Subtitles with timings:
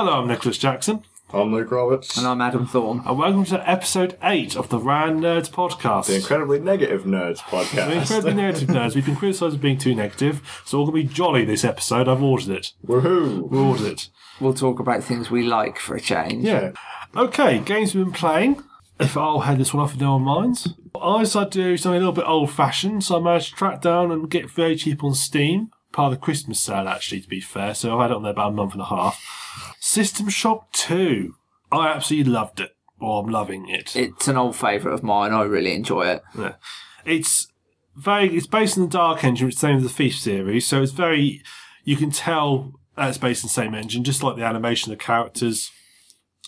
[0.00, 1.02] Hello, I'm Nicholas Jackson,
[1.34, 2.16] I'm Luke Roberts.
[2.16, 3.02] And I'm Adam Thorne.
[3.04, 6.06] and welcome to episode 8 of the Rand Nerds podcast.
[6.06, 7.90] the incredibly negative nerds We're podcast.
[7.90, 8.94] incredibly negative nerds.
[8.94, 12.06] We've been criticised for being too negative, so we're going to be jolly this episode.
[12.06, 12.74] I've ordered it.
[12.86, 13.50] Woohoo!
[13.50, 14.08] We ordered it.
[14.40, 16.44] We'll talk about things we like for a change.
[16.44, 16.74] Yeah.
[17.16, 18.62] Okay, games we've been playing.
[19.00, 20.74] If I'll head this one off in no one minds.
[20.94, 23.80] I decided to do something a little bit old fashioned, so I managed to track
[23.80, 25.72] down and get very cheap on Steam.
[25.90, 27.74] Part of the Christmas sale, actually, to be fair.
[27.74, 29.67] So I've had it on there about a month and a half.
[29.88, 31.34] System Shock 2.
[31.72, 32.76] I absolutely loved it.
[33.00, 33.96] Or I'm loving it.
[33.96, 35.32] It's an old favourite of mine.
[35.32, 36.22] I really enjoy it.
[36.36, 36.56] Yeah.
[37.06, 37.48] It's
[37.96, 38.36] very.
[38.36, 40.66] It's based on the Dark Engine, which is the same as the Thief series.
[40.66, 41.42] So it's very.
[41.84, 44.98] You can tell that it's based on the same engine, just like the animation of
[44.98, 45.70] the characters,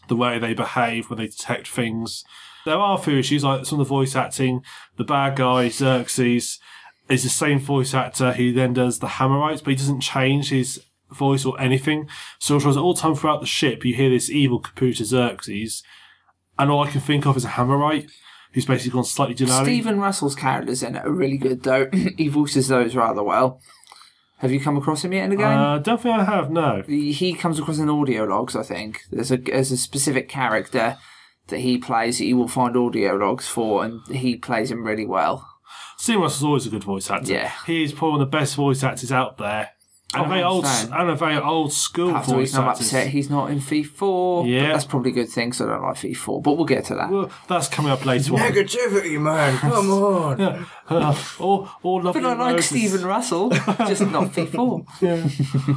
[0.09, 2.25] the way they behave when they detect things.
[2.66, 4.63] There are a few issues, like some of the voice acting.
[4.99, 6.59] The bad guy Xerxes
[7.09, 10.85] is the same voice actor who then does the Hammerites, but he doesn't change his
[11.12, 12.09] voice or anything.
[12.38, 15.82] So it was all time throughout the ship, you hear this evil computer Xerxes,
[16.59, 18.10] and all I can think of is a Hammerite
[18.52, 19.62] who's basically gone slightly Denali.
[19.62, 21.88] Stephen Russell's characters in it are really good, though.
[22.16, 23.60] he voices those rather well.
[24.38, 25.46] Have you come across him yet in the game?
[25.46, 26.82] Uh, don't think I have, no.
[26.87, 29.02] he he comes across in audio logs, I think.
[29.10, 30.96] There's a there's a specific character
[31.48, 35.04] that he plays that you will find audio logs for, and he plays him really
[35.04, 35.46] well.
[35.98, 37.30] Stephen Russell's always a good voice actor.
[37.30, 37.52] Yeah.
[37.66, 39.73] He is probably one of the best voice actors out there.
[40.13, 42.69] And, Oh, a very old, and a very old school Perhaps the voice reason I'm
[42.71, 42.83] actor.
[42.83, 44.45] upset he's not in Thief 4.
[44.47, 44.63] Yeah.
[44.63, 46.43] But that's probably a good thing, so I don't like Thief 4.
[46.43, 47.11] But we'll get to that.
[47.11, 48.41] Well, that's coming up later on.
[48.41, 49.57] Negativity, man!
[49.59, 50.66] Come on!
[50.88, 53.51] Uh, or, or But I like Stephen Russell,
[53.87, 54.85] just not Thief 4.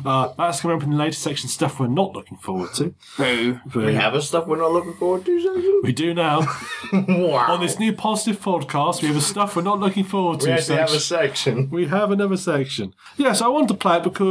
[0.05, 2.95] Uh, that's coming up in the later section stuff we're not looking forward to.
[3.17, 3.59] Boo.
[3.75, 5.81] We have a stuff we're not looking forward to, section?
[5.83, 6.41] We do now.
[6.93, 7.53] Wow!
[7.53, 10.51] On this new positive podcast, we have a stuff we're not looking forward to we
[10.53, 11.55] actually have a section.
[11.55, 11.69] section.
[11.71, 12.93] We have another section.
[13.17, 14.22] Yes, I wanted to play it because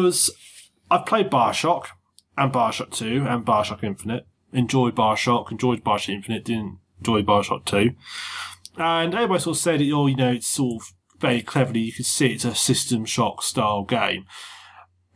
[0.90, 1.86] I've played Bioshock
[2.36, 4.26] and Bioshock 2 and Bioshock Infinite.
[4.52, 7.92] Enjoyed Bioshock, enjoyed Bioshock Infinite, didn't enjoy Bioshock 2.
[8.77, 11.92] And everybody sort of said it, oh, you know, it's sort of very cleverly, you
[11.92, 14.27] could see it's a System Shock style game.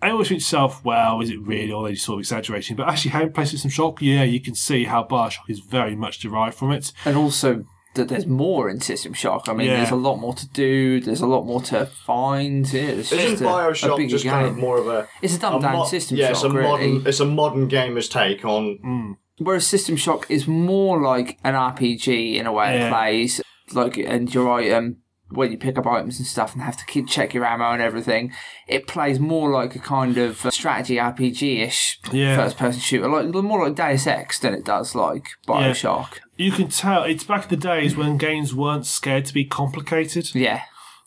[0.01, 2.77] I always think to myself, well, is it really, are they sort of exaggerating?
[2.77, 6.21] But actually, having played System Shock, yeah, you can see how Bioshock is very much
[6.21, 6.93] derived from it.
[7.05, 7.65] And also
[7.97, 9.49] that there's more in System Shock.
[9.49, 9.77] I mean, Yeah.
[9.79, 11.01] there's a lot more to do.
[11.01, 12.73] There's a lot more to find.
[12.73, 14.33] Yeah, it's Isn't just a, a Bioshock just game.
[14.33, 15.09] kind of more of a.
[15.23, 16.69] it's a a dumbed down mo- System yeah, Shock, it's a really.
[16.93, 19.17] modern, it's a modern gamer's take on.
[19.39, 22.87] Whereas System Shock is more like an RPG in a way Yeah.
[22.87, 23.41] it plays.
[23.73, 27.09] Like, and your item, when you pick up items and stuff and have to keep
[27.09, 28.33] check your ammo and everything,
[28.69, 32.37] it plays more like a kind of uh, strategy RPG ish Yeah.
[32.37, 33.09] first person shooter.
[33.09, 36.19] Like, more like Deus Ex than it does like Bioshock.
[36.37, 40.35] You can tell it's back in the days when games weren't scared to be complicated.
[40.35, 40.63] Yeah.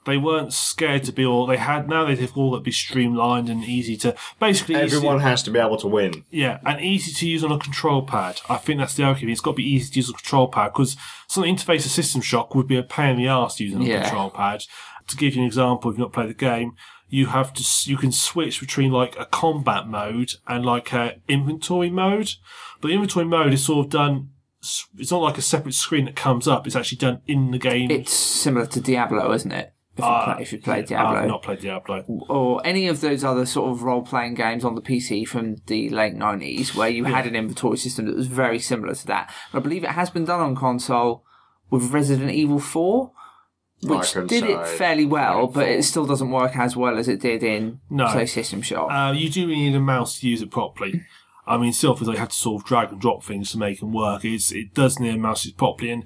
[0.06, 1.88] They weren't scared to be all they had.
[1.88, 5.52] Now they've all got to be streamlined and easy to basically easy- Everyone has to
[5.52, 6.24] be able to win.
[6.32, 8.42] yeah, and easy to use on a control pad.
[8.50, 9.34] I think that's the argument.
[9.34, 10.96] It's got to be easy to use on a control pad because
[11.28, 14.02] some interface of System Shock would be a pain in the ass using a Yeah.
[14.04, 14.64] control pad.
[15.10, 16.74] To give you an example, if you've not played the game,
[17.10, 21.90] you have to you can switch between like a combat mode and like a inventory
[21.90, 22.32] mode.
[22.82, 24.30] But the inventory mode is sort of done.
[24.64, 26.66] S- It's not like a separate screen that comes up.
[26.68, 27.90] It's actually done in the game.
[27.92, 29.74] It's similar to Diablo, isn't it?
[29.98, 31.28] If you, Uh, play, if you play I've Diablo.
[31.28, 32.06] not played Diablo.
[32.30, 35.90] or any of those other sort of role playing games on the PC from the
[35.90, 39.30] late 90s where you had an inventory system that was very similar to that.
[39.54, 41.26] I believe it has been done on console
[41.70, 43.12] with Resident Evil 4,
[43.84, 47.20] which can did it fairly well, but it still doesn't work as well as it
[47.20, 48.08] did in, No.
[48.08, 48.90] say, System Shock.
[48.90, 51.02] Uh, you do need a mouse to use it properly.
[51.50, 53.80] I mean, still, because they have to sort of drag and drop things to make
[53.80, 54.24] them work.
[54.24, 55.90] It's, it does need a mouse to properly.
[55.90, 56.06] And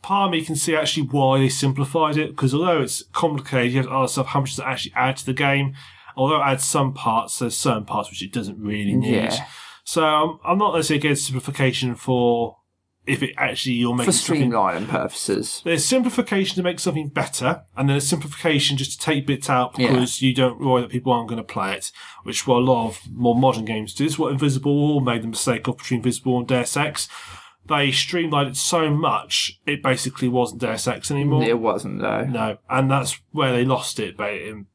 [0.00, 3.78] part of me can see actually why they simplified it, because although it's complicated, you
[3.78, 5.74] have to ask yourself how much does it actually add to the game.
[6.16, 9.14] Although it adds some parts, there's certain parts which it doesn't really need.
[9.14, 9.46] Yeah.
[9.84, 12.56] So um, I'm not necessarily against simplification for
[13.06, 15.60] if it actually you're making for streamlining purposes.
[15.64, 19.78] there's simplification to make something better, and then there's simplification just to take bits out
[19.78, 19.88] Yeah.
[19.92, 21.90] because you don't worry that people aren't going to play it,
[22.22, 24.04] which what a lot of more modern games do.
[24.04, 27.08] This is what Invisible War made the mistake of between Invisible and Deus Ex.
[27.68, 31.44] They streamlined it so much, it basically wasn't Deus Ex anymore.
[31.44, 32.24] It wasn't, though.
[32.24, 34.66] No, and that's where they lost it, but in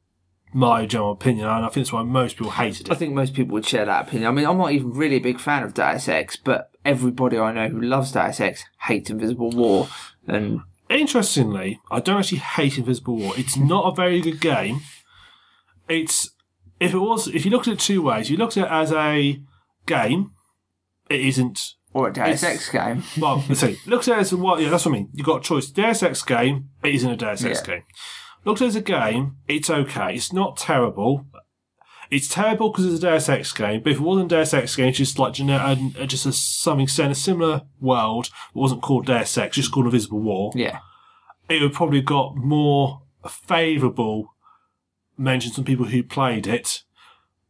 [0.54, 2.92] my general opinion, and I think that's why most people hated it.
[2.92, 4.28] I think most people would share that opinion.
[4.28, 7.52] I mean, I'm not even really a big fan of Deus Ex, but everybody I
[7.52, 9.88] know who loves Deus Ex hates Invisible War.
[10.26, 13.34] And Interestingly, I don't actually hate Invisible War.
[13.36, 14.80] It's not a very good game.
[15.88, 16.30] It's
[16.80, 18.92] if it was if you look at it two ways, you look at it as
[18.92, 19.38] a
[19.86, 20.30] game,
[21.10, 23.02] it isn't or a Deus Ex game.
[23.18, 23.76] well, let's see.
[23.86, 25.10] Looks at it as a what yeah, that's what I mean.
[25.12, 25.70] You've got a choice.
[25.70, 27.74] Deus Ex game, it isn't a Deus Ex Yeah.
[27.74, 27.82] game.
[28.44, 30.14] Looks at it as a game, it's okay.
[30.14, 31.26] It's not terrible.
[32.10, 34.76] It's terrible because it's a Deus Ex game, but if it wasn't a Deus Ex
[34.76, 38.58] game, it's just like gener- uh, just a, something set in a similar world, it
[38.58, 40.78] wasn't called Deus Ex, just called Invisible War, Yeah.
[41.48, 44.34] it would probably got more favourable
[45.16, 46.82] mentions from people who played it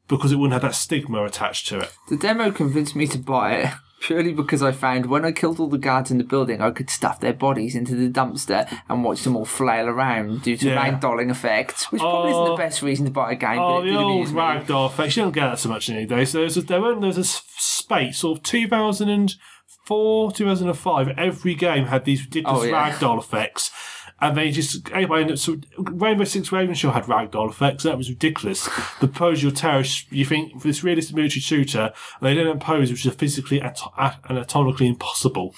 [0.09, 1.93] because it wouldn't have that stigma attached to it.
[2.09, 5.69] The demo convinced me to buy it purely because I found when I killed all
[5.69, 9.23] the guards in the building, I could stuff their bodies into the dumpster and watch
[9.25, 10.85] them all flail around due to Yeah.
[10.91, 12.51] ragdolling effects, which probably isn't Oh.
[12.57, 13.59] the best reason to buy a game.
[13.59, 14.41] Oh, but it the did old amuse me.
[14.41, 15.17] ragdoll effects.
[15.17, 16.33] You don't get that so much nowadays.
[16.33, 21.09] There was a, there, were, there was a s- space, sort of 2004, 2005.
[21.17, 22.91] Every game had these ridiculous Oh, yeah.
[22.93, 23.71] ragdoll effects.
[24.21, 27.85] And they just, anyway, and so Rainbow Six Raven Shield had ragdoll effects.
[27.85, 28.69] That was ridiculous.
[29.01, 33.07] the pose your terrorist, you think, for this realistic military shooter, they didn't pose which
[33.07, 33.79] is physically at-
[34.29, 35.55] anatomically impossible.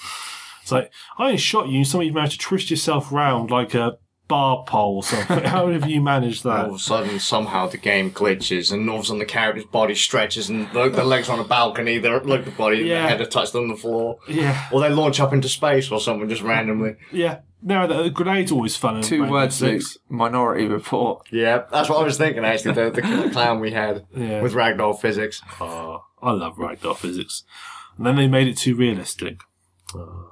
[0.61, 3.73] It's like, I only shot you and somehow you managed to twist yourself round like
[3.73, 3.97] a
[4.27, 5.43] bar pole or something.
[5.43, 6.65] How have you managed that?
[6.65, 9.65] All of a sudden, somehow the game glitches, and all of a sudden the character's
[9.65, 11.97] body stretches, and the, the legs are on a balcony.
[11.97, 13.01] They're like the body, Yeah.
[13.01, 14.67] the head are touched on the floor, Yeah.
[14.71, 16.95] or they launch up into space or something just randomly.
[17.11, 17.39] Yeah.
[17.63, 19.01] No, the, the grenade's always fun.
[19.01, 19.83] Two words, Luke.
[20.09, 21.27] Minority Report.
[21.31, 22.73] Yeah, that's what I was thinking actually.
[22.73, 24.41] The, the clown we had Yeah.
[24.41, 25.41] with ragdoll physics.
[25.59, 27.43] Oh, I love ragdoll physics.
[27.97, 29.41] And then they made it too realistic.
[29.93, 30.31] Oh.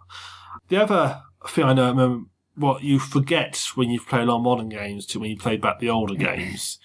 [0.70, 4.44] The other thing I know, remember, what you forget when you play a lot of
[4.44, 6.80] modern games to when you play back the older games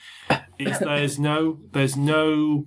[0.58, 2.66] is there's no, there's no,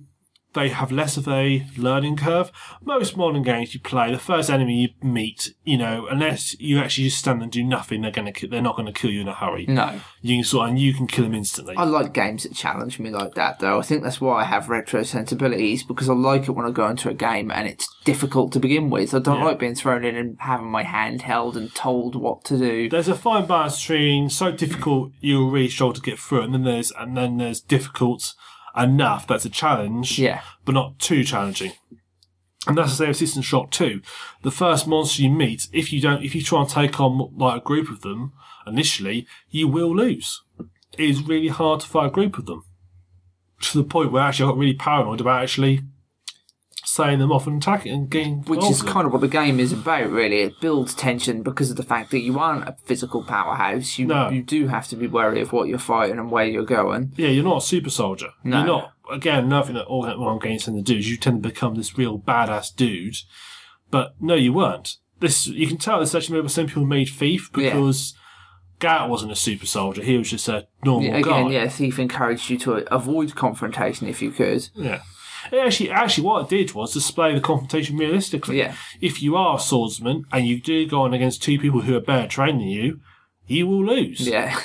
[0.58, 2.50] they have less of a learning curve.
[2.82, 7.04] Most modern games you play, the first enemy you meet, you know, unless you actually
[7.04, 9.66] just stand and do nothing, they're gonna, they're not gonna kill you in a hurry.
[9.66, 10.00] No.
[10.20, 11.76] You can sort, and you can kill them instantly.
[11.76, 13.78] I like games that challenge me like that, though.
[13.78, 16.88] I think that's why I have retro sensibilities because I like it when I go
[16.88, 19.14] into a game and it's difficult to begin with.
[19.14, 19.44] I don't Yeah.
[19.44, 22.88] like being thrown in and having my hand held and told what to do.
[22.88, 26.64] there's a fine balance between so difficult you'll really struggle to get through, and then
[26.64, 28.34] there's and then there's difficult
[28.78, 30.42] enough that's a challenge, Yeah.
[30.64, 31.72] but not too challenging.
[32.66, 34.02] And that's the same with System Shock 2.
[34.42, 37.62] The first monster you meet, if you don't, if you try and take on like
[37.62, 38.32] a group of them
[38.66, 40.42] initially, you will lose.
[40.98, 42.64] It is really hard to fight a group of them.
[43.62, 45.80] To the point where actually I got really paranoid about actually
[46.98, 49.72] saying them off and attacking and getting Which is kind of what the game is
[49.72, 50.40] about, really.
[50.42, 53.98] It builds tension because of the fact that you aren't a physical powerhouse.
[53.98, 54.30] You No.
[54.30, 57.12] you do have to be wary of what you're fighting and where you're going.
[57.16, 58.30] Yeah, you're not a super soldier.
[58.44, 58.58] No.
[58.58, 58.92] You're not.
[59.10, 61.76] Again, nothing that all that one games tend to do is you tend to become
[61.76, 63.16] this real badass dude.
[63.90, 64.96] But no, you weren't.
[65.20, 67.70] This you can tell this actually maybe some people made Thief Yeah.
[67.70, 68.14] because
[68.80, 70.02] Garrett wasn't a super soldier.
[70.02, 71.18] He was just a normal guy.
[71.18, 74.68] Again, yeah, Thief encouraged you to avoid confrontation if you could.
[74.74, 75.00] Yeah.
[75.52, 78.58] Actually, actually, what it did was display the confrontation realistically.
[78.58, 78.74] Yeah.
[79.00, 82.00] If you are a swordsman and you do go on against two people who are
[82.00, 83.00] better trained than you,
[83.46, 84.20] you will lose.
[84.20, 84.58] Yeah.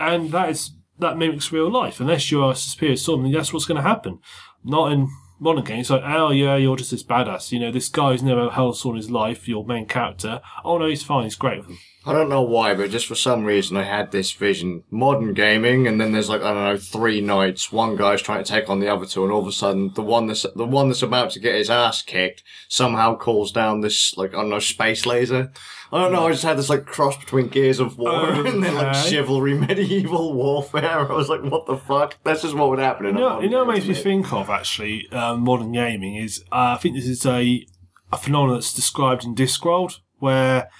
[0.00, 2.00] and that is that mimics real life.
[2.00, 4.18] Unless you're a superior swordsman, that's what's going to happen.
[4.64, 5.90] Not in modern games.
[5.90, 7.52] Like, oh yeah, you're just this badass.
[7.52, 9.48] You know, this guy who's never held a sword in his life.
[9.48, 10.40] Your main character.
[10.64, 11.24] Oh no, he's fine.
[11.24, 11.78] He's great with them.
[12.08, 14.82] I don't know why, but just for some reason I had this vision.
[14.90, 17.70] Modern gaming, and then there's like, I don't know, three knights.
[17.70, 20.02] One guy's trying to take on the other two, and all of a sudden, the
[20.02, 24.16] one that's, the one that's about to get his ass kicked somehow calls down this,
[24.16, 25.52] like, I don't know, space laser.
[25.92, 28.74] I don't know, I just had this, like, cross between Gears of War and then,
[28.74, 29.10] like, Okay.
[29.10, 31.00] chivalry, medieval warfare.
[31.10, 32.16] I was like, what the fuck?
[32.24, 34.32] That's just what would happen in You a know, you know what makes me think
[34.32, 37.66] of actually um, modern gaming is uh, I think this is a
[38.10, 40.70] a phenomenon that's described in Discworld where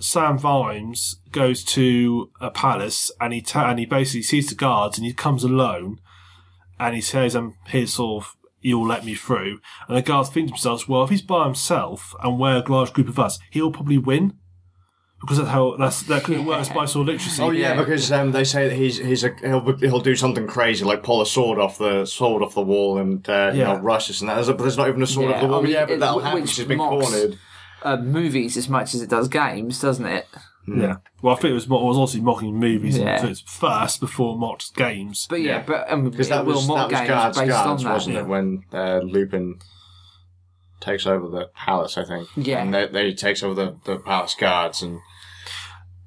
[0.00, 4.96] Sam Vimes goes to a palace and he ta- and he basically sees the guards
[4.98, 6.00] and he comes alone
[6.78, 10.48] and he says, "I'm here, sort of." You'll let me through, and the guards think
[10.48, 13.72] to themselves, "Well, if he's by himself and we're a large group of us, he'll
[13.72, 14.34] probably win."
[15.22, 17.42] Because that's how that's that it works by sword literacy.
[17.42, 17.76] Oh yeah, Yeah.
[17.80, 21.22] because um, they say that he's he's a he'll he'll do something crazy like pull
[21.22, 24.28] a sword off the sword off the wall and uh, you know rush us and
[24.28, 24.44] that.
[24.46, 25.60] But there's not even a sword Yeah, off the wall.
[25.60, 26.46] I mean, yeah, but it- that'll which happen.
[26.46, 27.38] She's been mocks- cornered.
[27.82, 30.26] Uh, movies as much as it does games, doesn't it?
[30.68, 30.96] Yeah.
[31.22, 33.24] Well, I think it was, mo- it was also mocking movies Yeah.
[33.26, 35.26] and first before it mocked games.
[35.28, 35.62] But yeah, Yeah.
[35.66, 37.88] but um, Because it that will was mock that was games guards based guards, on
[37.88, 37.92] that.
[37.94, 38.20] wasn't yeah.
[38.20, 38.26] it?
[38.26, 39.58] When uh, Lupine
[40.80, 42.28] takes over the palace, I think.
[42.36, 42.62] Yeah.
[42.62, 45.00] and they, they takes over the, the palace guards and.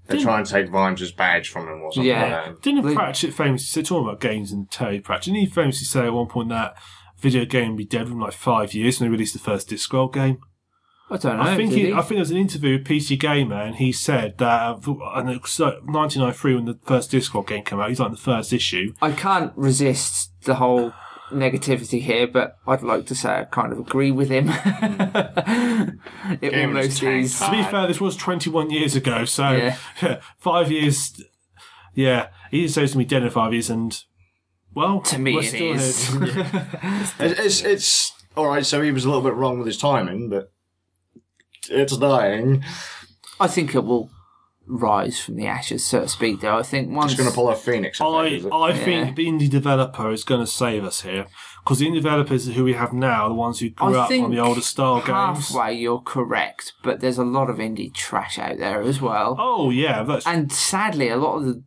[0.08, 2.22] They try and take Vimes' badge from him or something Yeah.
[2.24, 2.62] like that.
[2.62, 6.06] Didn't Like- Pratchett famously say, talking about games and Terry Pratchett, didn't he famously say
[6.06, 6.75] at one point that
[7.20, 10.13] video game would be dead within like five years when they released the first Discworld
[10.13, 10.39] game?
[11.13, 11.43] I don't know.
[11.43, 11.93] I think did he, he?
[11.93, 14.79] I think there was an interview with PC Gamer and he said that uh,
[15.13, 18.17] and it was, uh, 1993 when the first Discworld game came out, he's like the
[18.17, 18.96] first issue.
[19.00, 20.91] I can't resist the whole
[21.32, 24.50] negativity here, but I'd like to say I kind of agree with him.
[24.50, 25.96] it
[26.41, 27.39] Game was almost is.
[27.39, 30.22] To be fair, this was 21 years ago, so Yeah.
[30.39, 31.22] five years.
[31.93, 34.03] Yeah, he says say going to be dead in five years, and
[34.74, 36.10] Well, To me, we're it still is.
[37.20, 38.65] It's, it's, it's all right.
[38.65, 40.51] So he was a little bit wrong with his timing, but
[41.74, 42.63] it's dying.
[43.39, 44.10] I think it will
[44.65, 46.39] rise from the ashes, so to speak.
[46.42, 48.00] Though I think once Just going to pull a phoenix.
[48.00, 48.50] effect, I, is it?
[48.53, 48.75] I Yeah.
[48.86, 51.25] think the indie developer is going to save us here
[51.63, 54.08] because the indie developers who we have now are the ones who grew I up
[54.10, 55.10] think on the older style games.
[55.50, 59.36] halfway you're correct, but there's a lot of indie trash out there as well.
[59.39, 61.63] Oh yeah, that's And sadly, a lot of the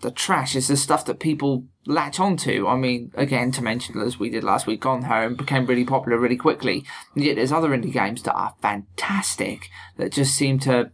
[0.00, 2.66] the trash is the stuff that people latch onto.
[2.68, 6.18] I mean, again, to mention as we did last week, Gone Home became really popular
[6.18, 6.84] really quickly.
[7.14, 10.90] And yet there's other indie games that are fantastic that just seem to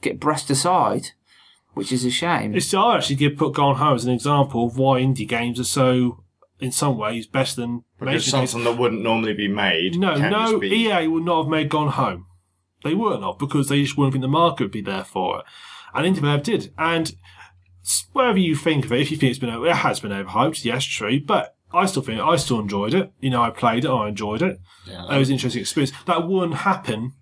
[0.00, 1.08] get brushed aside,
[1.74, 2.54] which is a shame.
[2.54, 5.64] It's I actually give put Gone Home as an example of why indie games are
[5.64, 6.22] so,
[6.60, 8.50] in some ways, better than because major games.
[8.50, 9.98] something that wouldn't normally be made.
[9.98, 12.26] No, no, be- EA would not have made Gone Home.
[12.84, 15.44] They were not because they just wouldn't think the market would be there for it.
[15.92, 16.72] And Indie did.
[16.78, 17.12] And s-
[18.12, 20.84] whatever you think of it, if you think it's been, it has been overhyped, yes,
[20.84, 21.20] true.
[21.20, 23.12] But I still think I still enjoyed it.
[23.20, 24.60] You know, I played it, I enjoyed it.
[24.86, 25.14] Yeah.
[25.14, 25.92] It was an interesting experience.
[26.06, 27.12] That wouldn't happen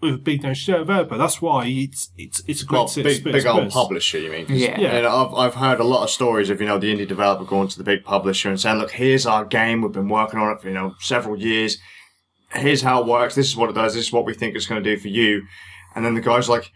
[0.00, 1.18] with a big name developer.
[1.18, 3.44] That's why it's it's it's a great Well, big, experience.
[3.44, 4.46] big old publisher, you mean?
[4.46, 4.80] 'Cause- Yeah.
[4.80, 4.96] Yeah.
[4.96, 7.66] And I've, I've heard a lot of stories of, you know, the indie developer going
[7.68, 9.82] to the big publisher and saying, look, here's our game.
[9.82, 11.78] We've been working on it for, you know, several years.
[12.52, 13.34] Here's how it works.
[13.34, 13.94] This is what it does.
[13.94, 15.42] This is what we think it's going to do for you.
[15.94, 16.70] And then the guy's like,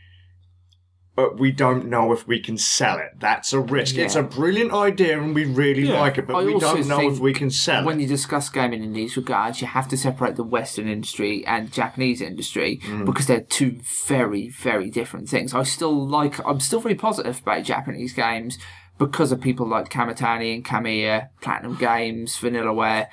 [1.15, 3.11] but we don't know if we can sell it.
[3.19, 3.97] That's a risk.
[3.97, 6.01] It's a brilliant idea and we really Yeah.
[6.01, 7.87] like it, but I we don't know if we can sell when it.
[7.87, 11.71] When you discuss gaming in these regards, you have to separate the Western industry and
[11.71, 13.05] Japanese industry Mm.
[13.05, 15.53] because they're two very, very different things.
[15.55, 18.59] I still like, I'm still very positive about Japanese games
[18.99, 23.09] because of people like Kamitani and Kamiya, Platinum Games, Vanillaware.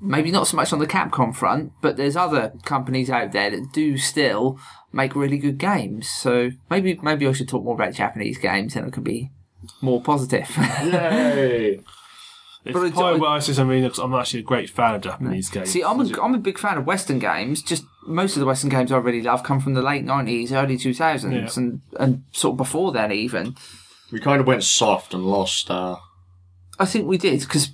[0.00, 3.72] Maybe not so much on the Capcom front, but there's other companies out there that
[3.72, 4.58] do still
[4.92, 6.08] make really good games.
[6.08, 9.30] So maybe maybe I should talk more about Japanese games and it could be
[9.80, 10.48] more positive.
[10.56, 11.80] Yay!
[12.64, 15.00] It's But it's- probably why I say something because I'm actually a great fan of
[15.02, 15.70] Japanese games.
[15.70, 17.62] See, I'm a, I'm a big fan of Western games.
[17.62, 20.76] Just most of the Western games I really love come from the late '90s, early
[20.76, 21.48] 2000s, Yeah.
[21.62, 23.54] and and sort of before then even.
[24.10, 25.94] We kind of went soft and lost, uh,
[26.78, 27.70] I think we did because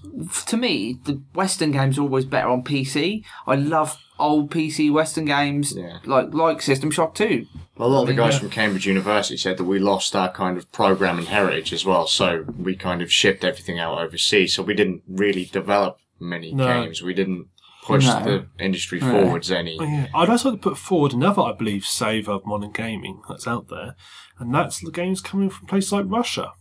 [0.47, 3.25] to me the Western games are always better on PC.
[3.47, 5.99] I love old PC Western games Yeah.
[6.05, 7.47] like like System Shock 2.
[7.79, 8.41] A lot of the guys yeah.
[8.41, 12.45] from Cambridge University said that we lost our kind of programming heritage as well, so
[12.57, 16.67] we kind of shipped everything out overseas, so we didn't really develop many No.
[16.85, 17.03] games.
[17.03, 17.47] We didn't
[17.85, 18.23] push No.
[18.23, 19.11] the industry Yeah.
[19.11, 19.77] forwards any.
[19.81, 20.07] Oh, yeah.
[20.15, 23.67] I'd also like to put forward another, I believe, save of modern gaming that's out
[23.69, 23.97] there,
[24.39, 26.53] and that's the games coming from places like Russia.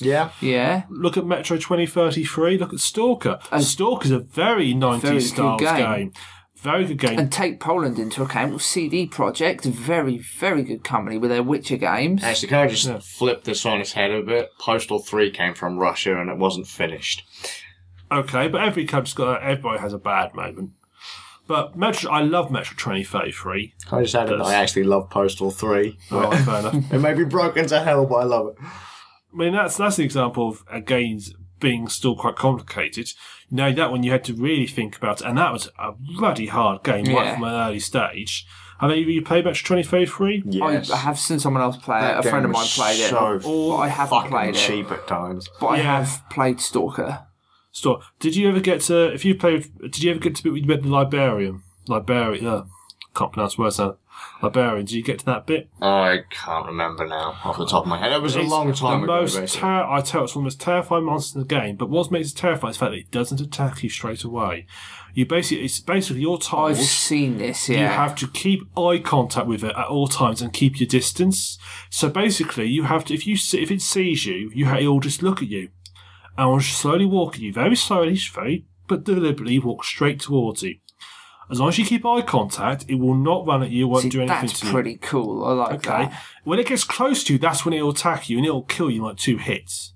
[0.00, 0.30] Yeah.
[0.40, 3.38] Yeah, Look at Metro 2033, look at Stalker.
[3.50, 5.76] And Stalker's a very 90s Very styles game.
[5.76, 6.12] game.
[6.56, 7.18] Very good game.
[7.18, 8.50] and take Poland into account.
[8.50, 12.24] Well, CD Projekt, very very good company with their Witcher games.
[12.24, 14.50] Actually, can I just flip this on its head a bit?
[14.58, 17.24] Postal 3 came from Russia and it wasn't finished.
[18.10, 20.70] okay, but every country's got, everybody has a bad moment.
[21.46, 23.74] But Metro, I love Metro 2033.
[23.92, 25.96] I just add that I actually love Postal 3.
[26.10, 26.74] Oh, fair enough.
[26.92, 28.56] It may be broken to hell, but I love it.
[29.36, 33.08] I mean, that's that's the example of a games being still quite complicated.
[33.50, 36.46] You know, that one you had to really think about, and that was a bloody
[36.46, 37.34] hard game right Yeah.
[37.34, 38.46] from an early stage.
[38.80, 40.42] Have any of you played Metro 2033?
[40.46, 40.90] Yes.
[40.90, 42.02] I, I have seen someone else play it.
[42.02, 43.08] That A friend of mine was played it.
[43.08, 44.58] So but I haven't fucking played it.
[44.58, 45.48] cheap at times.
[45.60, 47.26] But I have played Stalker.
[47.72, 48.00] Store.
[48.20, 49.12] Did you ever get to?
[49.12, 51.62] If you played, did you ever get to bit where you met the librarian?
[51.88, 52.46] Librarian.
[52.46, 52.64] Uh,
[53.16, 53.96] Can't pronounce words now.
[54.42, 54.84] Librarian.
[54.84, 55.68] Did you get to that bit?
[55.80, 58.12] I can't remember now off the top of my head.
[58.12, 59.20] It was a long time the ago.
[59.22, 59.60] most basically.
[59.60, 61.76] ter- I tell you, it's one of the most terrifying monsters in the game.
[61.76, 64.66] But what makes it terrifying is the fact that it doesn't attack you straight away.
[65.14, 66.72] You basically, it's basically your told.
[66.72, 67.80] I've seen this, yeah.
[67.80, 71.58] You have to keep eye contact with it at all times and keep your distance.
[71.88, 75.00] So basically, you have to if you see, if it sees you, you ha- it'll
[75.00, 75.70] just look at you,
[76.36, 80.76] and will slowly walk at you, very slowly, very but deliberately walk straight towards you.
[81.50, 84.08] As long as you keep eye contact, it will not run at you, won't See,
[84.08, 84.72] do anything that's to you.
[84.72, 85.44] pretty cool.
[85.44, 86.06] I like Okay.
[86.06, 86.22] that.
[86.44, 88.96] When it gets close to you, that's when it'll attack you and it'll kill you
[89.02, 89.92] in like two hits.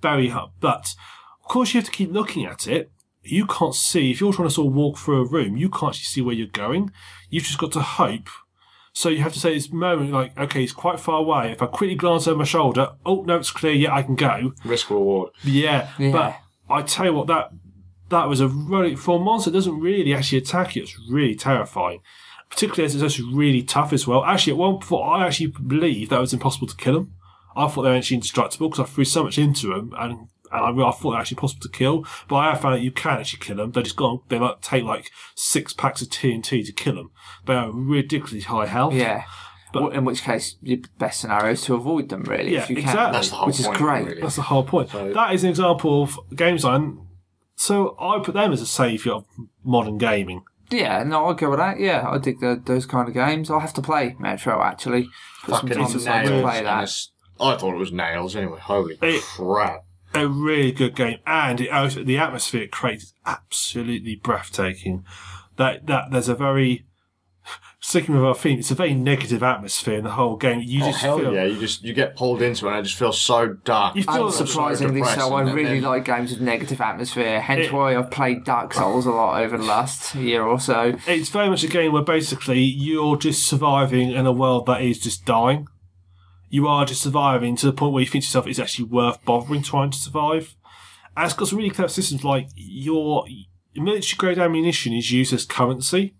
[0.00, 0.50] Very hard.
[0.60, 0.94] But,
[1.42, 2.90] of course, you have to keep looking at it.
[3.22, 4.10] You can't see.
[4.10, 6.34] If you're trying to sort of walk through a room, you can't actually see where
[6.34, 6.90] you're going.
[7.30, 8.28] You've just got to hope.
[8.94, 11.52] So you have to say this moment, like, okay, it's quite far away.
[11.52, 13.72] If I quickly glance over my shoulder, oh, no, it's clear.
[13.74, 14.52] Yeah, I can go.
[14.64, 15.30] Risk reward.
[15.44, 15.90] Yeah.
[15.98, 16.12] Yeah.
[16.12, 16.36] But
[16.74, 17.52] I tell you what, that
[18.12, 20.82] that was a really for a monster that doesn't really actually attack you.
[20.84, 22.00] It's really terrifying,
[22.50, 24.24] particularly as it's actually really tough as well.
[24.24, 27.14] Actually, at one point, I actually believed that it was impossible to kill them.
[27.56, 30.28] I thought they were actually indestructible because I threw so much into them, and, and
[30.50, 32.06] I, I thought they were actually possible to kill.
[32.28, 33.72] But I have found that you can actually kill them.
[33.72, 37.10] They just go, they like take like six packs of TNT to kill them.
[37.46, 38.94] They are ridiculously high health.
[38.94, 39.24] Yeah.
[39.72, 42.76] But- in which case, your best scenario is to avoid them, really, Yeah, if you
[42.76, 42.84] can.
[42.84, 43.12] exactly.
[43.12, 44.06] That's the whole which is great.
[44.06, 44.20] really.
[44.20, 44.90] That's the whole point.
[44.90, 47.06] So- that is an example of game design.
[47.62, 49.24] So I put them as a saviour of
[49.62, 50.42] modern gaming.
[50.70, 51.78] Yeah, no, I'll go with that.
[51.78, 53.50] Yeah, I dig the, those kind of games.
[53.50, 55.04] I'll have to play Metro, actually.
[55.44, 55.94] Put some Fucking time nails.
[55.94, 56.90] aside to play that.
[57.40, 58.58] I thought it was nails anyway.
[58.58, 59.84] Holy It- crap.
[60.14, 65.04] A really good game, and it, also- the atmosphere it creates is absolutely breathtaking.
[65.56, 66.84] That that there's a very
[67.84, 68.60] sticking with our theme.
[68.60, 70.60] It's a very negative atmosphere in the whole game.
[70.64, 71.44] You Oh just hell feel yeah!
[71.44, 73.96] You just you get pulled into it, and it just feels so dark.
[73.96, 77.40] You feel- so Unsurprisingly so, I really then- like games with negative atmosphere.
[77.40, 80.94] Hence It- why I've played Dark Souls a lot over the last year or so.
[81.06, 84.98] it's very much a game where basically you're just surviving in a world that is
[85.00, 85.66] just dying.
[86.48, 89.24] You are just surviving to the point where you think to yourself it's actually worth
[89.24, 90.54] bothering trying to survive.
[91.16, 93.24] And it's got some really clever systems like your
[93.74, 96.14] military grade ammunition is used as currency,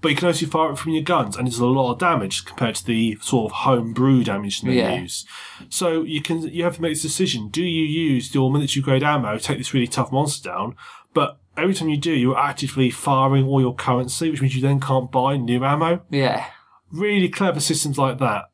[0.00, 2.44] but you can also fire it from your guns and it's a lot of damage
[2.44, 4.94] compared to the sort of home brewed ammunition they Yeah.
[5.00, 5.26] use.
[5.68, 7.48] So you can you have to make this decision.
[7.48, 10.76] Do you use your military grade ammo, to take this really tough monster down,
[11.14, 14.78] but every time you do, you're actively firing all your currency, which means you then
[14.80, 16.02] can't buy new ammo.
[16.10, 16.46] Yeah.
[16.92, 18.44] Really clever systems like that.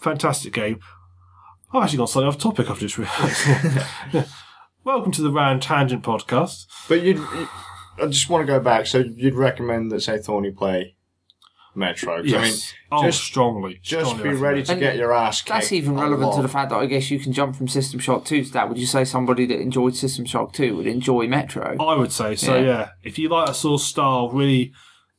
[0.00, 0.80] Fantastic game.
[1.72, 2.96] I've actually gone slightly off topic after this.
[2.96, 4.28] realised.
[4.84, 6.66] Welcome to the Round Tangent podcast.
[6.88, 7.48] But you'd, you,
[8.00, 8.86] I just want to go back.
[8.86, 10.94] So you'd recommend that say Thorny play
[11.74, 12.22] Metro?
[12.22, 12.54] 'Cause I mean,
[12.90, 13.80] oh, just- strongly.
[13.82, 15.50] just strongly be ready to And get your ass kicked.
[15.50, 18.00] That's even a relevant to the fact that I guess you can jump from System
[18.00, 18.68] Shock 2 to that.
[18.68, 21.76] Would you say somebody that enjoyed System Shock 2 would enjoy Metro?
[21.78, 22.56] I would say so.
[22.56, 22.62] Yeah.
[22.64, 22.88] Yeah.
[23.04, 24.72] If you like a sort of style, really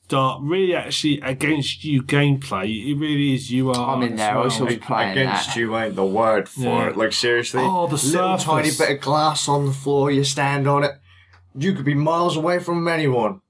[0.10, 3.52] dark, really actually against you gameplay, it really is.
[3.52, 3.96] You are.
[3.96, 5.56] I'm in there, I as shall be playing Against that.
[5.60, 6.88] you ain't the word for Yeah.
[6.88, 6.98] it.
[6.98, 8.44] Like seriously, Oh, the little surface.
[8.46, 10.10] tiny bit of glass on the floor.
[10.10, 10.94] You stand on it.
[11.58, 13.42] You could be miles away from anyone.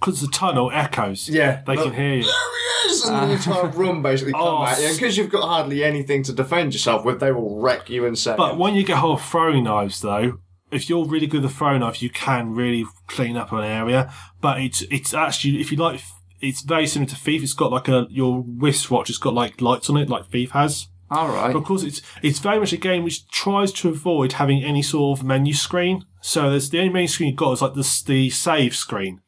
[0.00, 1.28] because the tunnel echoes.
[1.28, 2.22] Yeah, they look, can hear you.
[2.24, 2.32] There
[2.86, 4.92] he is, and the entire room basically come Oh, at you.
[4.92, 8.38] Because you've got hardly anything to defend yourself with, they will wreck you in seconds.
[8.38, 10.38] But when you get hold of throwing knives, though,
[10.72, 14.12] if you're really good with throwing knives, you can really clean up an area.
[14.40, 16.00] But it's it's actually if you like,
[16.40, 17.42] it's very similar to Thief.
[17.44, 19.08] It's got like a your wristwatch.
[19.10, 20.88] It's got like lights on it, like Thief has.
[21.12, 21.52] Alright.
[21.52, 25.24] Because it's it's very much a game which tries to avoid having any sort of
[25.24, 26.04] menu screen.
[26.22, 29.20] So there's the only main screen you've got is like the the save screen.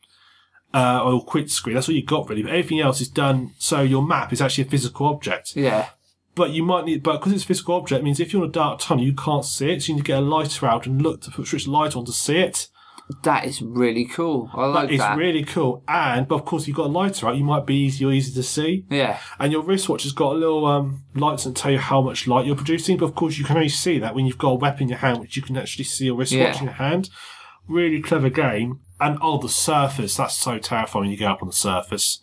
[0.73, 1.75] Uh, or quit screen.
[1.75, 2.43] That's what you've got really.
[2.43, 5.55] But everything else is done so your map is actually a physical object.
[5.55, 5.91] Yeah.
[6.35, 8.53] But you might need, but because it's a physical object, means if you're in a
[8.53, 9.83] dark tunnel, you can't see it.
[9.83, 12.05] So you need to get a lighter out and look to put switch light on
[12.07, 12.67] to see it.
[13.23, 14.49] That is really cool.
[14.55, 15.19] I like It's that.
[15.19, 15.85] really cool.
[15.87, 18.33] And, but of course, you've got a lighter out, you might be easy, you're easy
[18.35, 18.87] to see.
[18.89, 19.19] yeah.
[19.39, 22.47] And your wristwatch has got a little um, lights that tell you how much light
[22.47, 22.97] you're producing.
[22.97, 24.99] But of course, you can only see that when you've got a weapon in your
[24.99, 26.59] hand, which you can actually see your wristwatch Yeah.
[26.59, 27.11] in your hand.
[27.69, 28.81] Really clever game.
[29.01, 32.21] And oh, the surface, that's so terrifying when you go up on the surface.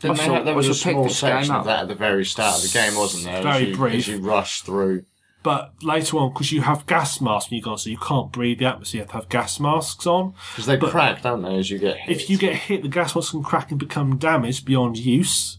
[0.00, 1.60] Didn't they shall- there I was a small game section up.
[1.60, 3.42] of that at the very start of the game, wasn't there?
[3.42, 3.94] Very as you, brief.
[3.94, 5.04] As you rush through.
[5.48, 8.30] But later on, because you have gas masks when you go on, so you can't
[8.30, 10.34] breathe the atmosphere, you have to have gas masks on.
[10.52, 12.14] Because they But- crack, don't they, as you get hit?
[12.14, 15.56] If you get hit, the gas mask can crack and become damaged beyond use.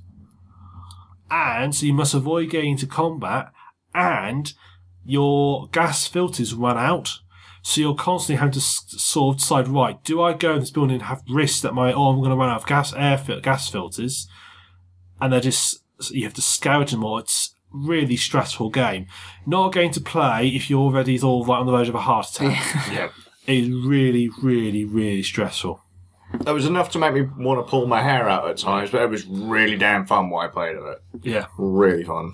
[1.32, 3.52] And so you must avoid getting into combat.
[3.96, 4.54] And
[5.04, 7.10] your gas filters run out.
[7.64, 10.98] So you're constantly having to sort of decide, right, do I go in this building
[10.98, 13.68] and have risk that my, oh, I'm going to run out of gas, air, gas
[13.70, 14.28] filters?
[15.20, 17.18] And they're just, you have to scourge them all.
[17.18, 19.08] It's really stressful game.
[19.46, 22.00] Not going to play if you're already sort of like on the verge of a
[22.02, 22.88] heart attack.
[22.92, 23.10] yeah.
[23.48, 25.82] It is really, really, really stressful.
[26.42, 29.02] That was enough to make me want to pull my hair out at times, but
[29.02, 31.02] it was really damn fun while I played it.
[31.24, 31.48] Yeah.
[31.58, 32.34] Really fun.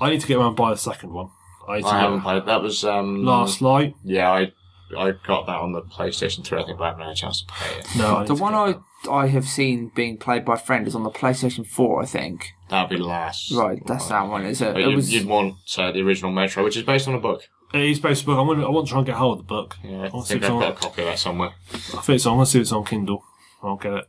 [0.00, 1.30] I need to get around and buy the second one.
[1.68, 2.46] I I haven't played.
[2.46, 3.94] That was um Last Light.
[4.04, 4.52] Yeah, I
[4.96, 6.60] I got that on the PlayStation 3.
[6.60, 7.86] I think, but I haven't had a chance to play it.
[7.96, 10.94] No, I The one get I I have seen being played by a friend is
[10.94, 12.52] on the PlayStation 4, I think.
[12.68, 13.52] That'd be last.
[13.52, 14.72] Right, that's that one, is it?
[14.72, 17.20] But It you'd, was you'd want uh, the original Metro, which is based on a
[17.20, 17.48] book.
[17.72, 18.44] It is based on a book.
[18.44, 19.76] I want, I want to try and get hold of the book.
[19.84, 21.50] Yeah, I I want think if I've got a copy of that somewhere.
[21.72, 22.34] I think it's on.
[22.34, 23.22] I want see if it's on Kindle.
[23.62, 24.04] I'll get it.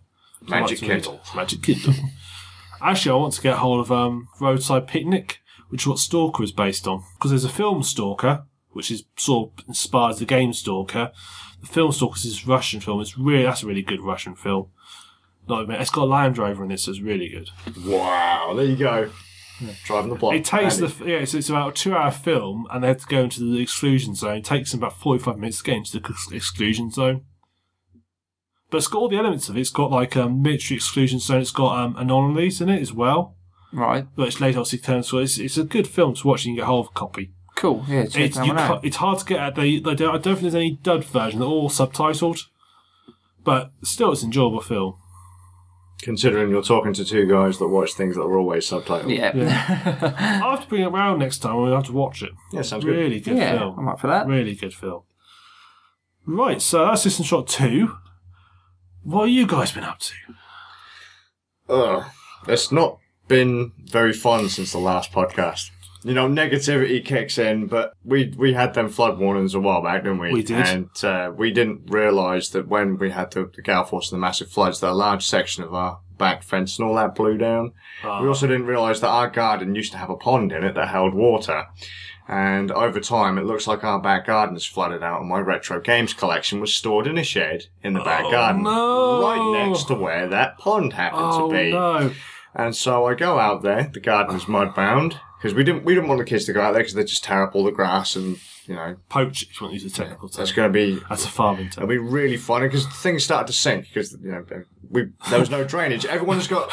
[0.47, 1.03] I Magic like to read.
[1.03, 1.21] Kindle.
[1.35, 1.93] Magic Kindle.
[2.81, 5.39] Actually, I want to get hold of um, Roadside Picnic,
[5.69, 7.03] which is what Stalker is based on.
[7.17, 11.11] Because there's a film Stalker, which is sort of inspires the game Stalker.
[11.61, 13.01] The film Stalker is this Russian film.
[13.01, 14.69] It's really that's a really good Russian film.
[15.47, 17.49] Not admit, it's got a Land Rover in this, so it's really good.
[17.85, 19.09] Wow, there you go.
[19.85, 20.35] Driving the block.
[20.35, 20.93] It takes Handy.
[20.93, 23.59] the yeah, it's, it's about a two-hour film, and they have to go into the
[23.61, 24.37] exclusion zone.
[24.37, 27.25] It takes them about forty-five minutes to get into the ex- exclusion zone.
[28.69, 29.61] But it's got all the elements of it.
[29.61, 31.41] It's got like um, military exclusion zone.
[31.41, 33.35] It's got um, anomalies in it as well,
[33.73, 34.05] right.
[34.15, 35.19] But which later obviously turns to.
[35.19, 36.45] It's, it's a good film to watch.
[36.45, 37.31] and You can get hold of a copy.
[37.55, 37.83] Cool.
[37.87, 38.85] Yeah, check It's, you one out.
[38.85, 39.55] it's hard to get at.
[39.55, 41.39] They, they don't, I don't think there's any dubbed version.
[41.39, 42.41] They're all subtitled,
[43.43, 44.99] but still, it's an enjoyable film.
[46.01, 49.15] Considering you're talking to two guys that watch things that are always subtitled.
[49.15, 49.35] Yeah.
[49.35, 52.31] Yeah, I'll have to bring it around next time and we'll have to watch it.
[52.51, 52.95] Yeah, sounds good.
[52.95, 53.79] Really good film.
[53.79, 54.27] I'm up for that.
[54.27, 55.03] Really good film.
[56.25, 57.95] Right, so that's System Shock 2.
[59.03, 60.13] What have you guys been up to?
[61.69, 62.03] Ugh.
[62.47, 65.71] It's not been very fun since the last podcast.
[66.03, 70.03] You know, negativity kicks in, but we we had them flood warnings a while back,
[70.03, 70.31] didn't we?
[70.31, 70.65] We did.
[70.65, 74.21] And uh, we didn't realise that when we had the, the gale force and the
[74.21, 77.73] massive floods, that a large section of our back fence and all that blew down.
[78.03, 78.21] Ah.
[78.21, 80.89] We also didn't realise that our garden used to have a pond in it that
[80.89, 81.65] held water.
[82.29, 85.79] And over time, it looks like our back garden is flooded out, and my retro
[85.79, 89.21] games collection was stored in a shed in the back Oh, garden, no.
[89.21, 91.71] right next to where that pond happened Oh, to be.
[91.71, 92.11] no.
[92.53, 93.89] And so I go out there.
[93.93, 96.73] The garden's mud bound because we didn't we didn't want the kids to go out
[96.73, 99.65] there because they just tear up all the grass and you know Poach, if you
[99.65, 100.41] want to use a technical term.
[100.41, 101.83] that's going to be That's a farming term.
[101.83, 104.45] it'll be really funny because things started to sink because you know
[104.89, 106.05] we there was no drainage.
[106.05, 106.71] Everyone's got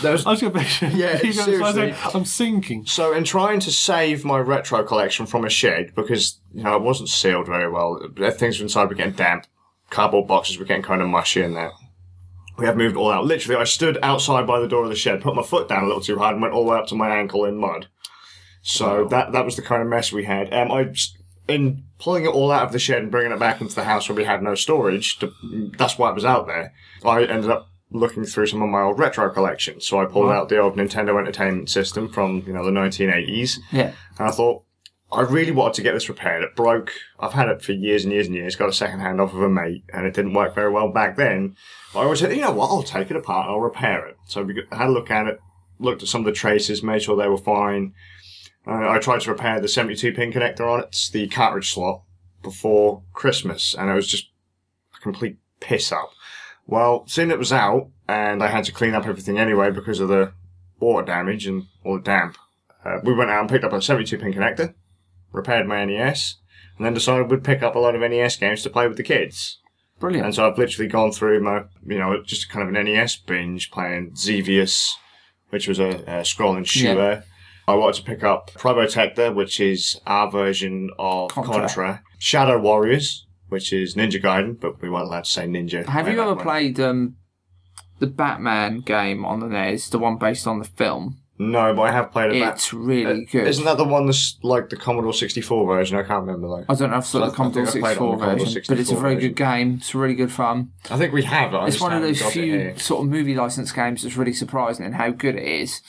[0.00, 0.96] there was I was going to be.
[0.96, 1.94] Yeah, seriously.
[2.14, 2.86] I'm sinking.
[2.86, 6.82] So, in trying to save my retro collection from a shed, because, you know, it
[6.82, 9.46] wasn't sealed very well, uh, things inside were getting damp,
[9.90, 11.72] cardboard boxes were getting kind of mushy in there.
[12.62, 13.24] We have moved all out.
[13.24, 15.86] Literally, I stood outside by the door of the shed, put my foot down a
[15.86, 17.88] little too hard, and went all the way up to my ankle in mud.
[18.62, 20.54] So, that, that was the kind of mess we had.
[20.54, 20.94] Um, I,
[21.48, 24.08] in pulling it all out of the shed and bringing it back into the house
[24.08, 25.32] where we had no storage, to,
[25.76, 26.72] that's why it was out there,
[27.04, 29.80] I ended up looking through some of my old retro collection.
[29.80, 33.58] So I pulled out the old Nintendo Entertainment System from, you know, the 1980s.
[33.72, 33.92] Yeah.
[34.20, 34.62] And I thought,
[35.12, 36.42] I really wanted to get this repaired.
[36.42, 36.92] It broke.
[37.20, 38.56] I've had it for years and years and years.
[38.56, 41.16] Got a second hand off of a mate, and it didn't work very well back
[41.16, 41.54] then.
[41.92, 42.68] But I always said, you know what?
[42.68, 43.48] I'll take it apart.
[43.48, 44.16] I'll repair it.
[44.26, 45.38] So we had a look at it,
[45.78, 47.92] looked at some of the traces, made sure they were fine.
[48.66, 52.02] Uh, I tried to repair the 72 pin connector on it, the cartridge slot,
[52.42, 54.30] before Christmas, and it was just
[54.96, 56.10] a complete piss up.
[56.66, 60.08] Well, seeing it was out, and I had to clean up everything anyway because of
[60.08, 60.32] the
[60.78, 62.38] water damage and all the damp,
[62.84, 64.74] uh, we went out and picked up a 72 pin connector,
[65.32, 66.36] repaired my NES,
[66.76, 69.02] and then decided we'd pick up a lot of NES games to play with the
[69.02, 69.58] kids.
[69.98, 70.26] Brilliant.
[70.26, 73.70] And so I've literally gone through my, you know, just kind of an NES binge
[73.70, 74.96] playing Xevious,
[75.50, 77.24] which was a, a scrolling shooter.
[77.68, 81.54] I wanted to pick up Probotector, which is our version of Contra.
[81.54, 82.02] Contra.
[82.18, 85.86] Shadow Warriors, which is Ninja Gaiden, but we weren't allowed to say Ninja.
[85.86, 87.16] Have you ever played um,
[88.00, 91.21] the Batman game on the NES, the one based on the film?
[91.38, 92.40] No, but I have played it.
[92.40, 93.48] back- It's really uh, good.
[93.48, 95.96] Isn't that the one that's like the Commodore 64 version?
[95.96, 96.64] I can't remember though.
[96.68, 98.16] I don't know if it's like the I Commodore think I played it on 64
[98.16, 99.28] the Commodore version, but it's a 64 very version.
[99.30, 99.74] good game.
[99.78, 100.72] It's really good fun.
[100.90, 101.54] I think we have.
[101.54, 102.78] I It's just one of haven't those got it few here.
[102.78, 105.80] sort of movie license games that's really surprising in how good it is.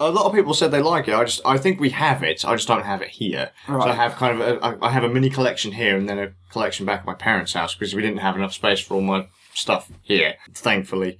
[0.00, 1.14] A lot of people said they like it.
[1.14, 2.44] I just, I think we have it.
[2.44, 3.50] I just don't have it here.
[3.66, 3.94] So I Right.
[3.96, 6.86] have kind of, a, I- I have a mini collection here, and then a collection
[6.86, 9.90] back at my parents' house because we didn't have enough space for all my stuff
[10.02, 11.18] here, thankfully.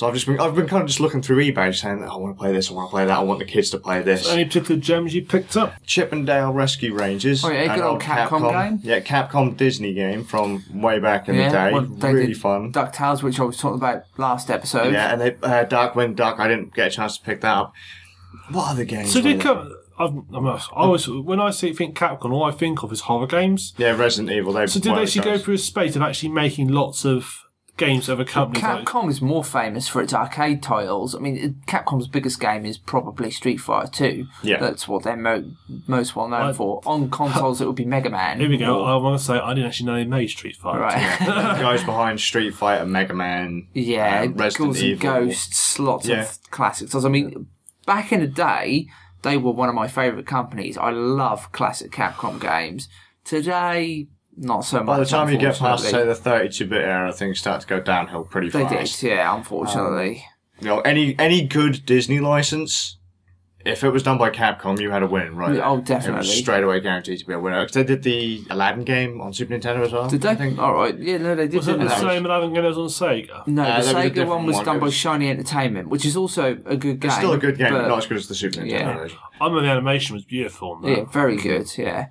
[0.00, 2.34] So I've just been, I've been kind of just looking through eBay, saying, I want
[2.34, 4.26] to play this, I want to play that, I want the kids to play this.
[4.30, 5.74] Any particular gems you picked up?
[5.84, 7.44] Chip 'n Dale Rescue Rangers.
[7.44, 8.80] Oh, yeah, an good old Capcom game.
[8.82, 11.70] Yeah, Capcom Disney game from way back in the day.
[11.74, 12.72] well, they really did fun.
[12.72, 14.90] DuckTales, which I was talking about last episode.
[14.90, 17.74] Yeah, and they, uh, Darkwing Duck, I didn't get a chance to pick that up.
[18.52, 19.12] What other games?
[19.12, 19.54] So did there?
[19.54, 19.66] Cap-
[19.98, 23.26] I've, I'm, I always when I see think Capcom, all I think of is horror
[23.26, 23.74] games.
[23.76, 24.54] Yeah, Resident Evil.
[24.54, 27.49] They So did they actually go through a space of actually making lots of
[27.80, 28.62] games of a company?
[28.62, 31.14] like, Capcom is more famous for its arcade titles.
[31.14, 34.26] I mean, Capcom's biggest game is probably Street Fighter 2.
[34.44, 34.60] Yeah.
[34.60, 35.50] That's what they're mo-
[35.88, 36.80] most well known I- for.
[36.86, 38.38] On consoles, it would be Mega Man.
[38.38, 38.80] here we go.
[38.82, 40.80] or- I want to say I didn't actually know they made Street Fighter.
[40.80, 41.18] Right.
[41.60, 43.66] guys behind Street Fighter, and Mega Man.
[43.74, 45.10] Yeah, um, Resident and Evil.
[45.12, 46.20] Ghosts, lots Yeah.
[46.22, 46.94] of classics.
[46.94, 47.48] I mean,
[47.86, 48.86] back in the day,
[49.22, 50.78] they were one of my favourite companies.
[50.78, 52.88] I love classic Capcom games.
[53.24, 54.08] Today,
[54.40, 54.86] not so much.
[54.86, 58.24] By the time you get past, say, the 32-bit era, things start to go downhill
[58.24, 59.00] pretty they fast.
[59.02, 59.36] They did, yeah.
[59.36, 60.24] Unfortunately,
[60.60, 62.96] You know, any any good Disney license,
[63.64, 65.54] if it was done by Capcom, you had a win, right?
[65.56, 66.18] Yeah, oh, It definitely.
[66.20, 67.60] was straight away guaranteed to be a winner.
[67.60, 70.08] Because they did the Aladdin game on Super Nintendo as well.
[70.08, 70.44] did I they?
[70.48, 70.58] think.
[70.58, 71.56] All right, yeah, no, they did.
[71.56, 72.00] Was it do the that.
[72.00, 73.46] same Aladdin game as on Sega?
[73.46, 74.64] No, Uh, the there was Sega one was one.
[74.64, 77.08] done It by Shiny Entertainment, which is also a good game.
[77.10, 78.70] It's still a good game, but- but not as good as the Super Nintendo
[79.10, 79.16] Yeah.
[79.40, 80.72] I remember the animation was beautiful.
[80.72, 80.90] On that.
[80.90, 81.70] Yeah, very good.
[81.76, 82.06] Yeah.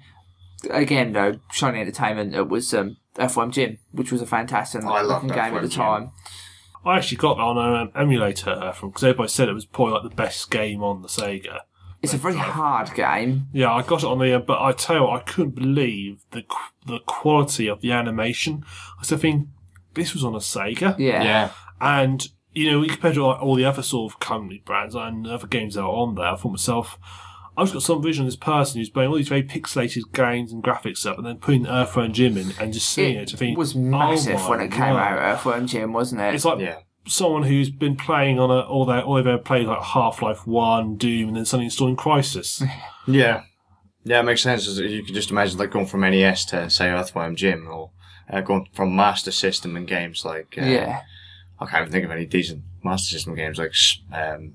[0.69, 5.25] Again, though, Shiny Entertainment it was um, Earthworm Jim, which was a fantastic I loved
[5.25, 5.81] looking game at F1 the Gym.
[5.81, 6.11] time.
[6.85, 9.65] I actually got that on an um, emulator uh, from because everybody said it was
[9.65, 11.59] probably like the best game on the Sega.
[12.01, 13.47] It's a very hard game.
[13.51, 16.21] Yeah, I got it on the, uh, but I tell you what, I couldn't believe
[16.31, 16.43] the
[16.85, 18.63] the quality of the animation.
[18.65, 19.51] I was thinking
[19.93, 21.23] this was on a Sega, Yeah.
[21.23, 21.51] Yeah.
[21.81, 25.47] and you know, compared to like, all the other sort of company brands and other
[25.47, 26.97] games that are on there, I thought myself,
[27.59, 30.51] I've just got some vision of this person who's playing all these very pixelated games
[30.51, 33.27] and graphics up, and then putting Earthworm Jim in and just seeing it.
[33.29, 34.97] to think, was oh massive my when it came God.
[34.97, 36.33] out, Earthworm Jim, wasn't it?
[36.35, 36.79] It's like Yeah.
[37.07, 40.45] someone who's been playing on a all their all they've ever played like Half Life
[40.47, 42.63] One, Doom, and then suddenly installing Crysis.
[43.07, 43.43] Yeah.
[44.03, 44.67] Yeah, it makes sense.
[44.77, 47.91] You can just imagine like going from NES to say Earthworm Jim or
[48.29, 51.01] uh, going from Master System and games like uh, Yeah.
[51.59, 53.73] I can't even think of any decent Master System games like
[54.13, 54.53] um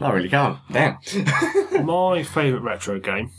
[0.00, 0.58] I really can't.
[0.70, 0.98] Damn.
[1.86, 3.30] My favourite retro game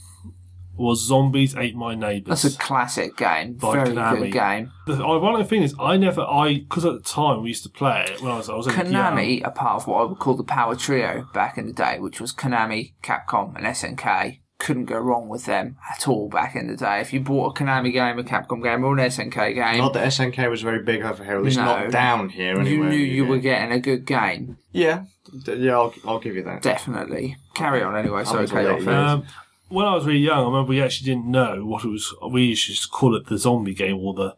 [0.75, 2.41] was Zombies Ate My Neighbours.
[2.41, 3.53] That's a classic game.
[3.53, 4.19] By Very Konami.
[4.19, 4.71] good game.
[4.87, 8.05] The ironic thing is, I never, I because at the time we used to play
[8.09, 8.79] it when I was, I was only.
[8.83, 11.99] Konami a part of what I would call the power trio back in the day,
[11.99, 14.39] which was Konami, Capcom, and SNK.
[14.63, 17.02] Couldn't go wrong with them at all back in the day.
[17.02, 20.08] If you bought a Konami game, a Capcom game, or an SNK game, Not that
[20.08, 21.65] SNK was very big over here, at least No.
[21.65, 22.69] not down here anyway.
[22.71, 24.58] you knew you were getting a good game.
[24.71, 25.04] Yeah.
[25.45, 26.62] D- Yeah, I'll, I'll give you that.
[26.62, 27.36] Definitely.
[27.54, 28.23] Carry on anyway.
[28.23, 29.26] So was cut you late, off Um,
[29.69, 32.13] when I was really young, I remember we actually didn't know what it was.
[32.32, 34.36] We used to just call it the zombie game or the.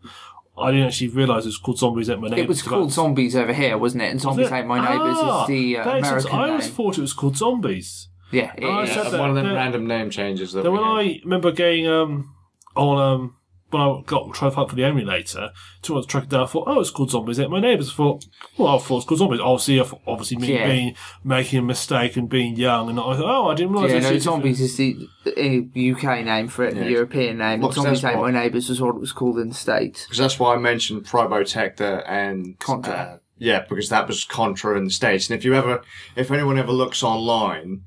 [0.57, 2.39] I didn't actually realise it was called Zombies Ate My Neighbours.
[2.43, 4.11] It was called Zombies over here, wasn't it?
[4.11, 5.97] And Zombies Ate My Neighbours Ah, is the uh, that.
[5.97, 6.73] American I always name.
[6.73, 8.07] thought it was called Zombies.
[8.35, 8.89] Yeah, it I is.
[8.91, 10.97] said Uh, that- one of them that- random name changes that Then we when had.
[10.97, 12.29] I remember getting um
[12.75, 13.33] on um
[13.71, 15.49] when I got tried to fight for the emulator,
[15.81, 17.91] two months track it down, I thought, oh, it's called Zombies Ate My Neighbours.
[17.91, 18.23] Thought,
[18.57, 19.39] well, I thought it's called Zombies.
[19.41, 20.67] Obviously, I thought- obviously me Yeah.
[20.67, 20.95] being
[21.25, 23.91] making a mistake and being young, and I thought, oh, I didn't realise.
[23.91, 24.95] Yeah, it's no, actually Zombies is the
[25.25, 26.83] uh, UK name for it, Yeah.
[26.83, 27.61] the European name.
[27.61, 30.03] Look, Zombies that's Ate what- My Neighbours was what it was called in the States.
[30.05, 32.93] Because that's why I mentioned Probotector and Contra.
[32.93, 35.29] uh, yeah, because that was Contra in the states.
[35.29, 35.81] And if you ever,
[36.15, 37.81] if anyone ever looks online,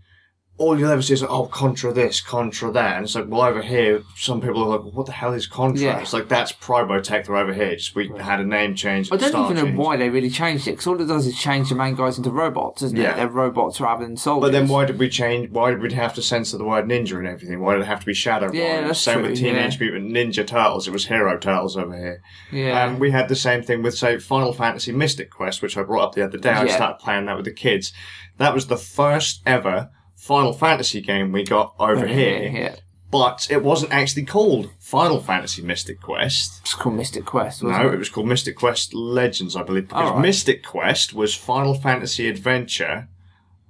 [0.59, 3.43] all you'll ever see is like, oh, Contra this, Contra that, and it's like, well,
[3.43, 5.81] over here, some people are like, well, what the hell is Contra?
[5.85, 6.01] Yeah.
[6.01, 7.77] It's like that's Probotector over here.
[7.77, 9.13] Just we had a name change.
[9.13, 9.79] I don't star even know change.
[9.79, 12.31] why they really changed it, because all it does is change the main guys into
[12.31, 13.13] robots, isn't Yeah.
[13.13, 13.17] it?
[13.17, 14.49] They're robots rather than soldiers.
[14.49, 15.51] But then why did we change?
[15.51, 17.61] Why did we have to censor the word ninja and everything?
[17.61, 18.87] Why did it have to be Shadow Yeah, Warriors?
[18.89, 19.53] that's Same true, with yeah.
[19.53, 20.89] Teenage Mutant Ninja Turtles.
[20.89, 22.21] It was Hero Turtles over here.
[22.51, 22.83] Yeah.
[22.85, 26.03] Um, we had the same thing with, say, Final Fantasy Mystic Quest, which I brought
[26.09, 26.51] up the other day.
[26.51, 27.93] I started playing that with the kids.
[28.39, 32.77] That was the first ever Final Fantasy game we got over here, yeah.
[33.11, 36.61] but it wasn't actually called Final Fantasy Mystic Quest.
[36.63, 37.95] It's called Mystic Quest, wasn't No, it?
[37.95, 40.23] it was called Mystic Quest Legends, I believe, because Alright.
[40.23, 43.09] Mystic Quest was Final Fantasy Adventure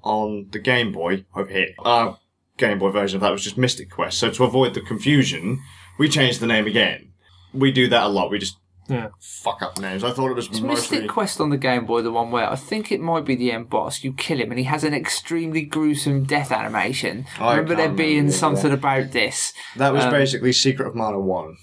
[0.02, 1.74] on the Game Boy over here.
[1.80, 2.18] Our
[2.56, 4.18] Game Boy version of that was just Mystic Quest.
[4.18, 5.60] So to avoid the confusion,
[5.98, 7.12] we changed the name again.
[7.52, 8.30] We do that a lot.
[8.30, 8.56] We just
[8.88, 9.08] Yeah.
[9.20, 10.02] fuck up names.
[10.02, 10.98] I thought it was Is mostly.
[10.98, 13.52] Mystic Quest on the Game Boy the one where I think it might be the
[13.52, 14.02] end boss?
[14.02, 17.26] You kill him and he has an extremely gruesome death animation.
[17.38, 19.52] I remember there being remember something about this.
[19.76, 21.56] That was Um, basically Secret of Mana 1.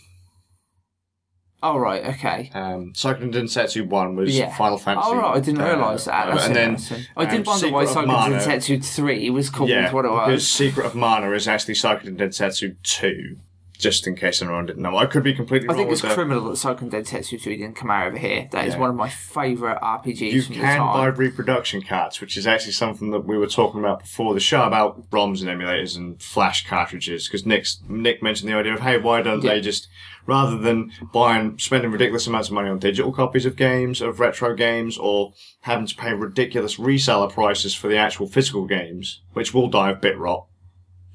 [1.64, 2.52] Oh, right, okay.
[2.54, 4.56] Um, Seiken Densetsu 1 was Yeah.
[4.56, 5.08] Final Fantasy.
[5.10, 6.28] Oh, right, I didn't uh, realise that.
[6.28, 6.78] That's and then.
[7.18, 10.06] I did um, wonder why Secret of Seiken Mana- Densetsu 3 was called Yeah, what
[10.06, 10.48] it because.
[10.48, 13.38] Secret of Mana is actually Seiken Densetsu 2.
[13.78, 14.98] Just in case anyone didn't know.
[14.98, 18.08] I could be completely I think it's criminal that Seiken Densetsu 3 didn't come out
[18.08, 18.48] over here.
[18.52, 18.80] That is Yeah.
[18.80, 22.74] one of my favourite RPGs You from the can buy reproduction cards, which is actually
[22.74, 26.66] something that we were talking about before the show about ROMs and emulators and flash
[26.68, 27.28] cartridges.
[27.28, 29.54] Because Nick's Nick mentioned the idea of, hey, why don't Yeah.
[29.56, 29.88] they just,
[30.26, 34.56] rather than buying, spending ridiculous amounts of money on digital copies of games, of retro
[34.56, 39.68] games, or having to pay ridiculous reseller prices for the actual physical games, which will
[39.68, 40.46] die of bit rot,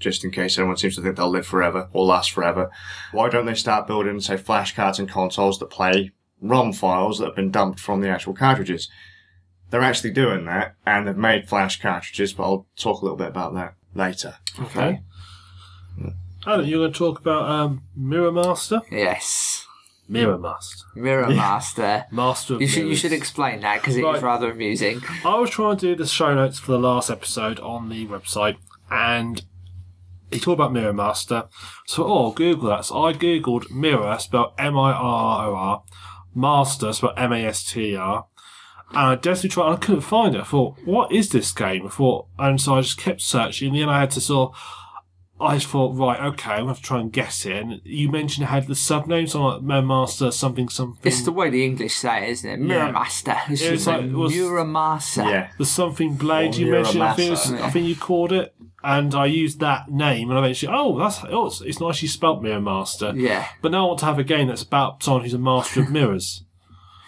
[0.00, 2.70] just in case anyone seems to think they'll live forever or last forever.
[3.12, 6.10] Why don't they start building, say, flashcards and consoles that play
[6.40, 8.88] ROM files that have been dumped from the actual cartridges?
[9.70, 13.28] They're actually doing that, and they've made flash cartridges, but I'll talk a little bit
[13.28, 14.34] about that later.
[14.58, 15.00] Okay.
[16.46, 18.80] Alan, you're going to talk about um, Mirror Master?
[18.90, 19.66] Yes.
[20.08, 20.86] Mirror Master.
[20.96, 22.06] Mirror Master.
[22.10, 24.22] Master of You should, you should explain that because it is Right.
[24.22, 25.02] rather amusing.
[25.24, 28.56] I was trying to do the show notes for the last episode on the website,
[28.90, 29.44] and
[30.32, 31.48] he talked about Mirror Master.
[31.86, 32.86] So, oh, Google that.
[32.86, 35.82] So I googled Mirror, spelled M-I-R-O-R,
[36.34, 38.26] Master, spelled M-A-S-T-E-R,
[38.90, 40.40] and I desperately tried, and I couldn't find it.
[40.40, 41.86] I thought, what is this game?
[41.86, 43.68] I thought, and so I just kept searching.
[43.68, 44.58] In the end, I had to sort of,
[45.40, 47.57] I just thought, right, okay, I'm going to have to try and guess it.
[47.57, 51.00] And you mentioned it had the subnames on like Mirror Master, something, something.
[51.03, 52.59] It's the way the English say it, isn't it?
[52.61, 52.90] Mirror Yeah.
[52.92, 53.37] Master.
[53.48, 55.22] It's It was like- like was- Mirror Master.
[55.22, 55.48] Yeah.
[55.59, 57.03] the something blade Or you mentioned.
[57.03, 57.61] I think, was, Muramasa.
[57.62, 61.20] I think you called it, and I used that name, and I eventually, oh, that's
[61.31, 63.12] oh, it's, it's nicely spelt Mirror Master.
[63.16, 63.46] Yeah.
[63.62, 65.90] But now I want to have a game that's about someone who's a master of
[65.90, 66.44] mirrors.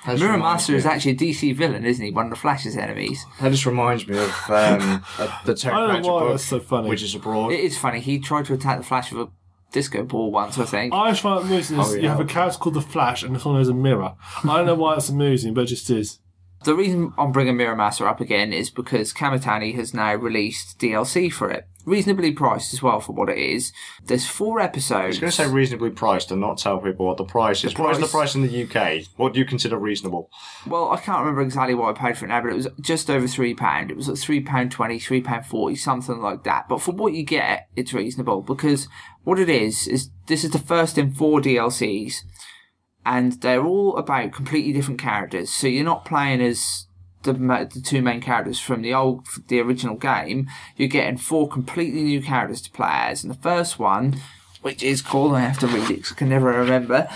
[0.06, 2.10] That just Mirror Master is actually a DC villain, isn't he?
[2.10, 3.24] One of the Flash's enemies.
[3.40, 5.04] That just reminds me of um,
[5.44, 6.88] the Terry I don't Pratchett book, so funny.
[6.88, 7.52] which is abroad.
[7.52, 8.00] It is funny.
[8.00, 9.30] He tried to attack the Flash with a
[9.70, 10.92] disco ball once, I think.
[10.92, 11.78] I just find it amusing.
[11.78, 14.14] is Oh, You have a character called the Flash, and this one has a mirror.
[14.44, 16.18] I don't know why it's amusing, but it just is.
[16.64, 21.32] The reason I'm bringing Mirror Master up again is because Kamitani has now released DLC
[21.32, 21.66] for it.
[21.84, 23.72] Reasonably priced as well for what it is.
[24.04, 24.92] There's four episodes.
[24.92, 27.76] I was going to say reasonably priced and not tell people what the price is.
[27.76, 29.04] What is the price- price in the UK?
[29.16, 30.30] What do you consider reasonable?
[30.66, 33.10] Well, I can't remember exactly what I paid for it now, but it was just
[33.10, 33.90] over three pound.
[33.90, 36.68] It was like three pound twenty, three pound forty, something like that.
[36.68, 38.88] But for what you get, it's reasonable because
[39.24, 42.14] what it is is this is the first in four DLCs,
[43.04, 45.50] and they're all about completely different characters.
[45.50, 46.86] So you're not playing as
[47.22, 50.48] the, the two main characters from the old the original game.
[50.76, 54.20] You're getting four completely new characters to play as, and the first one,
[54.62, 57.08] which is called I have to read it 'cause I can never remember.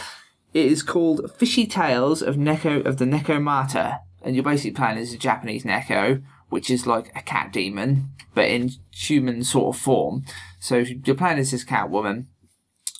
[0.54, 4.98] It is called Fishy Tales of Neko of the Neko Mata, and you're basically playing
[4.98, 9.80] as a Japanese Neko, which is like a cat demon, but in human sort of
[9.80, 10.24] form.
[10.60, 12.28] So you're playing as this cat woman.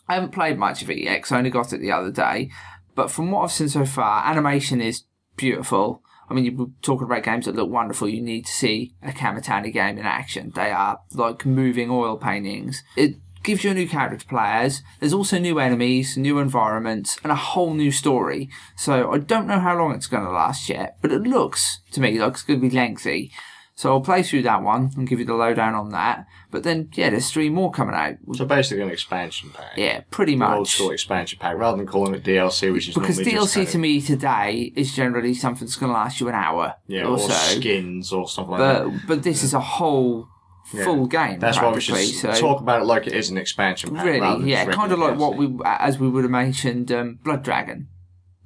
[0.09, 2.51] I haven't played much of it yet, 'cause I only got it the other day.
[2.95, 5.05] But from what I've seen so far, animation is
[5.37, 6.03] beautiful.
[6.29, 8.09] I mean, you're talking about games that look wonderful.
[8.09, 10.53] You need to see a Kamitani game in action.
[10.55, 12.83] They are like moving oil paintings.
[12.97, 14.83] It gives you a new character to play as.
[14.99, 18.51] There's also new enemies, new environments, and a whole new story.
[18.77, 22.01] So I don't know how long it's going to last yet, but it looks to
[22.01, 23.31] me like it's going to be lengthy.
[23.77, 26.27] So I'll play through that one and give you the lowdown on that.
[26.51, 28.15] But then, yeah, there's three more coming out.
[28.35, 29.77] So basically an expansion pack.
[29.77, 30.57] Yeah, pretty An much.
[30.57, 34.01] Old school expansion pack, rather than calling it DLC, which is Because DLC to me
[34.01, 37.29] today is generally something that's going to last you an hour yeah, or, or so.
[37.29, 38.85] skins or something like that.
[38.85, 40.27] But but this is a whole
[40.65, 41.39] full game.
[41.39, 44.07] That's why we should so talk about it like it is an expansion pack.
[44.07, 47.89] really, yeah, kind of like what we as we would have mentioned, um, Blood Dragon,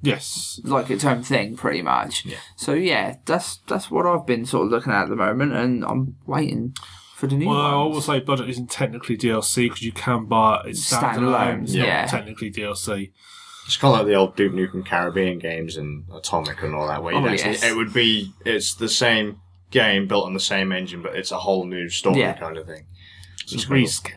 [0.01, 0.59] Yes.
[0.63, 2.25] like its own thing, pretty much.
[2.25, 2.37] Yeah.
[2.55, 5.83] So yeah, that's that's what I've been sort of looking at at the moment, and
[5.85, 6.75] I'm waiting
[7.15, 10.61] for the new Well, I will say Budget isn't technically DLC because you can buy
[10.65, 11.13] it standalone.
[11.17, 12.05] Standalone, It's not yeah.
[12.07, 13.11] technically DLC.
[13.67, 17.03] It's kind of like the old Duke Nukem Caribbean games and Atomic and all that,
[17.03, 17.63] where Oh, yes.
[17.63, 21.37] it would be, it's the same game built on the same engine, but it's a
[21.37, 22.33] whole new story Yeah.
[22.33, 22.85] kind of thing.
[23.43, 24.13] It's a It's reskin.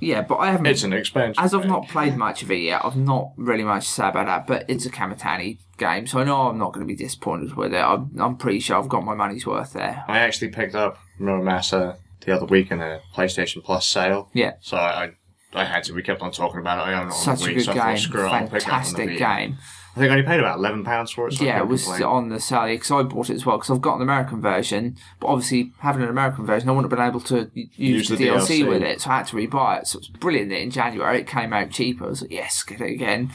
[0.00, 0.66] Yeah, but I haven't.
[0.66, 1.42] It's an expansion.
[1.42, 4.26] as I've not played much of it yet, I've not really much to say about
[4.26, 4.46] that.
[4.46, 7.74] But it's a Kamitani game, so I know I'm not going to be disappointed with
[7.74, 7.78] it.
[7.78, 10.04] I'm, I'm pretty sure I've got my money's worth there.
[10.08, 14.30] I actually picked up Muramasa the other week in a PlayStation Plus sale.
[14.32, 14.54] Yeah.
[14.60, 15.10] So I,
[15.52, 15.94] I had to.
[15.94, 16.90] We kept on talking about it.
[16.90, 18.28] I own it on Such the a week, good so I thought, game, screw it,
[18.28, 19.58] I'll pick it up on the fantastic game.
[19.96, 21.34] I think I only paid about eleven pounds for it.
[21.34, 22.02] So Yeah, it was complain.
[22.02, 24.96] on the sale because I bought it as well because I've got an American version,
[25.20, 28.16] but obviously having an American version, I wouldn't have been able to use, Use the,
[28.16, 28.68] the DLC, DLC.
[28.68, 29.86] with it, so I had to rebuy it.
[29.86, 32.06] So it's brilliant that in January it came out cheaper.
[32.06, 33.30] I was like, yes, get it again.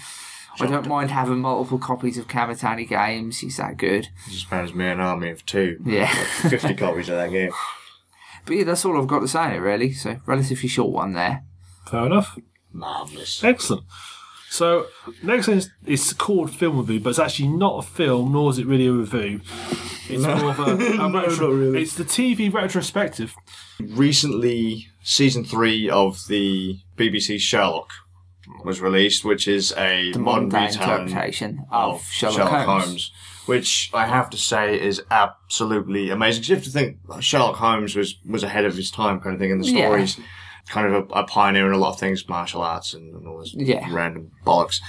[0.61, 3.39] I don't mind having multiple copies of Kamitani games.
[3.39, 4.09] He's that good.
[4.29, 5.79] Just as me an army of two.
[5.85, 6.13] Yeah.
[6.49, 7.51] Fifty copies of that game.
[8.45, 9.91] But yeah, that's all I've got to say on it, really.
[9.93, 11.43] So relatively short one there.
[11.85, 12.37] Fair enough.
[12.73, 13.43] Marvelous.
[13.43, 13.83] Excellent.
[14.49, 14.87] So
[15.23, 18.57] next thing is it's called film review, but it's actually not a film, nor is
[18.57, 19.41] it really a review.
[20.09, 23.35] It's more of a, a retro, It's the TV retrospective.
[23.79, 27.89] Recently, season three of the BBC Sherlock
[28.65, 33.11] was released, which is a The modern modern day retelling interpretation of Sherlock, Holmes.
[33.45, 36.41] which I have to say is absolutely amazing.
[36.41, 39.39] 'Cause you have to think Sherlock Holmes was, was ahead of his time, kind of
[39.39, 39.85] thing, in the Yeah.
[39.87, 40.17] stories.
[40.69, 43.39] Kind of a, a pioneer in a lot of things, martial arts and, and all
[43.39, 43.87] this Yeah.
[43.91, 44.79] random bollocks.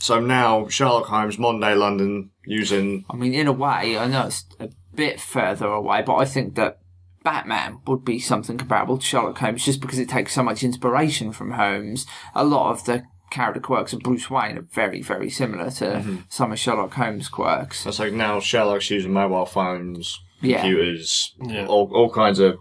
[0.00, 4.26] So now Sherlock Holmes, modern day London, using I mean, in a way, I know
[4.26, 6.78] it's a bit further away, but I think that
[7.22, 11.32] Batman would be something comparable to Sherlock Holmes just because it takes so much inspiration
[11.32, 12.06] from Holmes.
[12.34, 16.16] A lot of the character quirks of Bruce Wayne are very, very similar to Mm-hmm.
[16.28, 17.86] some of Sherlock Holmes' quirks.
[17.86, 20.60] It's like now Sherlock's using mobile phones, Yeah.
[20.60, 21.66] computers, Yeah.
[21.66, 22.56] all, all kinds of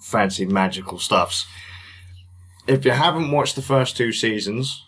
[0.00, 1.46] fancy magical stuffs.
[2.66, 4.84] If you haven't watched the first two seasons,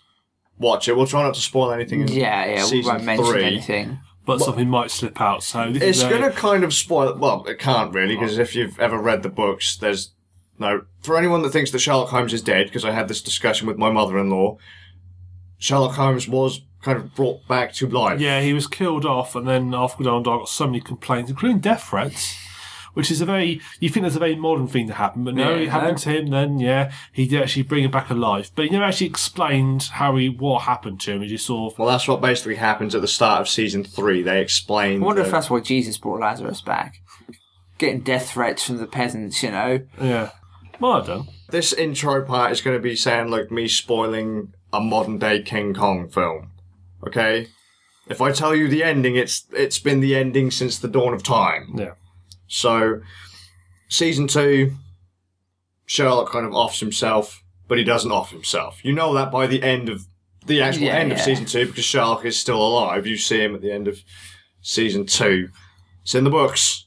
[0.58, 0.96] watch it.
[0.96, 2.02] We'll try not to spoil anything.
[2.02, 3.44] In Yeah, yeah, we won't mention three.
[3.44, 4.00] anything.
[4.24, 5.42] But something might slip out.
[5.42, 7.16] So this It's going to kind of spoil.
[7.16, 10.12] Well, it can't really because if you've ever read the books, there's
[10.58, 10.82] no.
[11.00, 13.78] For anyone that thinks that Sherlock Holmes is dead, because I had this discussion with
[13.78, 14.58] my mother-in-law,
[15.56, 18.20] Sherlock Holmes was kind of brought back to life.
[18.20, 21.60] Yeah, he was killed off, and then after Don Dog got so many complaints, including
[21.60, 22.36] death threats,
[22.98, 25.50] which is a very you think that's a very modern thing to happen, but no,
[25.54, 26.02] Yeah, it happened no.
[26.02, 26.26] to him.
[26.30, 30.16] Then yeah, he did actually bring him back alive, but he never actually explained how
[30.16, 31.22] he what happened to him.
[31.22, 34.20] He just sort of Well, that's what basically happens at the start of season three.
[34.24, 35.00] They explain.
[35.00, 36.96] I wonder if that's why Jesus brought Lazarus back.
[37.78, 39.80] Getting death threats from the peasants, you know.
[40.00, 40.30] yeah,
[40.80, 41.28] might have done.
[41.50, 45.72] This intro part is going to be saying like me spoiling a modern day King
[45.72, 46.50] Kong film.
[47.06, 47.46] Okay?
[48.08, 51.22] If I tell you the ending, it's it's been the ending since the dawn of
[51.22, 51.74] time.
[51.76, 51.92] Yeah,
[52.48, 53.00] So,
[53.88, 54.72] season two,
[55.86, 58.84] Sherlock kind of offs himself, but he doesn't off himself.
[58.84, 60.06] You know that by the end of
[60.46, 63.06] the actual Yeah, end of season two because Sherlock is still alive.
[63.06, 64.02] You see him at the end of
[64.62, 65.50] season two.
[66.02, 66.86] It's in the books.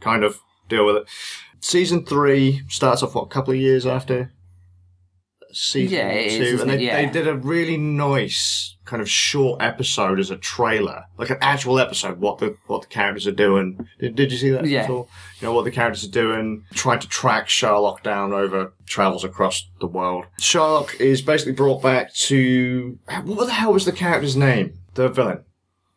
[0.00, 1.04] Kind of deal with it.
[1.60, 4.32] season three starts off what a couple of years after
[5.52, 6.84] season Yeah, two, isn't and they.
[6.84, 6.96] Yeah.
[6.96, 11.78] they did a really nice kind of short episode as a trailer, like an actual
[11.78, 12.18] episode.
[12.18, 13.88] What the what the characters are doing.
[13.98, 14.66] Did, did you see that?
[14.66, 14.84] Yeah.
[14.84, 15.08] At all?
[15.40, 19.68] You know what the characters are doing, trying to track Sherlock down over travels across
[19.80, 20.26] the world.
[20.38, 24.78] Sherlock is basically brought back to what the hell was the character's name?
[24.94, 25.44] The villain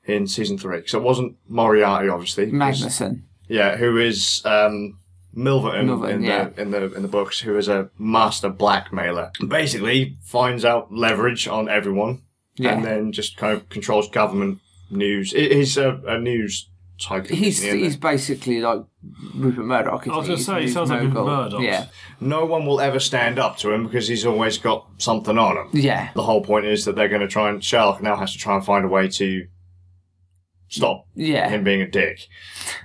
[0.07, 0.77] in season three.
[0.77, 2.51] because it wasn't Moriarty, obviously.
[2.51, 3.23] Magnussen.
[3.47, 4.97] yeah, who is um,
[5.35, 6.49] Milverton, Milverton, in yeah.
[6.49, 9.31] the in the in the books, who is a master blackmailer.
[9.45, 12.21] Basically, finds out leverage on everyone,
[12.57, 12.71] Yeah.
[12.75, 15.31] and then just kind of controls government news.
[15.31, 17.27] He's a, a news type.
[17.27, 18.81] He's isn't he, he's basically like
[19.35, 20.07] Rupert Murdoch.
[20.07, 21.61] I was gonna say, he Rupert sounds like Rupert Murdoch.
[21.61, 21.85] Yeah,
[22.19, 25.67] no one will ever stand up to him because he's always got something on him.
[25.73, 26.09] yeah.
[26.15, 28.55] The whole point is that they're going to try and Sherlock now has to try
[28.55, 29.47] and find a way to
[30.69, 31.49] stop Yeah.
[31.49, 32.27] him being a dick.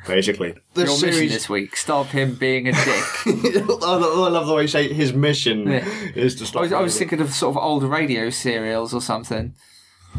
[0.06, 3.04] Basically, the Your mission this week: stop him being a dick.
[3.26, 3.94] I
[4.28, 5.84] love the way you say his mission Yeah.
[6.14, 6.62] is to I stop.
[6.62, 9.54] was, I was thinking of sort of old radio serials or something.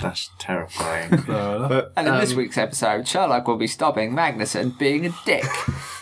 [0.01, 1.23] That's terrifying.
[1.27, 5.45] But And in this um, week's episode, Sherlock will be stopping Magnussen being a dick.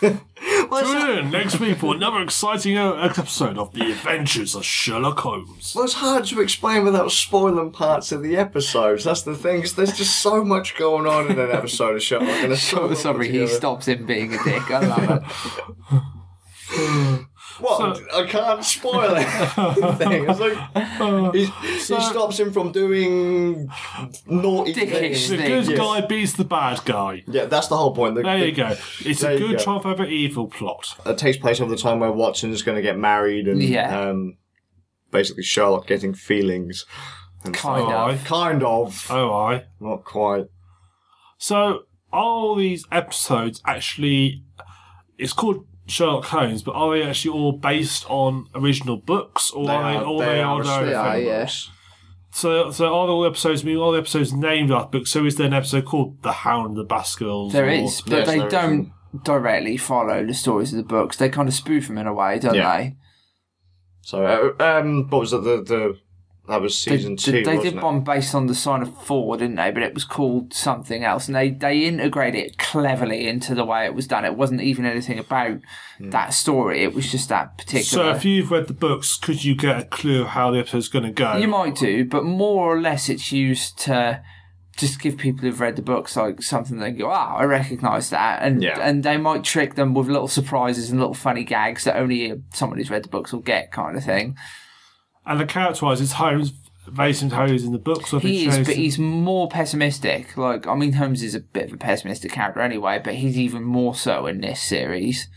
[0.00, 5.74] Tune in next week for another exciting uh, episode of The Adventures of Sherlock Holmes.
[5.76, 9.04] well, it's hard to explain without spoiling parts of the episodes.
[9.04, 9.60] That's the thing.
[9.60, 12.28] 'cause there's just so much going on in an episode of Sherlock.
[12.28, 14.70] And it's so well sorry, he stops him being a dick.
[14.70, 15.24] I love
[15.92, 16.02] it.
[17.60, 18.00] What?
[18.14, 20.26] I can't spoil anything.
[20.28, 23.68] It's like he, he stops him from doing
[24.26, 25.28] naughty Dickish things.
[25.28, 25.78] The good Yes.
[25.78, 27.22] guy beats the bad guy.
[27.26, 28.14] Yeah, that's the whole point.
[28.16, 28.74] The, There the- you go.
[29.00, 29.62] It's a good go.
[29.64, 30.96] triumph over evil plot.
[31.06, 34.00] It takes place over the time where Watson's going to get married and Yeah.
[34.08, 34.36] um,
[35.10, 36.86] basically Sherlock getting feelings.
[37.44, 38.24] And Kind of.
[38.24, 39.06] Kind of.
[39.10, 39.64] Oh, I.
[39.80, 40.46] Not quite.
[41.38, 41.80] So,
[42.12, 44.44] all these episodes actually.
[45.18, 49.92] It's called Sherlock Holmes, but are they actually all based on original books, or are
[50.00, 51.26] they, or they are their own They are, thing?
[51.26, 51.48] yeah.
[52.34, 53.62] So, so are all the episodes?
[53.62, 55.10] I mean, all the episodes named after books.
[55.10, 57.52] So, is there an episode called The Hound of the Baskervilles?
[57.52, 58.90] There or- is, but Yes, they don't
[59.22, 61.18] directly follow the stories of the books.
[61.18, 62.74] They kind of spoof them in a way, don't Yeah.
[62.76, 62.96] they?
[64.00, 64.24] So,
[64.58, 65.44] uh, um, what was it?
[65.44, 65.98] The, the
[66.48, 67.32] that was They, season they- two.
[67.32, 67.82] they wasn't did it?
[67.84, 69.70] one based on the sign of four, didn't they?
[69.70, 73.84] But it was called something else, and they they integrated it cleverly into the way
[73.84, 74.24] it was done.
[74.24, 75.58] It wasn't even anything about
[75.98, 76.10] Hmm.
[76.10, 76.82] that story.
[76.82, 78.04] It was just that particular.
[78.04, 81.04] So, if you've read the books, could you get a clue how the episode's going
[81.04, 81.36] to go?
[81.36, 84.20] You might do, but more or less it's used to
[84.76, 88.42] just give people who've read the books like something they go, ah, I recognise that,
[88.42, 88.78] and Yeah.
[88.80, 92.78] and they might trick them with little surprises and little funny gags that only someone
[92.78, 94.34] who's read the books will get, kind of thing.
[95.24, 96.52] And the character-wise, is Holmes
[96.88, 98.12] very similar to in the books?
[98.12, 100.36] Or have they He is, changed but he's more pessimistic.
[100.36, 103.62] Like, I mean, Holmes is a bit of a pessimistic character anyway, but he's even
[103.62, 105.28] more so in this series.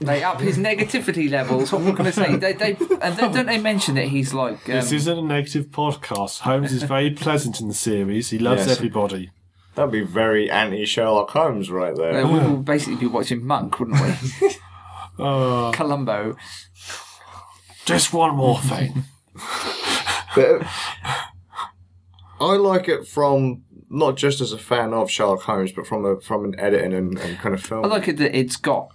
[0.00, 1.72] They up his negativity levels.
[1.72, 2.36] What we're going to say?
[2.36, 5.66] They, they and then don't they mention that he's like um, This isn't a negative
[5.66, 6.40] podcast.
[6.40, 8.30] Holmes is very pleasant in the series.
[8.30, 8.76] He loves Yes.
[8.76, 9.30] everybody.
[9.74, 12.24] That'd be very anti Sherlock Holmes right there.
[12.24, 14.50] Uh, we will basically be watching Monk, wouldn't we?
[15.18, 16.36] Uh, Columbo.
[17.84, 19.04] just one more thing.
[20.34, 20.62] But
[22.40, 26.20] I like it from not just as a fan of Sherlock Holmes, but from a
[26.20, 27.84] from an editing and, and kind of film.
[27.84, 28.88] I like it that it's got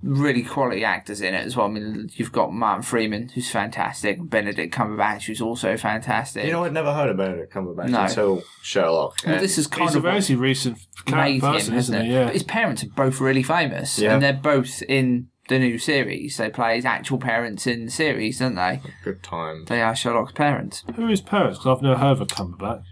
[0.00, 1.66] really quality actors in it as well.
[1.66, 6.44] I mean, you've got Martin Freeman, who's fantastic, Benedict Cumberbatch, who's also fantastic.
[6.44, 8.02] you know, I'd never heard of Benedict Cumberbatch No.
[8.04, 9.16] until Sherlock.
[9.26, 10.78] Well, this is kind He's a of what very recent
[11.10, 12.10] made person, him, isn't hasn't he?
[12.10, 12.14] it?
[12.14, 12.24] Yeah.
[12.26, 14.14] But his parents are both really famous, Yeah.
[14.14, 16.36] and they're both in the new series.
[16.36, 18.80] They play his actual parents in the series, don't they?
[19.04, 19.64] good time.
[19.66, 20.84] They are Sherlock's parents.
[20.94, 21.58] Who are his parents?
[21.58, 22.84] Because I've never heard of a Cumberbatch.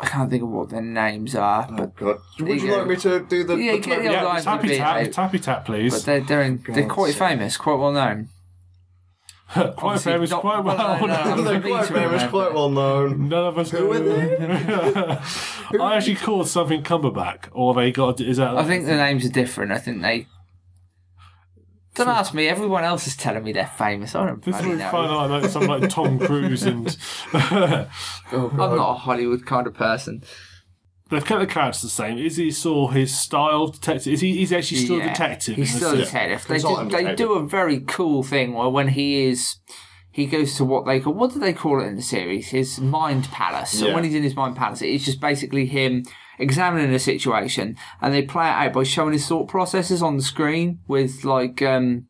[0.00, 2.18] I can't think of what their names are, Oh but God!
[2.38, 2.76] Would you Yeah.
[2.76, 3.56] like me to do the?
[3.56, 5.12] Yeah, the get the old Yeah, lines tappy tap, out.
[5.12, 6.04] tappy tap, but please.
[6.04, 7.18] they're they're, in, they're quite sake.
[7.18, 8.28] famous, quite well known.
[9.52, 11.36] quite obviously famous, not- quite well well, no, known.
[11.38, 12.28] no, They're quite famous, remember.
[12.28, 13.28] quite well known.
[13.28, 15.20] None of us Who are know.
[15.84, 18.56] I actually called something Cumberbatch, or they got is that?
[18.56, 19.72] I think the names are different.
[19.72, 20.26] I think they.
[21.98, 22.48] Don't ask me.
[22.48, 24.14] Everyone else is telling me they're famous.
[24.14, 24.90] I don't this would know.
[24.90, 26.96] find out like something like Tom Cruise and
[27.34, 27.88] oh,
[28.52, 30.22] I'm not a Hollywood kind of person.
[31.10, 32.18] they've kept the characters the same.
[32.18, 34.12] Is he still his style detective?
[34.12, 34.36] Is he?
[34.38, 35.56] He's actually still a Yeah, detective.
[35.56, 36.46] He's in still a detective.
[36.48, 37.16] They, do, they detective.
[37.16, 39.56] do a very cool thing where when he is,
[40.10, 42.48] he goes to what they call what do they call it in the series?
[42.48, 43.70] His mind palace.
[43.78, 43.94] So Yeah.
[43.94, 46.04] when he's in his mind palace, it's just basically him
[46.38, 50.22] examining a situation, and they play it out by showing his thought processes on the
[50.22, 52.06] screen with like um,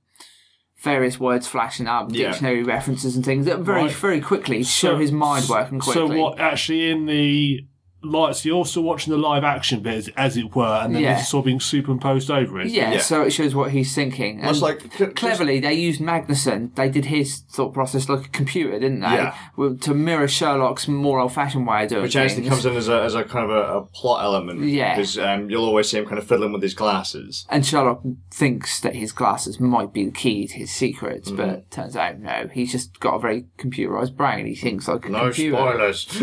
[0.82, 2.30] various words flashing up, Yeah.
[2.30, 3.92] dictionary references and things that very Right.
[3.92, 6.08] very quickly show his mind working quickly.
[6.16, 6.38] So what?
[6.38, 7.66] Actually, in the
[8.02, 11.02] like so you're also watching the live action bit as, as it were, and then
[11.02, 11.18] Yeah.
[11.18, 12.68] it's sort of being superimposed over it.
[12.68, 12.98] Yeah, Yeah.
[13.00, 14.38] so it shows what he's thinking.
[14.38, 16.74] It's And like c- cleverly, they used Magnussen.
[16.76, 19.06] They did his thought process like a computer, didn't they?
[19.08, 19.34] Yeah.
[19.56, 22.02] With- To mirror Sherlock's more old-fashioned way of doing it.
[22.04, 22.32] Which things.
[22.32, 24.60] actually comes in as a, as a kind of a, a plot element.
[24.62, 24.94] Yeah.
[24.94, 27.46] Because um, you'll always see him kind of fiddling with his glasses.
[27.50, 31.36] And Sherlock thinks that his glasses might be the key to his secrets, Mm-hmm.
[31.36, 32.48] but turns out no.
[32.52, 34.46] He's just got a very computerized brain.
[34.46, 35.56] He thinks like a No computer.
[35.56, 36.22] spoilers.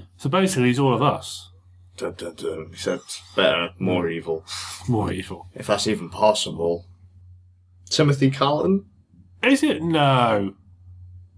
[0.26, 1.52] So basically, he's all of us.
[1.96, 2.66] dun, dun, dun.
[2.72, 4.44] Except better, more evil.
[4.88, 5.46] More evil.
[5.54, 6.84] If that's even possible.
[7.88, 8.86] Timothy Carlton,
[9.44, 9.80] Is it?
[9.84, 10.54] No.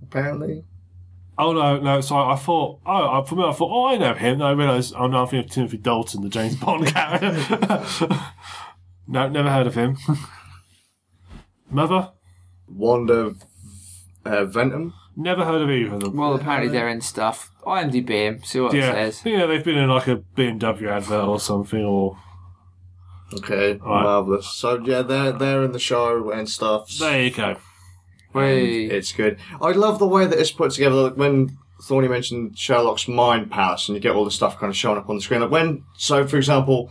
[0.02, 0.64] apparently.
[1.36, 2.00] Oh no, no.
[2.00, 2.80] Sorry, I thought.
[2.86, 3.70] Oh, I- for me, I thought.
[3.70, 4.38] Oh, I know him.
[4.38, 4.94] Then I realised.
[4.96, 7.84] Oh no, I'm thinking of Timothy Dalton, the James Bond character.
[9.06, 9.98] no, never heard of him.
[11.70, 12.12] Mother,
[12.66, 13.34] Wanda
[14.24, 14.94] uh, Ventham.
[15.14, 16.16] never heard of either of them.
[16.16, 17.50] Well, apparently they're in stuff.
[17.68, 19.22] IMDb him, see what it yeah, says.
[19.24, 22.16] yeah, they've been in like a BMW advert or something, or
[23.34, 24.02] Okay, Right.
[24.02, 24.46] marvelous.
[24.48, 26.88] So yeah, they're they're in the show and stuff.
[26.98, 27.56] there you go.
[28.32, 28.90] Wait.
[28.92, 29.38] It's good.
[29.60, 30.94] I love the way that it's put together.
[30.96, 34.76] Like when Thorny mentioned Sherlock's mind palace, and you get all the stuff kind of
[34.76, 35.40] showing up on the screen.
[35.42, 36.90] Like when, so for example,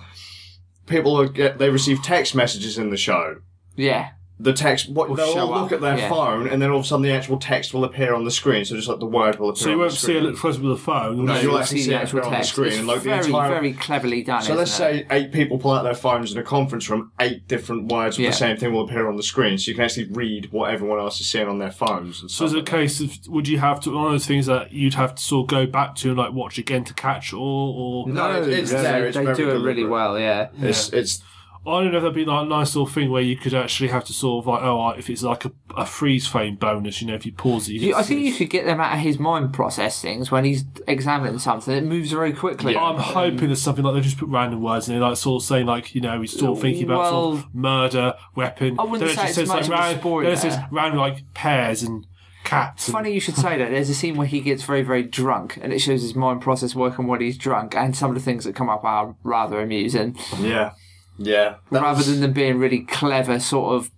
[0.85, 3.37] people get they receive text messages in the show.
[3.75, 4.09] Yeah.
[4.39, 6.09] The text, what Will they'll all look up, at their yeah.
[6.09, 8.65] phone, and then all of a sudden the actual text will appear on the screen.
[8.65, 9.63] So just like the word will appear.
[9.63, 10.35] So you won't the see it screen.
[10.35, 11.25] close with the phone.
[11.25, 13.25] No, you'll actually see the it actual appear on the screen, It's like the very,
[13.25, 14.43] entire- very cleverly done.
[14.43, 14.75] So let's it?
[14.75, 18.25] say eight people pull out their phones in a conference room, eight different words with
[18.25, 18.29] Yeah.
[18.29, 20.99] the same thing will appear on the screen, so you can actually read what everyone
[20.99, 22.21] else is seeing on their phones.
[22.21, 22.71] And So stuff is it a like that.
[22.77, 25.45] case of would you have to one of those things that you'd have to sort
[25.45, 28.81] of go back to and like watch again to catch or or No, it's yeah,
[28.83, 29.01] there.
[29.01, 29.89] They, It's they very do it really deliberate.
[29.89, 30.19] well.
[30.19, 30.49] Yeah.
[30.61, 31.23] It's it's
[31.67, 33.89] I don't know if that'd be like a nice little thing where you could actually
[33.89, 37.07] have to sort of like oh if it's like a, a freeze frame bonus you
[37.07, 38.93] know if you pause it you You, I think see- you should get them out
[38.93, 41.75] of his mind process things when he's examining something.
[41.75, 42.73] It moves very quickly.
[42.73, 42.83] Yeah.
[42.83, 45.47] I'm hoping there's something like they just put random words in there, like sort of
[45.47, 48.79] saying like you know he's sort of thinking about sort of murder, weapon.
[48.79, 50.23] I wouldn't then it say just it's says like much of a random, spoiler.
[50.23, 52.07] then it says random like pears and
[52.45, 52.87] cats.
[52.87, 53.69] and- Funny you should say that.
[53.71, 56.73] There's a scene where he gets very, very drunk, and it shows his mind process
[56.75, 60.17] working when he's drunk, and some of the things that come up are rather amusing.
[60.39, 60.71] yeah,
[61.17, 61.55] yeah.
[61.69, 63.91] Rather than them being really clever, sort of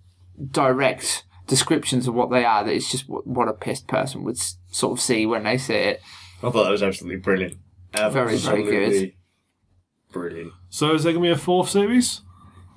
[0.50, 4.38] direct descriptions of what they are, that it's just what, what a pissed person would
[4.70, 6.00] sort of see when they see it.
[6.38, 7.56] I thought that was absolutely brilliant.
[7.92, 9.12] Very, very good.
[10.12, 10.52] Brilliant.
[10.70, 12.22] So is there gonna be a fourth series?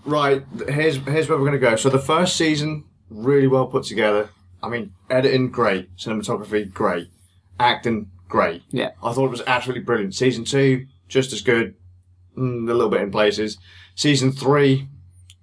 [0.06, 1.76] Right, here's here's where we're gonna go.
[1.76, 4.30] So the first season, really well put together.
[4.62, 7.10] I mean, editing great, cinematography great,
[7.60, 8.64] acting great.
[8.70, 8.91] Yeah.
[9.04, 10.16] I thought it was absolutely brilliant.
[10.16, 11.76] Season two, just as good,
[12.38, 13.58] mm, a little bit in places.
[13.96, 14.88] Season three,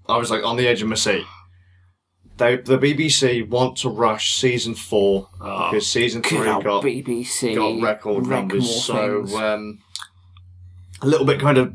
[0.09, 1.25] I was like on the edge of my seat.
[2.37, 7.55] They, the BBC want to rush season four because season three got BBC.
[7.55, 8.85] got record numbers.
[8.85, 9.81] So um,
[11.03, 11.75] a little bit kind of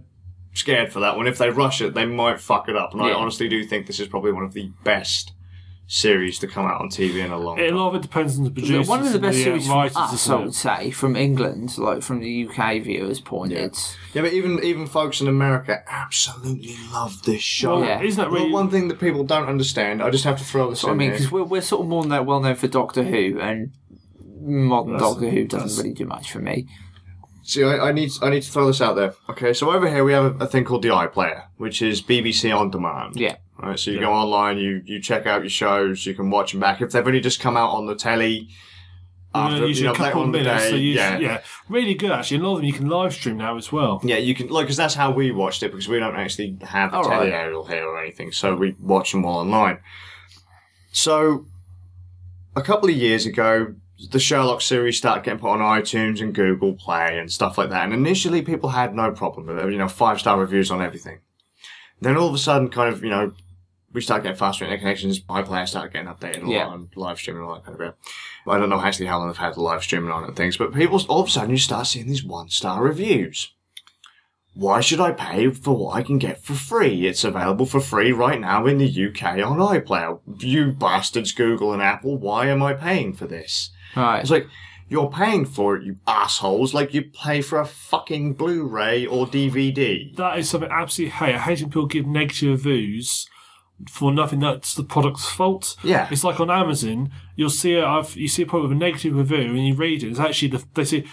[0.53, 1.27] scared for that one.
[1.27, 2.93] If they rush it, they might fuck it up.
[2.93, 5.33] And I honestly do think this is probably one of the best
[5.87, 8.43] series to come out on TV in a long A lot of it depends on
[8.43, 8.87] the producers.
[8.87, 12.01] one of the and best uh, series from us, I would say, from England, like
[12.01, 13.51] from the UK viewers' point.
[13.51, 13.59] Yeah.
[13.65, 17.79] It's Yeah, but even even folks in America absolutely love this show.
[17.79, 18.01] Well, Yeah.
[18.01, 18.53] isn't that Well, really?
[18.53, 21.11] one thing that people don't understand, I just have to throw this what I mean,
[21.11, 23.71] because we're, we're sort of more known, well known for Doctor Who, and
[24.41, 26.67] modern That's- Doctor Who doesn't really do much for me.
[27.43, 29.13] See, I, I need I need to throw this out there.
[29.29, 32.51] Okay, so over here we have a, a thing called the iPlayer, which is BBC
[32.57, 33.17] on demand.
[33.19, 33.35] Yeah.
[33.57, 36.59] Right, so you go online, you you check out your shows, you can watch them
[36.59, 38.49] back if they've only just come out on the telly.
[39.33, 40.63] After usually you know, a couple of on in the minutes.
[40.63, 41.17] day, so usually, yeah.
[41.19, 41.41] yeah.
[41.67, 42.37] really good actually.
[42.37, 44.01] A lot of them you can live stream now as well.
[44.03, 46.93] Yeah, you can like because that's how we watched it because we don't actually have
[46.93, 47.17] a All right.
[47.17, 49.79] telly aerial here or anything, so we watch them all online.
[50.91, 51.45] So,
[52.55, 53.75] a couple of years ago,
[54.11, 57.83] the Sherlock series started getting put on iTunes and Google Play and stuff like that,
[57.83, 59.71] and initially people had no problem with it.
[59.71, 61.19] You know, five star reviews on everything.
[62.01, 63.33] Then all of a sudden, kind of, you know,
[63.95, 65.21] we start getting faster internet connections.
[65.21, 66.67] iPlayer started getting updated a lot Yeah.
[66.67, 67.95] on live streaming and all that kind of bit.
[68.47, 70.73] I don't know actually how long they've had the live streaming on and things, but
[70.73, 73.51] people all of a sudden you start seeing these one star reviews.
[74.53, 77.07] Why should I pay for what I can get for free?
[77.07, 80.19] It's available for free right now in the UK on iPlayer.
[80.39, 83.71] You bastards, Google and Apple, why am I paying for this?
[83.95, 84.19] Right.
[84.21, 84.47] It's like,
[84.87, 90.15] you're paying for it, you assholes, like you pay for a fucking Blu-ray or DVD.
[90.15, 91.35] That is something absolutely hate.
[91.35, 93.27] I hate when people give negative reviews
[93.89, 95.75] for nothing that's the product's fault.
[95.83, 96.07] Yeah.
[96.11, 99.15] It's like on Amazon, you'll see a, I've, you see a product with a negative
[99.15, 100.09] review and you read it.
[100.09, 101.05] It's actually the, they say,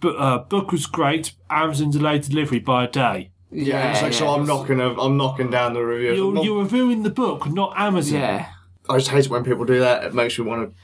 [0.00, 3.30] "Bu- uh, book was great, Amazon delayed delivery by a day.
[3.50, 6.14] Yeah, it's like, so I'm knocking, a, I'm knocking down the review.
[6.14, 8.20] You're, Well, you're reviewing the book, not Amazon.
[8.20, 8.48] Yeah.
[8.90, 10.04] I just hate it when people do that.
[10.04, 10.74] It makes me want to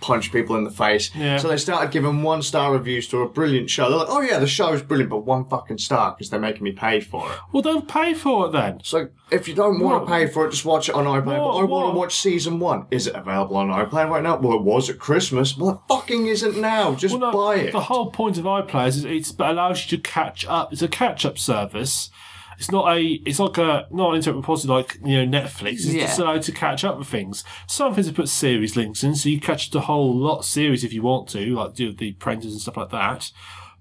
[0.00, 1.14] punch people in the face.
[1.14, 1.38] Yeah.
[1.38, 3.88] So they started giving one star reviews to a brilliant show.
[3.88, 6.72] They're like, oh yeah, the show's brilliant, but one fucking star because they're making me
[6.72, 7.38] pay for it.
[7.52, 8.80] Well, don't pay for it then.
[8.82, 11.24] So if you don't want to pay for it, just watch it on iPlayer.
[11.24, 12.86] But I want to watch season one.
[12.90, 14.36] Is it available on iPlayer right now?
[14.36, 15.56] Well, it was at Christmas.
[15.56, 16.94] Well, it fucking isn't now.
[16.94, 17.72] Just Well, no, buy it.
[17.72, 20.72] The whole point of iPlayer is it allows you to catch up.
[20.72, 22.10] It's a catch up service.
[22.58, 23.00] It's not a.
[23.24, 25.74] It's like a not an internet repository like you know Netflix.
[25.74, 26.06] It's Yeah.
[26.06, 27.44] just allowed to catch up with things.
[27.68, 30.92] Some things have put series links in, so you catch the whole lot series if
[30.92, 33.30] you want to, like do the Apprentice and stuff like that.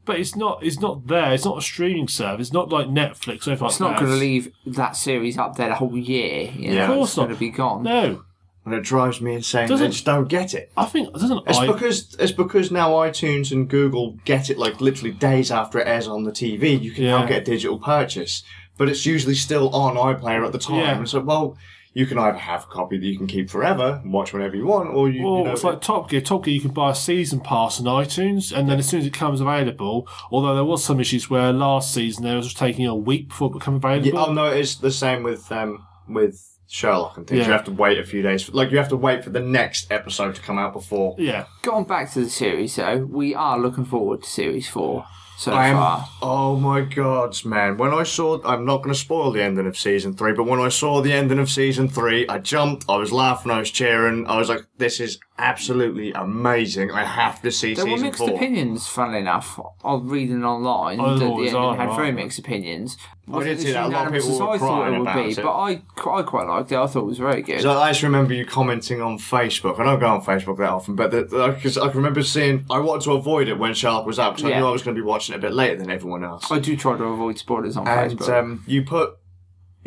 [0.06, 0.64] But it's not.
[0.64, 1.34] It's not there.
[1.34, 2.48] It's not a streaming service.
[2.48, 4.06] It's not like Netflix or anything It's like not that.
[4.06, 6.52] going to leave that series up there the whole year.
[6.56, 6.76] You Yeah.
[6.88, 7.84] know, Of course it's going to be gone.
[7.84, 8.22] No,
[8.64, 9.68] and it drives me insane.
[9.68, 10.72] Doesn't- They just don't get it.
[10.78, 11.44] I think doesn't.
[11.48, 15.80] It's I, because it's because now iTunes and Google get it like literally days after
[15.80, 16.82] it airs on the TV.
[16.82, 18.44] You can now get a digital purchase,
[18.78, 20.76] but it's usually still on iPlayer at the time.
[20.80, 20.98] Yeah.
[20.98, 21.58] And so, well,
[21.94, 24.68] you can either have a copy that you can keep forever and watch whenever you
[24.68, 26.22] want, or you, Well, you know, it's like Top Gear.
[26.22, 29.08] Top Gear, you can buy a season pass on iTunes, and then as soon as
[29.08, 32.96] it comes available, although there was some issues where last season there was taking a
[32.96, 34.08] week before it became available.
[34.08, 37.40] Yeah, oh no, it's the same with um with Sherlock and things.
[37.40, 37.46] Yeah.
[37.48, 38.44] You have to wait a few days.
[38.44, 41.16] For, like you have to wait for the next episode to come out before.
[41.18, 41.46] yeah.
[41.64, 45.06] Going back to the series, though, we are looking forward to series four
[45.38, 45.76] so I am.
[45.76, 46.10] far.
[46.22, 47.78] Oh my god, man!
[47.78, 50.60] When I saw, I'm not going to spoil the ending of season three, but when
[50.60, 52.86] I saw the ending of season three, I jumped.
[52.90, 53.52] I was laughing.
[53.52, 54.26] I was cheering.
[54.28, 56.92] I was like, "This is absolutely amazing!
[56.92, 59.60] I have to see There were mixed four." opinions, funnily enough.
[59.84, 61.96] On reading online, Oh, that the always ending are, had right.
[61.96, 62.98] very mixed opinions.
[63.34, 63.86] I did see that.
[63.86, 65.36] A lot of people were I thought crying it would about be, it.
[65.36, 65.70] but I,
[66.18, 66.78] I quite liked it.
[66.78, 67.62] I thought it was very good.
[67.62, 69.80] So I just remember you commenting on Facebook.
[69.80, 73.04] I don't go on Facebook that often, but because I can remember seeing, I wanted
[73.04, 75.06] to avoid it when Shark was out because I knew I was going to be
[75.06, 76.50] watching it a bit later than everyone else.
[76.50, 78.30] I do try to avoid spoilers on and Facebook.
[78.40, 79.18] um, you put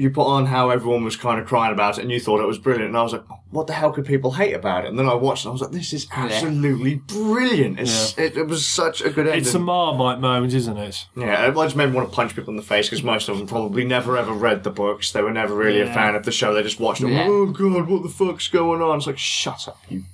[0.01, 2.47] you put on how everyone was kind of crying about it, and you thought it
[2.47, 2.89] was brilliant.
[2.89, 5.15] And I was like, "What the hell could people hate about it?" And then I
[5.15, 7.79] watched, and I was like, "This is absolutely brilliant!
[7.81, 11.07] It's, it, it was such a good ending." It's a Marmite moment, isn't it?
[11.17, 13.39] yeah, it just made me want to punch people in the face because most of
[13.39, 15.13] them probably never ever read the books.
[15.13, 16.55] They were never really a fan of the show.
[16.55, 17.09] They just watched it.
[17.09, 17.27] Yeah.
[17.29, 18.99] Oh god, what the fuck's going on?
[18.99, 20.05] It's like, shut up, you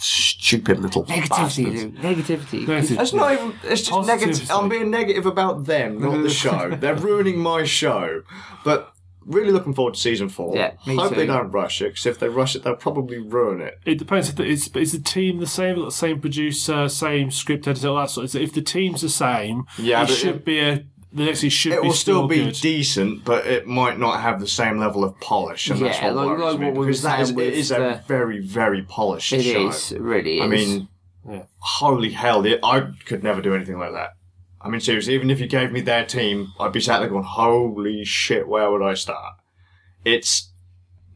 [0.00, 1.56] stupid little negativity, bastards.
[1.56, 1.96] dude.
[1.96, 2.66] Negativity.
[2.66, 2.98] Negative.
[3.00, 3.54] It's not even.
[3.64, 4.50] It's just negative.
[4.50, 6.70] I'm being negative about them, not the show.
[6.70, 8.22] They're ruining my show.
[8.64, 8.92] But
[9.26, 10.56] really looking forward to season four.
[10.56, 11.32] Yeah, me Hope they too.
[11.32, 13.78] don't rush it, because if they rush it, they'll probably ruin it.
[13.84, 14.28] It depends.
[14.30, 15.76] If the, is, is the team the same?
[15.76, 19.08] Got the same producer, same script editor, all that sort of If the team's the
[19.10, 20.84] same, Yeah, it should it- be a.
[21.12, 22.54] The next season should It be will still be good.
[22.54, 26.16] decent, but it might not have the same level of polish, and that's Yeah, what
[26.16, 26.66] like- worries like me.
[26.66, 29.42] what we were because that is, saying it with is a very, very polished It
[29.42, 29.68] show.
[29.68, 30.42] is, it really is.
[30.42, 30.88] I mean,
[31.28, 31.42] Yeah.
[31.58, 34.10] holy hell, it, I could never do anything like that.
[34.60, 37.24] I mean, seriously, even if you gave me their team, I'd be sat there going,
[37.24, 39.34] holy shit, where would I start?
[40.04, 40.49] It's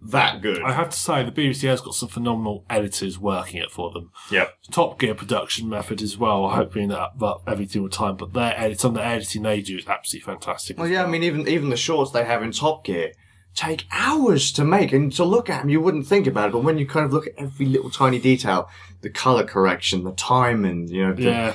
[0.05, 0.63] that good.
[0.63, 4.11] I have to say, the BBC has got some phenomenal editors working it for them.
[4.31, 4.49] Yeah.
[4.71, 6.45] Top Gear production method as well.
[6.45, 9.43] I hope being that up every single time, but their edit, some of the editing
[9.43, 10.79] they do is absolutely fantastic.
[10.79, 13.13] Well, yeah, I mean, even even the shorts they have in Top Gear
[13.55, 15.71] take hours to make and to look at them.
[15.71, 18.19] You wouldn't think about it, but when you kind of look at every little tiny
[18.19, 18.69] detail,
[19.01, 21.55] the color correction, the timing, you know, the, yeah,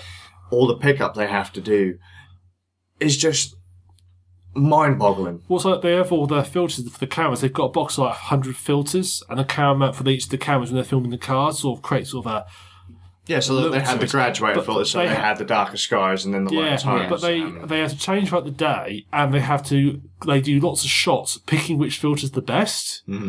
[0.50, 2.00] all the pickup they have to do,
[3.00, 3.56] is just
[4.56, 5.42] mind-boggling.
[5.48, 7.42] What's Also, they have all their filters for the cameras.
[7.42, 10.38] They've got a box of like 100 filters and a camera for each of the
[10.38, 12.46] cameras when they're filming the cars, sort of creates sort of a.
[13.28, 16.26] Yeah, so they had the graduated But filter, so they they, had the darker skies
[16.26, 17.10] and then the Yeah, lighter tones.
[17.10, 20.02] but they and- they have to change throughout the day and they have to.
[20.26, 23.04] They do lots of shots picking which filter's the best.
[23.08, 23.22] Mhm.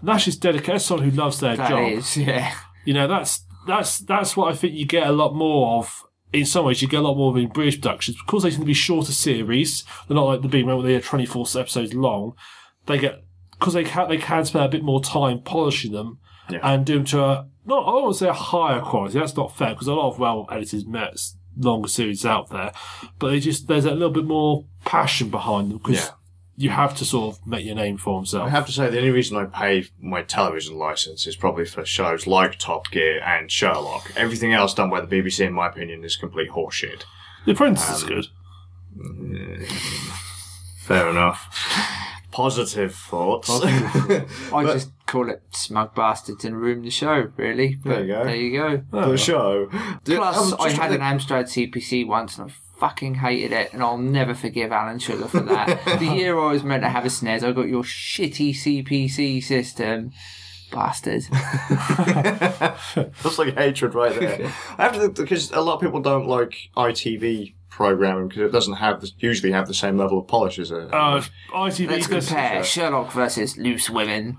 [0.00, 0.74] And that's just dedicated.
[0.74, 1.90] As someone who loves their that job.
[1.92, 2.52] is, yeah.
[2.84, 6.02] You know, that's that's that's what I think you get a lot more of.
[6.32, 8.62] In some ways, you get a lot more of in British productions because they tend
[8.62, 9.84] to be shorter series.
[10.06, 12.34] They're not like the big one where they're twenty four episodes long.
[12.86, 13.24] They get
[13.58, 16.18] because they can they can spend a bit more time polishing them
[16.50, 16.58] Yeah.
[16.62, 19.18] and do them to a not I to say a higher quality.
[19.18, 20.86] That's not fair because a lot of well edited
[21.58, 22.72] longer series out there,
[23.18, 26.10] but they just there's a little bit more passion behind them because Yeah.
[26.56, 28.46] You have to sort of make your name for himself.
[28.46, 31.84] I have to say, the only reason I pay my television license is probably for
[31.84, 34.10] shows like Top Gear and Sherlock.
[34.16, 37.04] Everything else done by the BBC, in my opinion, is complete horseshit.
[37.44, 39.66] The Apprentice is Um, good.
[40.80, 41.48] Fair enough.
[42.30, 43.48] Positive thoughts.
[43.62, 47.76] I just call it smug bastards and ruin the show, really.
[47.76, 48.24] But There you go.
[48.24, 49.10] There you go.
[49.10, 49.68] the show.
[50.04, 53.82] Plus, Um, I had to an Amstrad CPC once and I fucking hated it, and
[53.82, 55.84] I'll never forgive Alan Sugar for that.
[55.98, 60.12] the year I was meant to have a SNES, I got your shitty CPC system.
[60.72, 61.22] Bastard.
[63.22, 64.52] That's like hatred right there.
[64.78, 68.74] I have to because a lot of people don't like ITV programming because it doesn't
[68.74, 70.88] have the, usually have the same level of polish as a.
[70.88, 71.22] Uh,
[71.52, 74.38] ITV Let's does- compare Sherlock versus Loose Women.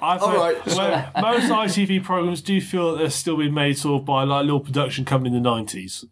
[0.00, 3.76] I think Alright, so- well, most ITV programs do feel that they're still being made
[3.76, 6.04] sort of by like little production company in the nineties.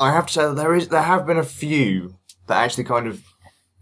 [0.00, 3.06] I have to say that there is there have been a few that actually kind
[3.06, 3.22] of.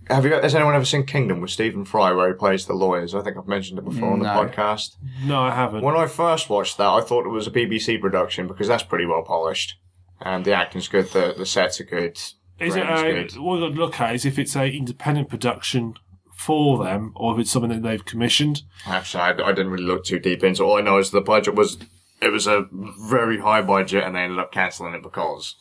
[0.09, 0.33] Have you?
[0.33, 3.15] Has anyone ever seen Kingdom with Stephen Fry, where he plays the lawyers?
[3.15, 4.41] I think I've mentioned it before on the No.
[4.49, 4.95] podcast.
[5.25, 5.83] No, I haven't.
[5.83, 9.05] When I first watched that, I thought it was a BBC production because that's pretty
[9.05, 9.75] well polished,
[10.21, 12.17] and the acting's good, the the sets are good.
[12.61, 13.43] Is it writing's a, good.
[13.43, 15.95] what we've got to look at is if it's a independent production
[16.37, 18.63] for them or if it's something that they've commissioned.
[18.87, 20.63] Actually, I, I didn't really look too deep into.
[20.63, 20.67] it.
[20.67, 21.79] All I know is the budget was
[22.23, 22.67] it was a
[23.09, 25.57] very high budget, and they ended up cancelling it because.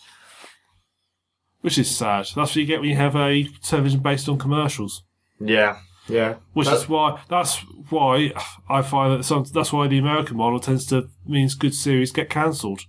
[1.65, 2.27] Which is sad.
[2.35, 5.01] That's what you get when you have a television based on commercials.
[5.39, 6.35] Yeah, yeah.
[6.53, 7.57] Which That- is why that's
[7.89, 8.33] why
[8.69, 12.29] I find that some, that's why the American model tends to means good series get
[12.29, 12.81] cancelled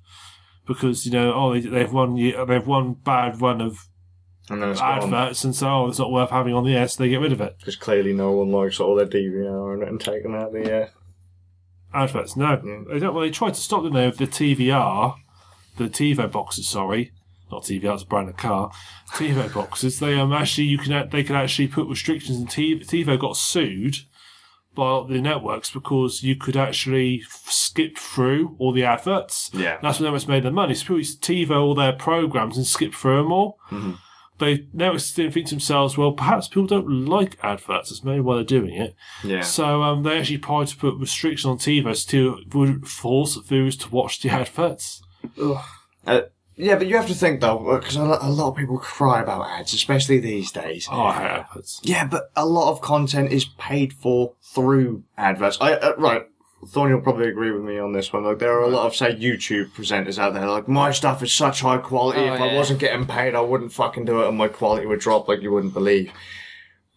[0.66, 3.78] because you know oh they, they've one year they've one bad run of
[4.50, 5.04] and then it's gone.
[5.04, 7.32] adverts and so oh it's not worth having on the air so they get rid
[7.32, 7.56] of it.
[7.58, 10.82] Because clearly no one likes all their DVR and, taking out the.
[10.82, 10.88] Uh,
[11.94, 12.36] adverts.
[12.36, 12.56] No,
[12.90, 13.14] they don't.
[13.14, 15.14] Well, they tried to stop them there with the TVR,
[15.78, 16.68] the TiVo boxes.
[16.68, 17.10] Sorry,
[17.50, 17.94] not TVR.
[17.94, 18.70] It's a brand of car.
[19.14, 19.98] TiVo boxes.
[20.00, 22.38] They um actually you can they can actually put restrictions.
[22.38, 23.96] And TiVo got sued
[24.74, 29.50] by the networks because you could actually skip through all the adverts.
[29.54, 29.78] Yeah.
[29.82, 30.74] that's when networks made their money.
[30.74, 33.58] So people used to TiVo all their programs and skip through them all.
[34.38, 37.88] They networks didn't think to themselves, well, perhaps people don't like adverts.
[37.88, 38.94] That's maybe why they're doing it.
[39.24, 39.40] yeah.
[39.40, 44.20] So um, they actually tried to put restrictions on TiVo to force viewers to watch
[44.20, 45.00] the adverts.
[46.06, 46.20] Uh,
[46.56, 49.74] yeah, but you have to think though, because a, lot of people cry about ads,
[49.74, 50.88] especially these days.
[50.90, 51.80] Oh, I hate.
[51.82, 55.58] Yeah, but a lot of content is paid for through adverts.
[55.60, 56.26] I uh, right.
[56.68, 58.24] Thorny will probably agree with me on this one.
[58.24, 60.48] Like, there are a lot of say YouTube presenters out there.
[60.48, 62.20] Like, my stuff is such high quality.
[62.20, 64.98] Oh, if I wasn't getting paid, I wouldn't fucking do it, and my quality would
[64.98, 66.10] drop like you wouldn't believe.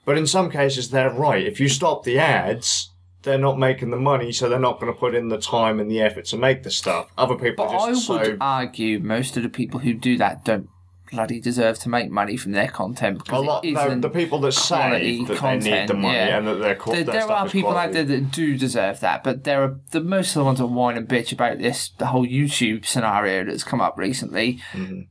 [0.05, 1.45] But in some cases, they're right.
[1.45, 2.89] If you stop the ads,
[3.24, 5.89] they're not making the money, so they're not going to put in the time and
[5.91, 7.09] the effort to make the stuff.
[7.17, 8.38] Other people But I would so.
[8.39, 10.70] argue most of the people who do that don't
[11.11, 14.39] bloody deserve to make money from their content because A lot, no, isn't the people
[14.41, 16.38] that say quality that they need the money yeah.
[16.38, 19.43] and that their, co- There, there are people out there that do deserve that, but
[19.43, 22.28] there are the most of the ones that whine and bitch about this the whole
[22.28, 24.59] YouTube scenario that's come up recently.
[24.74, 25.01] Mm-hmm.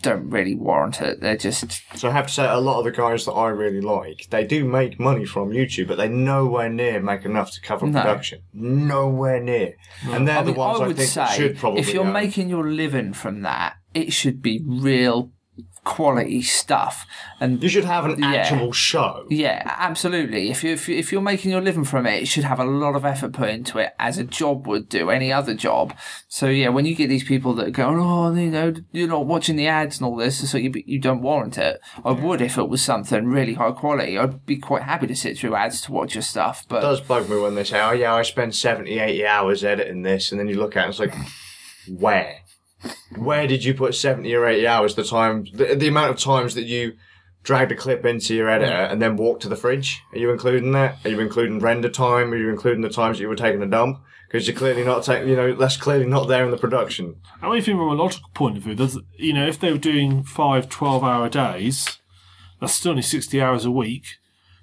[0.00, 1.20] Don't really warrant it.
[1.20, 3.82] They're just So I have to say, a lot of the guys that I really
[3.82, 7.86] like, they do make money from YouTube, but they nowhere near make enough to cover
[7.86, 8.00] No.
[8.00, 8.40] production.
[8.54, 9.74] Nowhere near.
[10.06, 11.80] And they're I the mean, ones I I, would think say should probably.
[11.82, 15.30] if you're making your living from that, it should be real
[15.84, 17.06] quality stuff.
[17.40, 18.32] And you should have an Yeah.
[18.32, 19.26] actual show.
[19.28, 20.50] yeah, absolutely.
[20.50, 22.64] If you if, you, if you're making your living from it, it should have a
[22.64, 25.94] lot of effort put into it, as a job would do, any other job.
[26.26, 29.56] So yeah, when you get these people that go, oh, you know, you're not watching
[29.56, 31.78] the ads and all this, so you you don't warrant it.
[32.04, 34.18] I would if it was something really high quality.
[34.18, 36.64] I'd be quite happy to sit through ads to watch your stuff.
[36.68, 39.62] But It does bug me when they say, oh yeah, I spend 70, 80 hours
[39.64, 41.14] editing this, and then you look at it and it's like,
[41.88, 42.38] where?
[43.16, 44.94] Where did you put 70 or 80 hours?
[44.94, 46.94] The time, the, the amount of times that you
[47.42, 50.02] dragged a clip into your editor and then walked to the fridge?
[50.12, 50.96] Are you including that?
[51.04, 52.32] Are you including render time?
[52.32, 53.98] Are you including the times that you were taking a dump?
[54.26, 57.16] Because you're clearly not taking, you know, that's clearly not there in the production.
[57.40, 60.24] I mean, from a logical point of view, there's, you know, if they were doing
[60.24, 61.98] five 12 hour days,
[62.60, 64.04] that's still only 60 hours a week.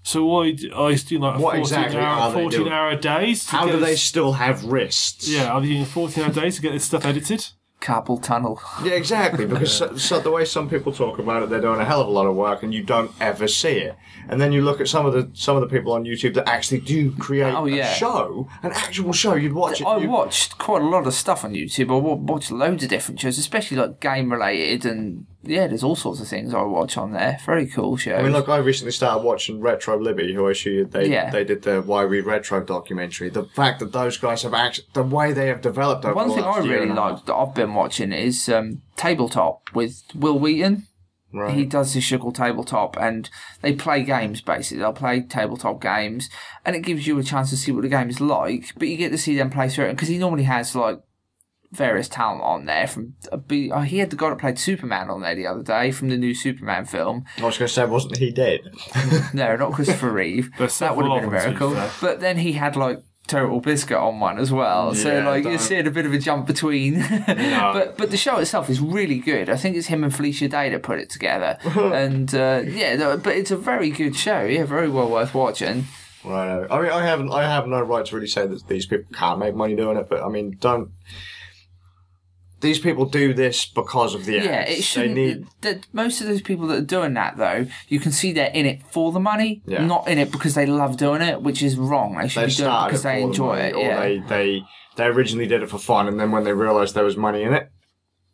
[0.03, 3.45] So why are they doing like What 14, exactly hour, are they 14 hour days?
[3.45, 5.29] to How do they still have wrists?
[5.29, 7.45] Yeah, are they doing 14 hour days to get this stuff edited?
[7.81, 8.61] Carpal tunnel.
[8.83, 9.45] Yeah, exactly.
[9.45, 12.07] Because so, so the way some people talk about it, they're doing a hell of
[12.07, 13.95] a lot of work, and you don't ever see it.
[14.29, 16.47] And then you look at some of the some of the people on YouTube that
[16.47, 17.91] actually do create Oh, yeah.
[17.91, 19.33] a show, an actual show.
[19.35, 19.85] You'd watch it.
[19.87, 21.89] I you- watched quite a lot of stuff on YouTube.
[21.91, 26.19] I watched loads of different shows, especially like game related, and yeah, there's all sorts
[26.21, 27.39] of things I watch on there.
[27.45, 28.19] Very cool shows.
[28.19, 31.29] I mean, look, I recently started watching Retro Libby, who I showed they Yeah.
[31.31, 33.29] they did the Why We Retro documentary.
[33.29, 36.43] The fact that those guys have actually the way they have developed over One thing
[36.43, 37.11] I really and a half.
[37.13, 40.87] like that I've been watching is um, Tabletop with Wil Wheaton.
[41.33, 41.53] Right.
[41.55, 43.29] He does his Shuckle Tabletop, and
[43.61, 44.79] they play games basically.
[44.79, 46.29] They'll play tabletop games,
[46.65, 48.73] and it gives you a chance to see what the game is like.
[48.77, 50.99] But you get to see them play through it because he normally has like
[51.71, 52.87] various talent on there.
[52.87, 53.37] From uh,
[53.71, 56.17] oh, he had the guy that played Superman on there the other day from the
[56.17, 57.25] new Superman film.
[57.37, 58.61] I was going to say, wasn't he dead?
[59.33, 60.49] No, not Christopher Reeve.
[60.57, 61.91] There's that would have been a of them, to be miracle.
[62.01, 64.93] But then he had like Total Biscuit on one as well.
[64.93, 66.99] so like you're seeing a bit of a jump between.
[67.27, 69.49] but but the show itself is really good.
[69.49, 71.57] I think it's him and Felicia Day that put it together.
[71.63, 74.41] and uh, yeah, but it's a very good show.
[74.41, 75.85] Yeah, very well worth watching.
[76.25, 76.67] Right.
[76.69, 77.31] I mean, I haven't.
[77.31, 80.09] I have no right to really say that these people can't make money doing it,
[80.09, 80.91] but I mean, don't.
[82.61, 84.45] These people do this because of the ads.
[84.45, 85.15] Yeah, it shouldn't.
[85.15, 85.47] need.
[85.61, 88.65] the- most of those people that are doing that, though, you can see they're in
[88.65, 89.83] it for the money, Yeah.
[89.85, 92.15] not in it because they love doing it, which is wrong.
[92.17, 93.75] They should They be doing it because it they for the enjoy money, it.
[93.75, 93.99] or Yeah.
[94.01, 94.61] they they
[94.97, 97.53] they originally did it for fun, and then when they realised there was money in
[97.53, 97.69] it,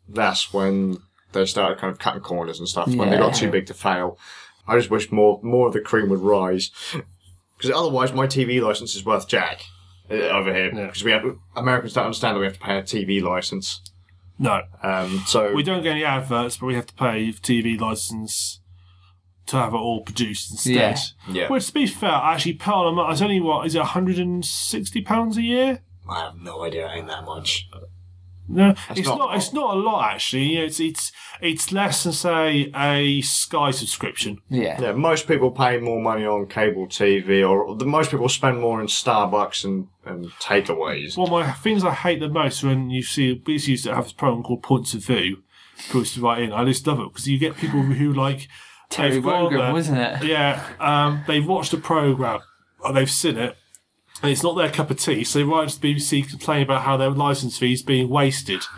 [0.08, 0.98] that's when
[1.32, 2.88] they started kind of cutting corners and stuff.
[2.94, 4.18] When they got too big to fail,
[4.66, 6.70] I just wish more more of the cream would rise,
[7.56, 9.62] because otherwise my TV license is worth jack
[10.10, 10.70] uh, over here.
[10.74, 10.86] Yeah.
[10.86, 11.24] Because we have
[11.56, 13.80] Americans don't understand that we have to pay a TV license.
[14.38, 18.60] No, Um, so we don't get any adverts, but we have to pay TV license
[19.46, 20.74] to have it all produced instead.
[20.74, 20.96] Yeah.
[21.32, 21.48] Yeah.
[21.48, 25.42] Which, to be fair, actually, per month, it's only what is it, 160 pounds a
[25.42, 25.82] year?
[26.08, 26.86] I have no idea.
[26.86, 27.68] It ain't that much.
[28.48, 29.34] No, it's not not.
[29.34, 30.56] a It's not a lot actually.
[30.56, 34.40] It's it's it's less than say a Sky subscription.
[34.48, 34.80] yeah.
[34.80, 38.80] Yeah, most people pay more money on cable TV, or the most people spend more
[38.80, 41.16] in Starbucks and, and takeaways.
[41.16, 44.04] One of my things I hate the most when you see we used to have
[44.04, 45.42] this program called Points of View,
[45.78, 46.52] people used to write in.
[46.52, 48.48] I just love it because you get people who like
[48.90, 50.24] Terry they've gone Wogan, there- wasn't it?
[50.24, 52.40] Yeah, um, they've watched a program
[52.80, 53.56] or they've seen it.
[54.22, 56.82] And it's not their cup of tea, so they write to the BBC complaining about
[56.82, 58.62] how their license fees being wasted.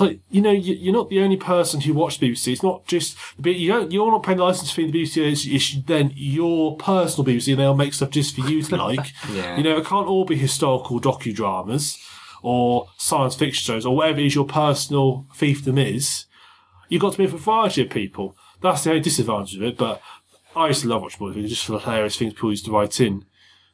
[0.00, 2.52] Like, you know, you- you're not the only person who watched BBC.
[2.52, 3.90] It's not just you don't.
[3.90, 4.84] You're not paying the license fee.
[4.84, 8.48] in The BBC is it's then your personal BBC, and they'll make stuff just for
[8.48, 9.12] you to like.
[9.32, 9.56] Yeah.
[9.56, 11.98] You know, it can't all be historical docudramas
[12.44, 16.26] or science fiction shows or whatever it is your personal fiefdom is.
[16.88, 18.36] You've got to be a variety of people.
[18.62, 19.76] That's the only disadvantage of it.
[19.76, 20.00] But
[20.54, 23.00] I used to love watching movies just for the hilarious things people used to write
[23.00, 23.24] in.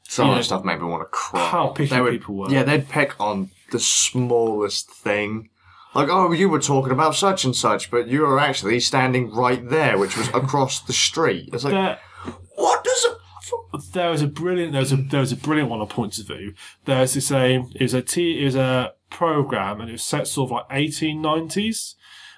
[0.08, 1.48] Some of the stuff made me want to cry.
[1.48, 2.50] How picky They would- people were.
[2.50, 5.48] Yeah, they'd pick on the smallest thing.
[5.94, 9.66] Like, oh, you were talking about such and such, but you were actually standing right
[9.68, 11.50] there, which was across the street.
[11.52, 11.98] It's like, There,
[12.56, 13.92] what does it?
[13.92, 14.72] there was a brilliant.
[14.72, 16.54] There was a there was a brilliant one on Points of View.
[16.84, 20.26] There's this um, it was a t it was a program and it was set
[20.26, 21.94] sort of like 1890s.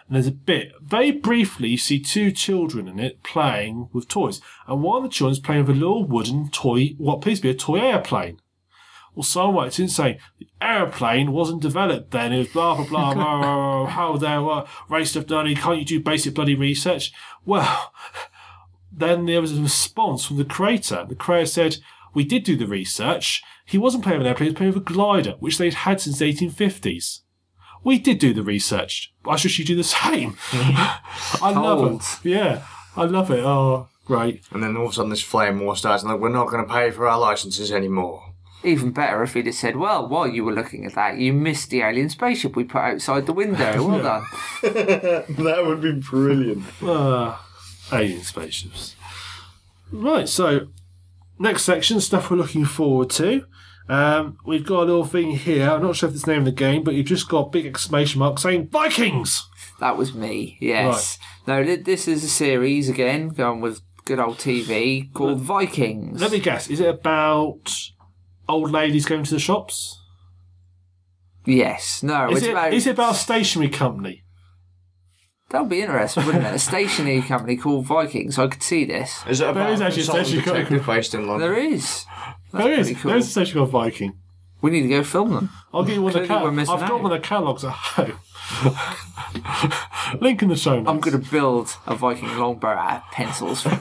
[0.07, 1.71] And there's a bit very briefly.
[1.71, 5.67] You see two children in it playing with toys, and one of the children's playing
[5.67, 6.95] with a little wooden toy.
[6.99, 8.41] What appears to be a toy airplane.
[9.17, 12.33] Well, someone writes in saying the airplane wasn't developed then.
[12.33, 13.15] It was blah blah blah.
[13.15, 15.53] blah, blah, blah how there were race stuff done.
[15.55, 17.13] Can't you do basic bloody research?
[17.45, 17.93] Well,
[18.93, 21.07] then there was a response from the creator.
[21.09, 21.79] The creator said,
[22.15, 23.43] "We did do the research.
[23.65, 24.49] He wasn't playing with an airplane.
[24.49, 27.23] He was playing with a glider, which they'd had since the 1850s.
[27.87, 29.12] We did do the research.
[29.22, 30.37] Why should she do the same?
[30.53, 32.28] I love it.
[32.28, 32.64] Yeah,
[32.97, 33.45] I love it.
[33.45, 34.43] Oh, great.
[34.51, 36.66] And then all of a sudden, this flame war starts, and like, we're not going
[36.66, 38.32] to pay for our licenses anymore.
[38.64, 41.70] Even better if he'd have said, "Well, while you were looking at that, you missed
[41.70, 43.80] the alien spaceship we put outside the window.
[43.87, 44.24] Well done."
[44.62, 46.64] that would be brilliant.
[46.82, 47.37] Uh,
[47.93, 48.97] alien spaceships.
[49.93, 50.70] Right, so
[51.39, 53.45] next section, stuff we're looking forward to.
[53.89, 55.70] Um, we've got a little thing here.
[55.70, 57.51] I'm not sure if it's the name of the game, but you've just got a
[57.51, 59.49] big exclamation mark saying Vikings!
[59.78, 60.57] That was me.
[60.61, 61.18] Yes.
[61.47, 66.20] No, this is a series again, going with good old TV called Vikings.
[66.20, 67.72] Let me guess, is it about
[68.49, 70.01] old ladies going to the shops?
[71.45, 72.03] Yes.
[72.03, 72.72] No, Is it's it, about.
[72.74, 74.24] is it about a stationery company?
[75.51, 76.55] That would be interesting, wouldn't it?
[76.55, 78.37] A stationery company called Vikings.
[78.37, 79.22] I could see this.
[79.28, 81.49] Is it about is actually a consultant station called- detective based in London?
[81.49, 82.05] There is.
[82.59, 82.87] There is.
[82.89, 83.11] pretty cool.
[83.13, 84.19] There's a station called Viking.
[84.63, 85.51] We need to go film them.
[85.73, 87.03] I'll get you one of the Clearly we're cat- missing I've got out.
[87.03, 88.19] one of the catalogues at home.
[90.21, 90.89] Link in the show notes.
[90.89, 93.67] I'm going to build a Viking longbow out of pencils.
[93.67, 93.81] I've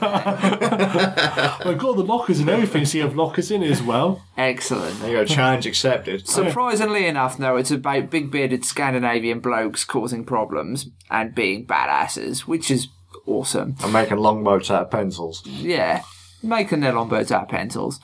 [1.78, 4.22] got the lockers and everything, so you have lockers in it as well.
[4.36, 5.00] Excellent.
[5.00, 6.28] There you go, challenge accepted.
[6.28, 12.70] Surprisingly enough, no, it's about big bearded Scandinavian blokes causing problems and being badasses, which
[12.70, 12.88] is
[13.24, 13.76] awesome.
[13.82, 15.42] I'm making longboats out of pencils.
[15.46, 16.02] Yeah,
[16.42, 17.98] making their longbows out of pencils.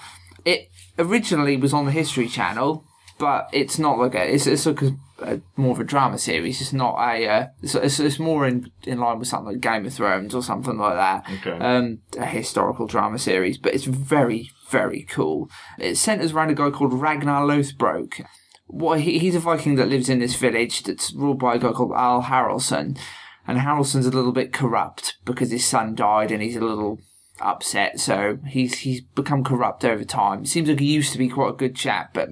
[0.44, 0.68] It
[0.98, 2.84] originally was on the History Channel,
[3.18, 4.34] but it's not like a.
[4.34, 6.60] It's, it's like a, a more of a drama series.
[6.60, 7.28] It's not a.
[7.28, 10.42] Uh, it's, it's, it's more in in line with something like Game of Thrones or
[10.42, 11.30] something like that.
[11.38, 11.64] Okay.
[11.64, 15.48] Um, a historical drama series, but it's very very cool.
[15.78, 18.24] It centers around a guy called Ragnar Lothbrok.
[18.66, 21.72] What he, he's a Viking that lives in this village that's ruled by a guy
[21.72, 22.98] called Al Haraldson,
[23.46, 26.98] and Haraldson's a little bit corrupt because his son died, and he's a little
[27.44, 28.00] upset.
[28.00, 30.46] So he's he's become corrupt over time.
[30.46, 32.30] Seems like he used to be quite a good chap, but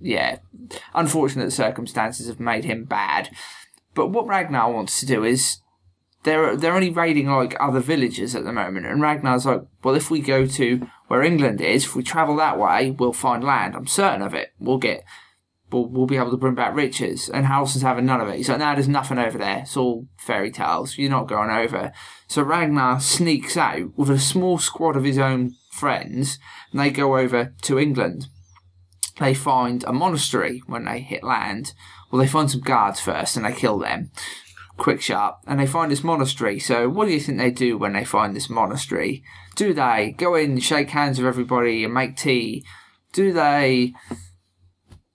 [0.00, 0.38] yeah,
[0.94, 3.30] unfortunate circumstances have made him bad.
[3.94, 5.58] But what Ragnar wants to do is
[6.24, 10.10] they're they're only raiding like other villages at the moment, and Ragnar's like, well, if
[10.10, 13.74] we go to where England is, if we travel that way, we'll find land.
[13.74, 14.52] I'm certain of it.
[14.58, 15.04] We'll get.
[15.72, 17.28] We'll, we'll be able to bring back riches.
[17.28, 18.36] And Haraldson's having none of it.
[18.36, 19.60] He's like, no, there's nothing over there.
[19.60, 20.98] It's all fairy tales.
[20.98, 21.92] You're not going over.
[22.28, 26.38] So Ragnar sneaks out with a small squad of his own friends,
[26.70, 28.26] and they go over to England.
[29.18, 31.72] they find a monastery when they hit land.
[32.10, 34.10] Well, they find some guards first and they kill them.
[34.76, 35.38] Quick sharp.
[35.46, 36.58] And they find this monastery.
[36.58, 39.22] So, what do you think they do when they find this monastery?
[39.54, 42.64] Do they go in, shake hands with everybody, and make tea?
[43.12, 43.94] Do they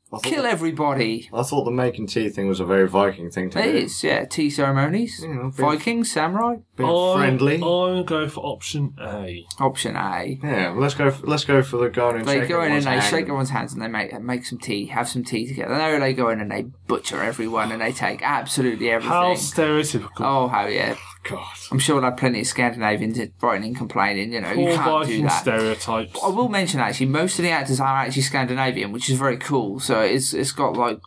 [0.07, 1.29] I thought, kill everybody?
[1.33, 3.77] I thought the making tea thing was a very Viking thing to It do.
[3.79, 4.23] is, yeah.
[4.23, 5.19] Tea ceremonies.
[5.21, 6.55] You know, being- Vikings, samurai.
[6.77, 7.55] Being I'm- friendly.
[7.55, 9.45] I'm going to go for option A.
[9.59, 10.39] Option A.
[10.41, 11.11] Yeah, let's go.
[11.11, 13.03] For, let's go for the going and They go in and everyone's they hand.
[13.03, 15.77] shake everyone's hands and they make make some tea, have some tea together.
[15.77, 19.11] No, they go in and they butcher everyone and they take absolutely everything.
[19.11, 20.09] How stereotypical.
[20.21, 20.95] Oh, how yeah.
[21.29, 21.55] God.
[21.71, 24.33] I'm sure are plenty of Scandinavians writing and complaining.
[24.33, 25.41] You know, you can't do Viking that.
[25.41, 26.19] stereotypes.
[26.23, 29.79] I will mention actually, most of the actors are actually Scandinavian, which is very cool.
[29.79, 30.99] So it's it's got like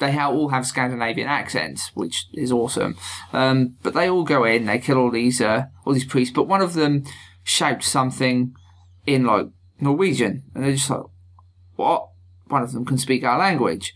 [0.00, 2.96] they all have Scandinavian accents, which is awesome.
[3.32, 6.48] Um, but they all go in, they kill all these uh, all these priests, but
[6.48, 7.04] one of them
[7.44, 8.54] shouts something
[9.06, 9.48] in like
[9.78, 11.04] Norwegian, and they're just like,
[11.76, 12.08] "What?"
[12.46, 13.94] One of them can speak our language,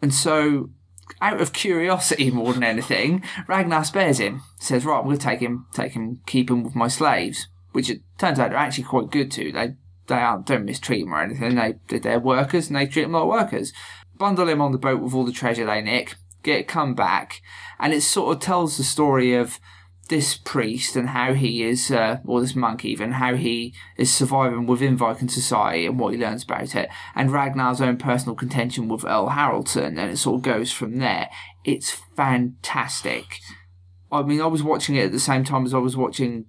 [0.00, 0.70] and so.
[1.22, 4.42] Out of curiosity more than anything, Ragnar spares him.
[4.58, 7.88] Says, "Right, I'm going to take him, take him, keep him with my slaves." Which
[7.88, 9.52] it turns out they're actually quite good too.
[9.52, 9.76] They
[10.08, 11.54] they aren't don't mistreat him or anything.
[11.54, 13.72] They they're workers and they treat them like workers.
[14.18, 16.16] Bundle him on the boat with all the treasure they nick.
[16.42, 17.40] Get come back,
[17.78, 19.60] and it sort of tells the story of
[20.08, 24.66] this priest and how he is, uh, or this monk even, how he is surviving
[24.66, 29.04] within Viking society and what he learns about it, and Ragnar's own personal contention with
[29.04, 31.30] Earl Haraldson, and it sort of goes from there.
[31.64, 33.38] It's fantastic.
[34.10, 36.46] I mean, I was watching it at the same time as I was watching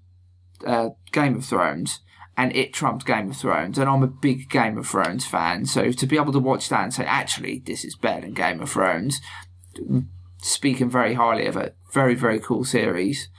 [0.65, 1.99] uh, Game of Thrones,
[2.35, 5.65] and it trumped Game of Thrones, and I'm a big Game of Thrones fan.
[5.65, 8.59] So to be able to watch that and say, actually, this is better than Game
[8.59, 9.21] of Thrones,
[10.41, 13.29] speaking very highly of it, very very cool series.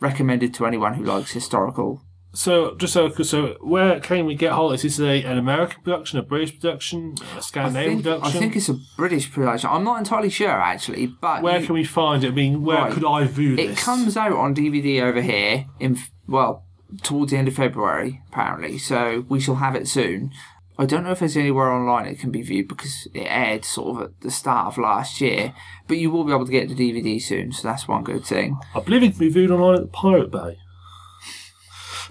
[0.00, 2.02] Recommended to anyone who likes historical.
[2.32, 4.84] So, just so, so where can we get hold of this?
[4.84, 8.68] Is this an American production, a British production, a I Scandinavian think, I think it's
[8.68, 9.70] a British production.
[9.72, 12.28] I'm not entirely sure actually, but where you- can we find it?
[12.28, 12.92] I mean, where Right.
[12.92, 13.78] could I view this?
[13.78, 16.64] It comes out on DVD over here in well
[17.02, 20.32] towards the end of February apparently, so we shall have it soon.
[20.76, 23.96] I don't know if there's anywhere online it can be viewed because it aired sort
[23.96, 25.54] of at the start of last year,
[25.86, 28.58] but you will be able to get the DVD soon, so that's one good thing.
[28.74, 30.58] I believe it can be viewed online at the Pirate Bay.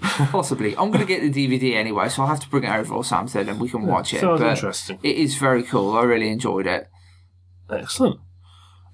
[0.00, 2.94] Possibly, I'm going to get the DVD anyway, so I'll have to bring it over
[2.94, 4.20] or something and we can watch it.
[4.20, 4.98] Sounds but interesting.
[5.02, 5.96] It is very cool.
[5.96, 6.88] I really enjoyed it.
[7.70, 8.20] Excellent.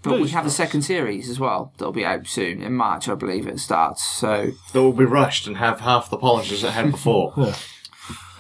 [0.03, 3.15] But we have a second series as well that'll be out soon in March, I
[3.15, 4.03] believe it starts.
[4.03, 7.35] So That will be rushed and have half the polishes it had before.
[7.41, 7.55] Yeah.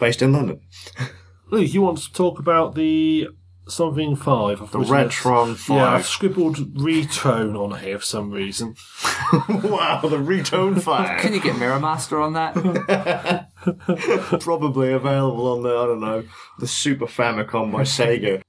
[0.00, 0.62] Based in London.
[1.50, 3.28] Luke, you want to talk about the
[3.68, 4.60] something five?
[4.62, 8.74] I've The written it- Retron Yeah, I've scribbled retone on here for some reason.
[9.48, 11.20] wow, the Retone five.
[11.20, 12.54] can you get Mirror Master on that?
[14.40, 16.24] Probably available on the, I don't know,
[16.58, 18.42] the Super Famicom by Sega.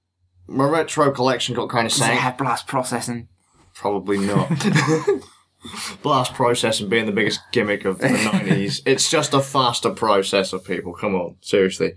[0.48, 2.20] My retro collection got kind of Does it sank.
[2.20, 3.28] have blast processing?
[3.74, 4.50] Probably not.
[6.02, 8.82] Blast processing being the biggest gimmick of the 90s.
[8.86, 10.92] It's just a faster processor, people.
[10.94, 11.94] Come on, seriously.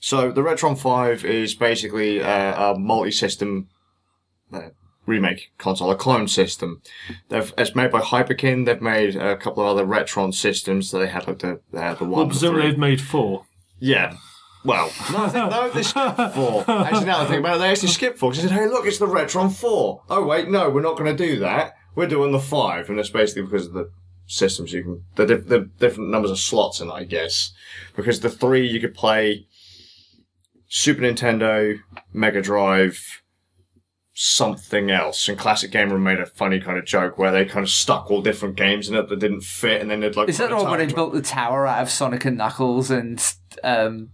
[0.00, 3.68] So, the Retron 5 is basically uh, a multi system
[4.52, 4.70] uh,
[5.06, 6.80] remake console, a clone system.
[7.28, 8.64] They've, it's made by Hyperkin.
[8.64, 10.88] They've made a couple of other Retron systems.
[10.90, 12.10] So they had like the, the one.
[12.10, 13.44] Well, presumably they've made four.
[13.78, 14.16] Yeah.
[14.64, 16.64] Well, no, think, no, they skipped four.
[16.68, 18.30] Actually, now I think about it, they actually skipped four.
[18.30, 20.02] 'cause They said, hey, look, it's the Retron 4.
[20.10, 21.74] Oh, wait, no, we're not going to do that.
[21.94, 22.88] We're doing the 5.
[22.88, 23.90] And that's basically because of the
[24.26, 27.52] systems you can, the, the different numbers of slots in it, I guess.
[27.96, 29.46] Because the 3, you could play
[30.72, 31.80] Super Nintendo,
[32.12, 33.22] Mega Drive,
[34.14, 35.28] something else.
[35.28, 38.22] And Classic Gamer made a funny kind of joke where they kind of stuck all
[38.22, 40.28] different games in it that didn't fit, and then they'd like.
[40.28, 42.38] Is that put the a one where they built the tower out of Sonic and
[42.38, 43.20] Knuckles and
[43.64, 44.10] um,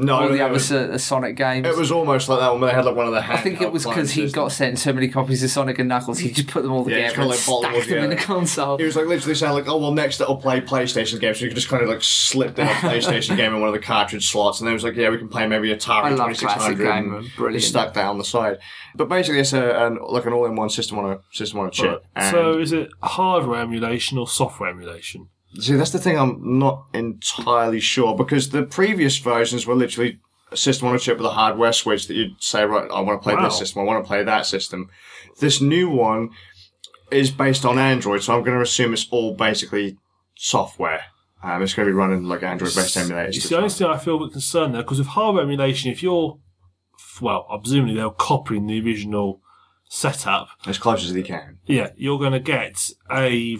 [0.00, 1.66] No, all the other was- so- uh, Sonic games?
[1.66, 3.18] It was almost like that one where they had like one of the.
[3.20, 6.20] I think it was because he got sent so many copies of Sonic and Knuckles,
[6.20, 8.78] he just put them all Yeah, together it's and like stacked them in the console.
[8.78, 11.50] He was like literally saying like, oh well, next it'll play PlayStation games, so you
[11.50, 14.30] could just kind of like slip in a PlayStation game in one of the cartridge
[14.30, 16.78] slots, and then it was like, yeah, we can play maybe Atari I love classic
[16.78, 17.60] game, and brilliant.
[17.62, 18.58] He stuck that on the side,
[18.94, 22.04] but basically it's a an, like an all-in-one system on a system on a chip.
[22.14, 25.28] And So is it hardware emulation or software emulation?
[25.58, 30.20] See, that's the thing I'm not entirely sure because the previous versions were literally
[30.52, 33.20] a system on a chip with a hardware switch that you'd say, right, I want
[33.20, 33.44] to play Wow.
[33.44, 34.88] this system, I want to play that system.
[35.40, 36.30] This new one
[37.10, 39.96] is based on Android, so I'm going to assume it's all basically
[40.36, 41.04] software.
[41.42, 43.28] Um, it's going to be running like Android-based emulators.
[43.36, 46.02] It's the only thing I feel a bit concerned there, because with hardware emulation, if
[46.02, 46.38] you're,
[47.20, 49.40] well, presumably they're copying the original
[49.88, 51.58] setup, as close as they can.
[51.66, 53.56] yeah, you're going to get a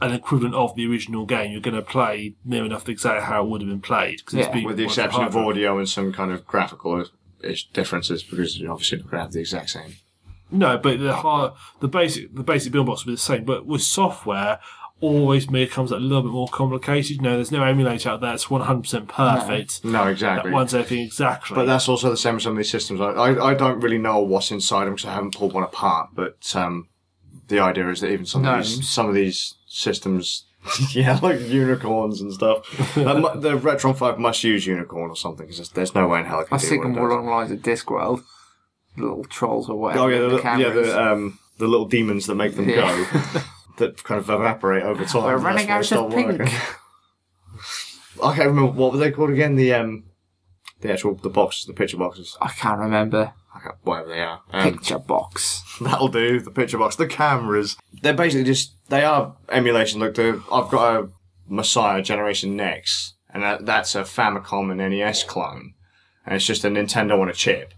[0.00, 3.48] an equivalent of the original game, you're going to play near enough exactly how it
[3.48, 4.24] would have been played.
[4.24, 4.52] Cause Yeah.
[4.52, 7.04] been- With the exception of audio and some kind of graphical
[7.72, 9.94] differences, because you're obviously not going to have the exact same.
[10.50, 13.44] No, but the hard, the basic, the basic build box will be the same.
[13.44, 14.60] But with software,
[15.00, 17.16] always becomes a little bit more complicated.
[17.18, 19.84] You know, there's no emulator out there that's 100% perfect.
[19.84, 20.50] No, That exactly.
[20.50, 21.54] runs everything exactly.
[21.54, 23.00] But that's also the same with some of these systems.
[23.00, 26.10] I, I, I don't really know what's inside them because I haven't pulled one apart.
[26.14, 26.88] But um,
[27.48, 30.44] the idea is that even some of these some of these systems,
[30.90, 32.68] yeah, like unicorns and stuff.
[32.96, 36.40] that the Retron Five must use unicorn or something because there's no way in hell
[36.40, 38.22] it I can was do thinking more along the lines of Discworld.
[38.96, 40.02] Little trolls or whatever.
[40.04, 42.76] Oh yeah, the, the, yeah, the um, the little demons that make them Yeah.
[42.76, 43.40] go,
[43.78, 45.22] that kind of evaporate over time.
[45.24, 46.38] We're running out of pink.
[46.38, 46.54] working.
[48.22, 49.54] I can't remember what were they called again.
[49.54, 50.04] The um,
[50.80, 52.36] the actual the boxes, the picture boxes.
[52.40, 53.32] I can't remember.
[53.68, 54.40] I whatever they are.
[54.52, 55.62] Um, Picture box.
[55.80, 56.40] That'll do.
[56.40, 57.76] The picture box, the cameras.
[58.02, 60.00] They're basically just they are emulation.
[60.00, 61.08] Look, the, I've got a
[61.46, 65.74] Messiah Generation Next, and that, that's a Famicom and NES clone,
[66.26, 67.74] and it's just a Nintendo on a chip.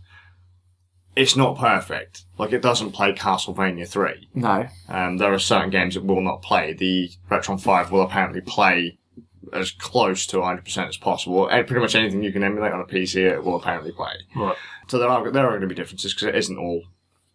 [1.16, 2.22] It's not perfect.
[2.38, 4.28] Like it doesn't play Castlevania three.
[4.34, 4.68] No.
[4.88, 6.72] Um, there are certain games it will not play.
[6.72, 8.98] The Retron Five will apparently play
[9.52, 11.48] as close to 100% as possible.
[11.48, 14.12] And pretty much anything you can emulate on a PC, it will apparently play.
[14.36, 14.56] right.
[14.90, 16.82] So there are there are going to be differences because it isn't all,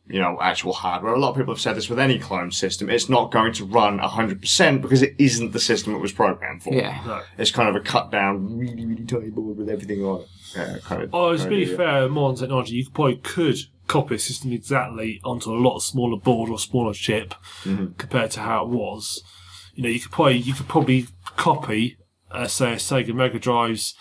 [0.07, 1.13] you know, actual hardware.
[1.13, 2.89] A lot of people have said this with any clone system.
[2.89, 6.73] It's not going to run 100% because it isn't the system it was programmed for.
[6.73, 7.01] Yeah.
[7.05, 7.21] No.
[7.37, 10.27] It's kind of a cut down, really, really tiny board with everything on it.
[10.55, 11.09] Yeah, kind of.
[11.13, 11.77] Oh, to kind be of deal.
[11.77, 16.49] fair, modern technology, you probably could copy a system exactly onto a lot smaller board
[16.49, 17.33] or smaller chip
[17.63, 17.93] Mm-hmm.
[17.97, 19.23] compared to how it was.
[19.75, 21.97] You know, you could probably you could probably copy,
[22.31, 23.93] uh, say, a Sega Mega Drive's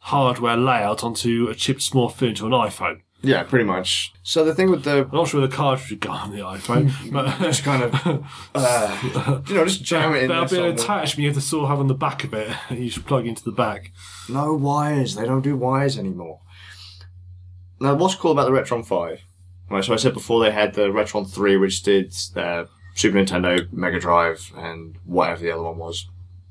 [0.00, 3.00] hardware layout onto a chip small into an iPhone.
[3.22, 4.14] Yeah, pretty much.
[4.22, 6.90] So the thing with the I'm not sure the cartridge would go on the iPhone,
[7.12, 8.24] but just kind of,
[8.54, 11.64] uh, you know, just jam it in there'll be an attachment you have to sort
[11.64, 12.50] of have on the back of it.
[12.70, 13.92] You should plug into the back.
[14.28, 15.16] No wires.
[15.16, 16.40] They don't do wires anymore.
[17.78, 19.20] Now, what's cool about the Retron 5?
[19.70, 23.70] Right, so I said before they had the Retron 3, which did uh, Super Nintendo,
[23.72, 26.06] Mega Drive, and whatever the other one was.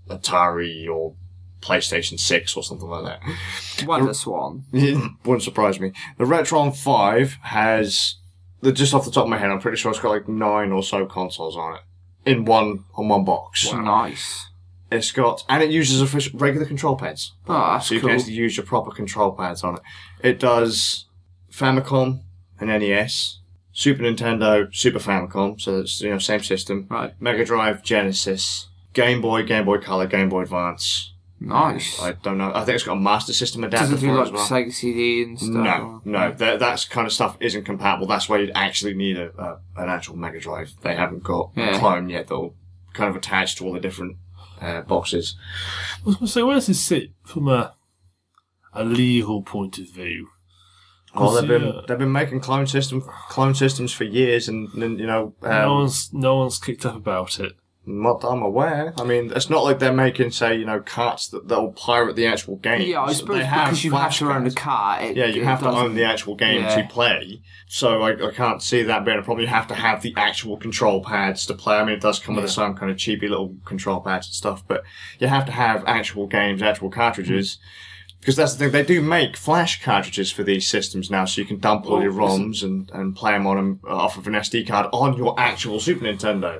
[0.07, 1.13] Atari or
[1.61, 3.85] PlayStation 6 or something like that.
[3.85, 4.63] Wonder Swan.
[4.71, 5.91] Wouldn't surprise me.
[6.17, 8.15] The Retron 5 has,
[8.73, 10.83] just off the top of my head, I'm pretty sure it's got like nine or
[10.83, 11.81] so consoles on it.
[12.25, 13.71] In one, on one box.
[13.71, 14.47] Nice.
[14.91, 17.33] It's got, and it uses official, regular control pads.
[17.47, 18.09] Oh, that's So you cool.
[18.09, 19.81] can actually use your proper control pads on it.
[20.21, 21.05] It does
[21.51, 22.21] Famicom
[22.59, 23.39] and NES,
[23.71, 26.87] Super Nintendo, Super Famicom, so it's you know same system.
[26.89, 27.13] Right.
[27.21, 31.13] Mega Drive, Genesis, Game Boy, Game Boy Color, Game Boy Advance.
[31.41, 32.01] Nice.
[32.01, 32.51] I don't know.
[32.53, 34.31] I think it's got a Master System Does adapter it do for it like as
[34.33, 34.45] well.
[34.47, 35.51] Sega CD and stuff?
[35.51, 38.07] No, no, that that's kind of stuff isn't compatible.
[38.07, 40.73] That's why you'd actually need a, a an actual Mega Drive.
[40.81, 41.75] They haven't got Yeah.
[41.75, 42.53] a clone yet, though.
[42.93, 44.17] Kind of attached to all the different
[44.59, 45.35] uh, boxes.
[46.01, 47.73] I was going to say, where does this sit from a
[48.73, 50.27] a legal point of view?
[51.15, 51.81] Well, they've been yeah.
[51.87, 55.73] they've been making clone system clone systems for years, and, and you know, um, no
[55.75, 57.53] one's no one's kicked up about it.
[57.89, 58.93] Not that I'm aware.
[58.99, 62.27] I mean, it's not like they're making say you know carts that that'll pirate the
[62.27, 62.81] actual game.
[62.87, 65.01] Yeah, I suppose because you have to own a car.
[65.01, 66.75] It, Yeah, you have to own the actual game Yeah.
[66.81, 67.41] to play.
[67.67, 69.41] So I, I can't see that being a problem.
[69.41, 71.77] You have to have the actual control pads to play.
[71.77, 72.51] I mean, it does come with Yeah.
[72.51, 74.83] some kind of cheapy little control pads and stuff, but
[75.19, 77.55] you have to have actual games, actual cartridges.
[77.55, 77.59] Mm.
[78.19, 81.47] Because that's the thing, they do make flash cartridges for these systems now, so you
[81.47, 84.33] can dump all your ROMs and, and play them on 'em uh, off of an
[84.35, 86.59] SD card on your actual Super Nintendo.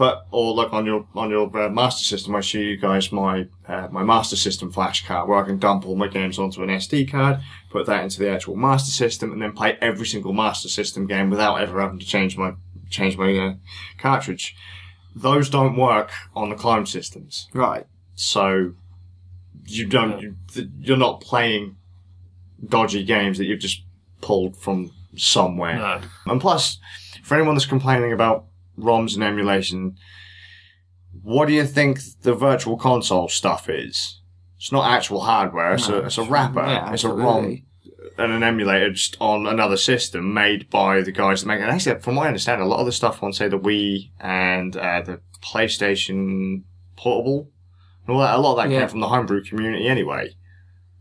[0.00, 3.46] But or like on your on your uh, Master System, I show you guys my
[3.68, 6.70] uh, my Master System flash card where I can dump all my games onto an
[6.70, 10.70] SD card, put that into the actual Master System, and then play every single Master
[10.70, 12.54] System game without ever having to change my
[12.88, 13.52] change my uh,
[13.98, 14.56] cartridge.
[15.14, 17.84] Those don't work on the clone systems, Right.
[18.14, 18.72] so
[19.66, 20.34] you don't you,
[20.80, 21.76] you're not playing
[22.66, 23.82] dodgy games that you've just
[24.22, 25.76] pulled from somewhere.
[25.76, 26.00] No.
[26.32, 26.78] And plus,
[27.22, 28.46] for anyone that's complaining about
[28.82, 29.96] ROMs and emulation,
[31.22, 34.20] what do you think the virtual console stuff is?
[34.56, 35.74] It's not actual hardware.
[35.74, 36.60] It's, a, it's a wrapper.
[36.60, 37.62] Yeah, it's a ROM
[38.18, 41.62] and an emulator just on another system made by the guys that make it.
[41.62, 44.10] And actually, from what I understand, a lot of the stuff on, say, the Wii
[44.20, 46.62] and uh, the PlayStation
[46.96, 47.48] Portable,
[48.06, 48.80] and all that, a lot of that Yeah.
[48.80, 50.30] came from the homebrew community anyway.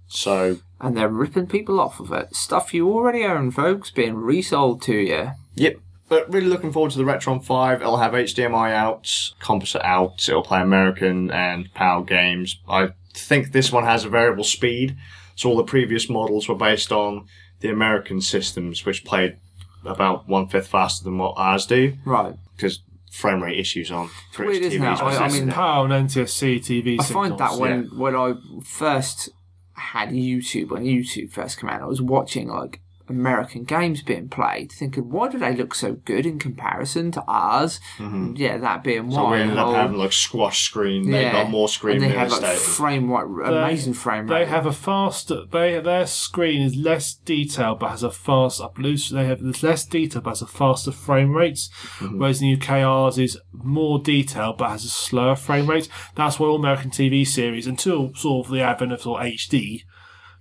[0.08, 2.34] So, And they're ripping people off of it.
[2.36, 5.32] Stuff you already own, folks, being resold to you.
[5.56, 5.78] Yep.
[6.10, 7.82] But really looking forward to the Retron 5.
[7.82, 9.08] It'll have HDMI out,
[9.40, 12.60] composite out, it'll play American and PAL games.
[12.68, 14.98] I think this one has a variable speed,
[15.36, 17.28] so all the previous models were based on
[17.60, 19.38] the American systems, which played
[19.86, 21.94] about one fifth faster than what ours do.
[22.06, 22.36] Right.
[22.56, 22.80] Because
[23.12, 25.02] frame rate issues on British weird, isn't TVs.
[25.02, 27.92] I- I mean- power on NTSC TV I find that signals.
[27.92, 28.34] when when I
[28.64, 29.30] first
[29.74, 34.72] had YouTube when YouTube first came out, I was watching like American games being played,
[34.72, 37.80] thinking why do they look so good in comparison to ours?
[37.98, 39.12] And yeah, that being Mm-hmm.
[39.12, 39.32] So why.
[39.32, 41.10] we ended up having like squash screen.
[41.10, 42.60] They got more screen and they have like estate.
[42.60, 44.40] frame rate, amazing frame rate.
[44.40, 45.46] They have a faster.
[45.52, 48.62] They their screen is less detailed, but has a fast.
[48.62, 51.70] I they have there's less detail, but has a faster frame rates.
[52.00, 52.20] Mm-hmm.
[52.20, 55.88] Whereas in the UK, ours is more detailed, but has a slower frame rate.
[56.16, 59.84] That's why all American TV series, until sort of the advent of sort of HD,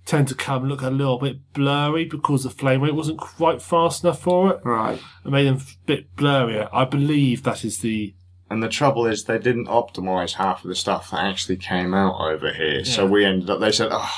[0.09, 4.03] tend to come look a little bit blurry because the frame rate wasn't quite fast
[4.03, 4.59] enough for it.
[4.63, 4.99] right.
[5.23, 6.67] It made them a bit blurrier.
[6.73, 8.15] I believe that is the
[8.49, 12.19] And the trouble is, they didn't optimize half of the stuff that actually came out
[12.19, 12.83] over here.
[12.83, 13.59] So we ended up.
[13.59, 14.11] They said, "Oh,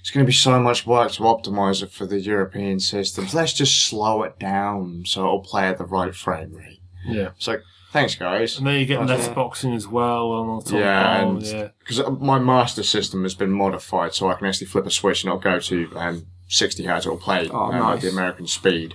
[0.00, 3.32] it's going to be so much work to optimize it for the European systems.
[3.32, 7.30] Let's just slow it down so it'll play at the right frame rate." yeah.
[7.36, 7.62] It's like,
[7.92, 8.58] thanks, guys.
[8.58, 9.14] And then you get Okay.
[9.14, 10.80] less boxing as well on the top.
[10.80, 11.68] Yeah, bar, and yeah.
[11.78, 15.28] because my master system has been modified, so I can actually flip a switch and
[15.28, 17.06] it'll go to um, 60 hertz.
[17.06, 18.08] It'll play Oh, um, at the.
[18.10, 18.94] American speed.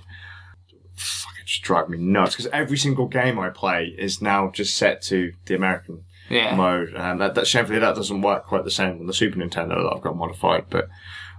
[0.96, 5.00] Fucking just drive me nuts because every single game I play is now just set
[5.02, 6.54] to the American Yeah.
[6.56, 6.92] mode.
[6.94, 9.92] And that, that shamefully that doesn't work quite the same on the Super Nintendo that
[9.94, 10.64] I've got modified.
[10.68, 10.88] But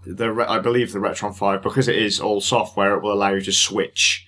[0.06, 3.41] the I believe the Retron Five because it is all software, it will allow you
[3.41, 4.26] to switch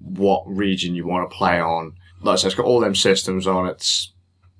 [0.00, 1.94] what region you want to play on.
[2.24, 3.66] Like I said, it's got all them systems on.
[3.68, 4.12] It's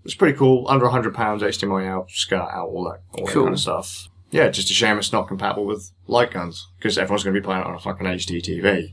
[0.05, 0.67] it's pretty cool.
[0.69, 3.45] Under hundred pounds, HDMI out, SCART out, all that, all that Cool.
[3.45, 4.09] kind of stuff.
[4.31, 7.45] Yeah, just a shame it's not compatible with light guns because everyone's going to be
[7.45, 8.93] playing it on a fucking HD TV.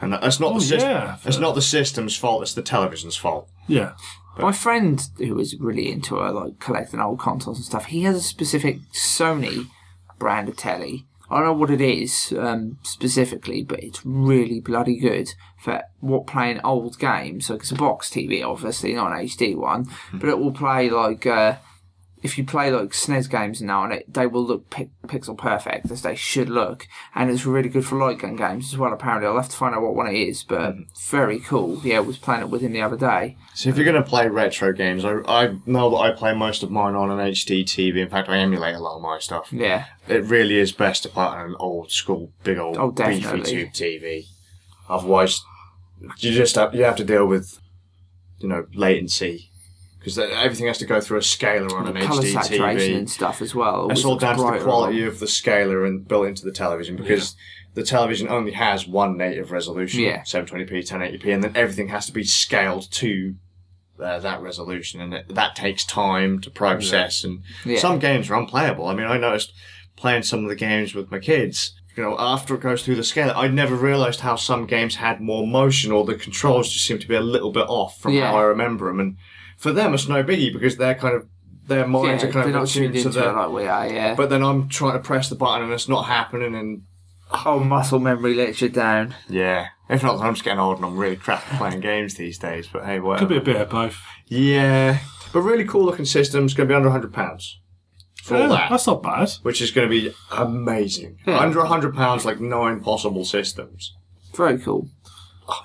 [0.00, 0.90] And that's not Oh, the system.
[0.90, 1.16] yeah.
[1.24, 2.42] It's not the system's fault.
[2.42, 3.48] It's the television's fault.
[3.66, 3.94] Yeah.
[4.38, 8.14] My friend who was really into uh, like collecting old consoles and stuff, he has
[8.14, 9.66] a specific Sony
[10.20, 11.07] brand of telly.
[11.30, 16.26] I don't know what it is um, specifically, but it's really bloody good for what
[16.26, 17.46] playing old games.
[17.46, 21.26] So it's a box TV, obviously not an HD one, but it will play like
[21.26, 21.56] uh,
[22.22, 25.90] if you play like SNES games now on it, they will look pi- pixel perfect
[25.90, 28.92] as they should look, and it's really good for light gun games as well.
[28.92, 30.82] Apparently, I'll have to find out what one it is, but mm-hmm.
[31.10, 31.80] very cool.
[31.84, 33.36] Yeah, I was playing it with him the other day.
[33.54, 36.62] So if you're going to play retro games, I, I know that I play most
[36.62, 37.96] of mine on an HD TV.
[37.96, 39.52] In fact, I emulate a lot of my stuff.
[39.52, 39.86] Yeah.
[40.08, 43.70] It really is best to play on an old school, big old Oh, beefy tube
[43.70, 44.26] TV.
[44.88, 45.42] Otherwise,
[46.18, 47.58] you just have, you have to deal with,
[48.38, 49.47] you know, latency
[50.16, 52.98] because everything has to go through a scaler on an color HD saturation TV.
[52.98, 53.90] and stuff as well.
[53.90, 56.96] It's all down to the quality on- of the scaler and built into the television
[56.96, 57.36] because
[57.74, 60.22] the television only has one native resolution, Yeah.
[60.22, 63.34] 720p, 1080p, and then everything has to be scaled to
[64.00, 67.24] uh, that resolution, and it, that takes time to process.
[67.24, 67.80] And Yeah.
[67.80, 68.86] some games are unplayable.
[68.86, 69.52] I mean, I noticed
[69.96, 71.74] playing some of the games with my kids.
[71.96, 75.20] You know, after it goes through the scaler, I never realised how some games had
[75.20, 78.30] more motion, or the controls just seemed to be a little bit off from Yeah.
[78.30, 79.00] how I remember them.
[79.00, 79.16] And
[79.58, 81.28] for them, it's no biggie because they're kind of
[81.66, 83.66] their minds are they're kind of not tuned attuned to into the it like we
[83.66, 83.86] are.
[83.92, 84.14] Yeah.
[84.14, 86.82] but then I'm trying to press the button and it's not happening, and
[87.44, 89.14] oh, muscle memory lets you down.
[89.28, 89.68] yeah.
[89.90, 92.68] If not, I'm just getting old and I'm really crap at playing games these days.
[92.70, 93.26] But hey, whatever.
[93.26, 93.98] Could be a bit of both.
[94.26, 94.98] Yeah,
[95.32, 97.58] but really cool looking system's going to be under hundred pounds
[98.22, 99.30] for all Yeah, that, That's not bad.
[99.42, 101.16] which is going to be amazing.
[101.26, 101.38] Yeah.
[101.38, 103.94] Under hundred pounds, like nine possible systems.
[104.34, 104.90] Very cool.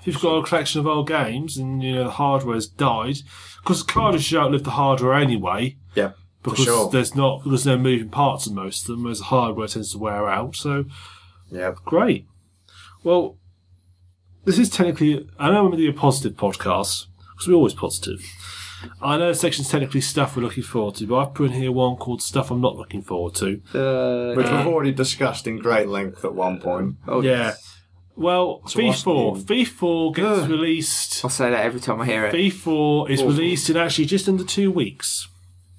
[0.02, 3.18] If you've got a collection of old games and you know the hardware's died,
[3.62, 6.12] because the cartridge should outlive the hardware anyway, Yeah,
[6.42, 6.90] for because sure.
[6.90, 9.98] there's not there's no moving parts in most of them, whereas the hardware tends to
[9.98, 10.56] wear out.
[10.56, 10.86] So
[11.52, 12.28] Yeah, great.
[13.04, 13.38] Well,
[14.46, 17.74] this is technically I know we're going to do a positive podcast because we're always
[17.74, 18.22] positive.
[19.02, 21.72] I know the section's technically stuff we're looking forward to, but I've put in here
[21.72, 23.62] one called stuff I'm not looking forward to.
[23.74, 26.96] Uh, which we've already discussed in great length at one point.
[27.08, 27.54] oh, Yeah.
[28.16, 29.36] Well, So what's V4.
[29.50, 29.66] new?
[29.66, 30.50] V4 gets Ugh.
[30.50, 32.34] released I'll say that every time I hear it.
[32.34, 35.28] V4 is released in actually just under two weeks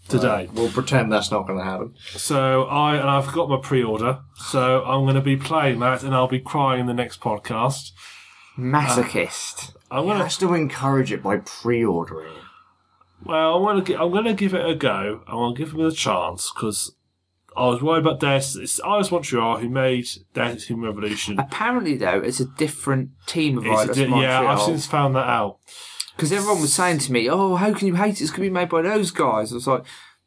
[0.09, 0.49] today.
[0.53, 1.95] We'll pretend that's not going to happen.
[2.05, 4.21] So I and I've got my pre-order.
[4.37, 7.93] So I'm going to be playing that, and I'll be crying in the next podcast.
[8.59, 9.75] Masochist.
[9.91, 12.35] I'm going to have to encourage it by pre-ordering.
[13.25, 15.23] well, I'm going to I'm going to give it a go.
[15.27, 16.93] I'm going to give it a chance because
[17.57, 18.57] I was worried about Deus.
[18.57, 21.39] It's Eidos Montreal who made Deus Human Revolution.
[21.39, 25.59] Apparently, though, it's a different team of Eidos di- yeah, I've since found that out.
[26.17, 28.23] Because everyone was saying to me, "Oh, how can you hate it?
[28.23, 29.85] It's going to be made by those guys." I was like,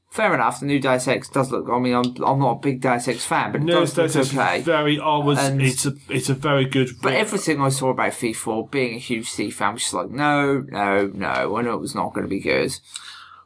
[0.09, 0.59] "Fair enough.
[0.59, 1.67] The new Deus Ex does look.
[1.69, 4.11] I mean, I'm, I'm not a big Deus Ex fan, but it No, does look
[4.11, 4.99] Deus Ex okay." very.
[4.99, 5.37] I was.
[5.39, 5.93] And- it's a.
[6.09, 6.89] It's a very good.
[7.01, 10.65] But everything I saw about Thief, being a huge C fan, was just like, no,
[10.67, 11.55] no, no.
[11.57, 12.77] I know it was not going to be good.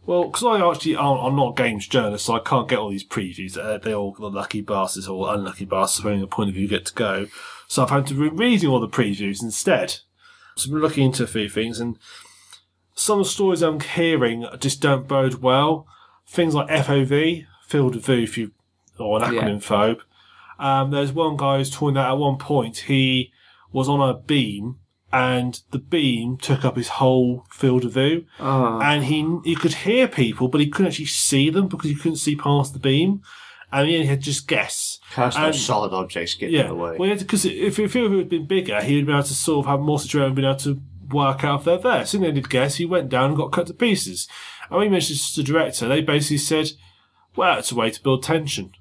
[0.05, 2.89] Well, because I actually I'm, I'm not a games journalist, so I can't get all
[2.89, 3.57] these previews.
[3.57, 6.63] Uh, they all the lucky bastards or unlucky bastards, depending on the point of view
[6.63, 7.27] you get to go.
[7.67, 9.99] So I've had to be reading all the previews instead.
[10.55, 11.97] So I've been looking into a few things, and
[12.95, 15.87] some stories I'm hearing just don't bode well.
[16.27, 18.51] Things like FOV, field of view, if you
[18.99, 19.41] or an Yeah.
[19.41, 20.01] acronym phobe.
[20.59, 23.31] Um, there's one guy who's talking that at one point he
[23.71, 24.77] was on a beam
[25.13, 29.73] and the beam took up his whole field of view Oh, and he he could
[29.73, 33.21] hear people but he couldn't actually see them because he couldn't see past the beam
[33.73, 34.99] and he had to just guess.
[35.15, 36.97] And- those solid objects getting in Yeah, the way.
[36.97, 39.69] well, because if if it had been bigger, he would be able to sort of
[39.69, 42.05] have more situation and been able to work out if they're there.
[42.05, 44.27] So then he'd guess he went down and got cut to pieces.
[44.69, 46.71] And when he mentioned this to the director, they basically said,
[47.35, 48.71] "Well, it's a way to build tension."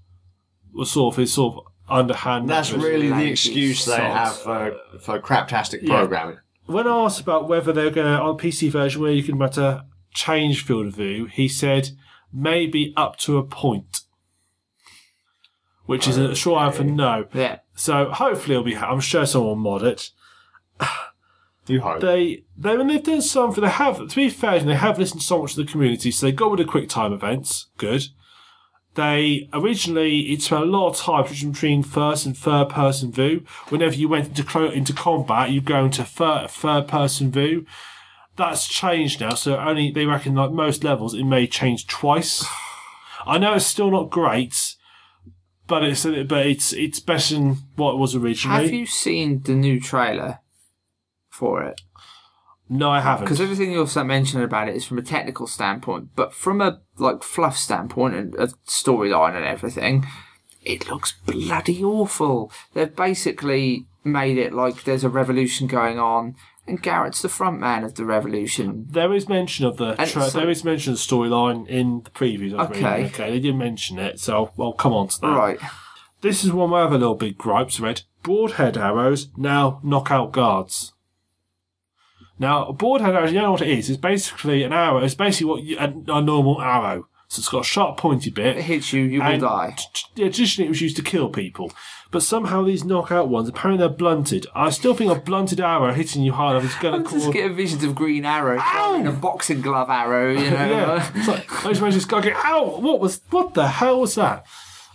[0.73, 2.49] Was sort of his sort of underhand.
[2.49, 2.85] That's method.
[2.85, 4.15] really the excuse they sods.
[4.15, 5.99] have for, for craptastic Yeah.
[5.99, 6.39] programming.
[6.67, 9.83] when asked about whether they're going to on PC version where you can matter
[10.15, 11.91] change field of view, he said
[12.33, 14.01] maybe up to a point,
[15.87, 17.27] which is a short answer for no.
[17.35, 17.59] yeah.
[17.75, 18.77] So hopefully it'll be.
[18.77, 20.11] I'm sure someone will mod it.
[21.67, 22.01] You hope.
[22.01, 25.41] They they when they've done something, they have to be fair, they have listened so
[25.43, 27.67] much to the community, so they got with the quick time events.
[27.77, 28.07] Good.
[28.95, 33.45] They originally it spent a lot of time switching between first and third person view.
[33.69, 37.67] Whenever you went into into combat, you go into third third person view.
[38.37, 42.45] That's changed now, so only they reckon like most levels it may change twice.
[43.27, 44.75] I know it's still not great,
[45.67, 48.65] but it's but it's it's better than what it was originally.
[48.65, 50.41] Have you seen the new trailer
[51.29, 51.81] for it?
[52.71, 53.25] No, I haven't.
[53.25, 57.23] Because everything you're mentioning about it is from a technical standpoint, but from a like
[57.25, 60.07] fluff standpoint and a storyline and everything,
[60.63, 62.53] it looks bloody awful.
[62.73, 66.37] They've basically made it like there's a revolution going on,
[66.69, 68.87] and Garrett's the front man of the revolution.
[68.89, 72.11] There is mention of the tra- so- there is mention of the storyline in the
[72.11, 72.57] previews.
[72.57, 73.07] I Okay.
[73.07, 75.27] okay, they did mention it, so I'll come on to that.
[75.27, 75.59] Right.
[76.21, 77.81] This is one of my other little big gripes.
[77.81, 80.93] Read broadhead arrows now knock out guards.
[82.41, 83.91] Now, a board broadhead arrow, you know what it is?
[83.91, 84.99] It's basically an arrow.
[84.99, 87.07] It's basically what you, a, a normal arrow.
[87.29, 88.57] So it's got a sharp, pointy bit.
[88.57, 89.77] If it hits you, you will And die.
[89.77, 89.85] t-
[90.17, 91.71] t- traditionally it was used to kill people.
[92.11, 94.47] But somehow these knockout ones, apparently they're blunted.
[94.53, 97.13] I still think a blunted arrow hitting you hard enough is going to cause...
[97.13, 97.35] just cause...
[97.35, 100.51] getting visions of Green Arrow throwing a boxing glove arrow, you know.
[100.51, 102.79] Yeah, it's like I just imagine this guy going, "Ow!
[102.81, 103.21] What was?
[103.31, 104.45] What the hell was that?"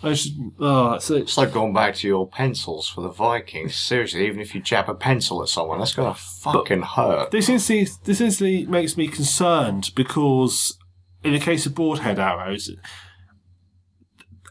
[0.03, 0.15] I
[0.59, 3.76] oh, it's, it's It's like going back to your pencils for the Vikings.
[3.76, 7.31] Seriously, even if you jab a pencil at someone, that's gonna fucking hurt.
[7.31, 10.77] this instantly, this instantly makes me concerned because
[11.23, 12.69] in the case of broadhead arrows,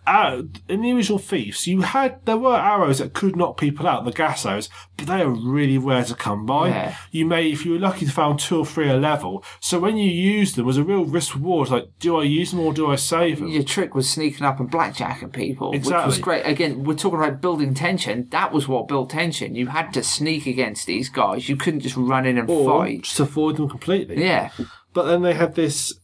[0.07, 4.05] uh, in the original thieves, you had there were arrows that could knock people out,
[4.05, 6.69] the gas arrows, but they are really rare to come by.
[6.69, 6.97] Yeah.
[7.11, 9.43] You may, if you were lucky, to found two or three a level.
[9.61, 11.71] So when you use them, it was a real risk reward.
[11.71, 13.49] Like, do I use them or do I save them?
[13.49, 15.97] Your trick was sneaking up and blackjacking people, exactly.
[15.99, 16.43] which was great.
[16.43, 18.29] Again, we're talking about building tension.
[18.31, 19.55] That was what built tension.
[19.55, 21.49] You had to sneak against these guys.
[21.49, 23.03] You couldn't just run in and Or fight.
[23.03, 24.21] just avoid them completely.
[24.23, 24.51] Yeah,
[24.93, 25.95] But then they have this.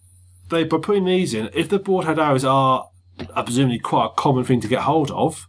[0.48, 2.89] They by putting these in, if the board had arrows are,
[3.34, 5.48] are presumably quite a common thing to get hold of,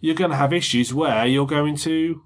[0.00, 2.22] you're going to have issues where you're going to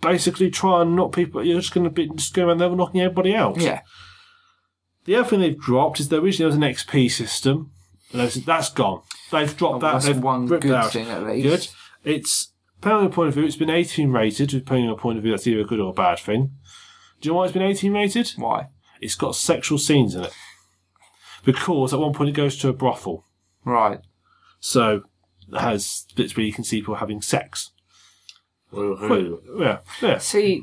[0.00, 1.44] basically try and knock people.
[1.44, 3.60] You're just going to be just going around there knocking everybody out.
[3.60, 3.80] yeah.
[5.06, 7.70] The other thing they've dropped is there originally was an XP system.
[8.12, 9.00] and that's- That's gone.
[9.32, 10.02] They've dropped oh, that.
[10.02, 11.72] That's one good thing at least.
[12.04, 12.12] Good.
[12.12, 13.44] It's depending on point of view.
[13.44, 14.50] It's been 18 rated.
[14.50, 16.52] Depending on point of view, that's either a good or a bad thing.
[17.20, 18.30] Do you know why it's been 18 rated?
[18.36, 18.68] Why?
[19.00, 20.32] it's got sexual scenes in it.
[21.44, 23.24] Because at one point it goes to a brothel.
[23.64, 24.00] Right.
[24.60, 25.04] So
[25.52, 27.70] it has bits where you can see people having sex.
[28.72, 29.40] Woohoo.
[29.58, 30.18] Yeah, yeah.
[30.18, 30.62] See,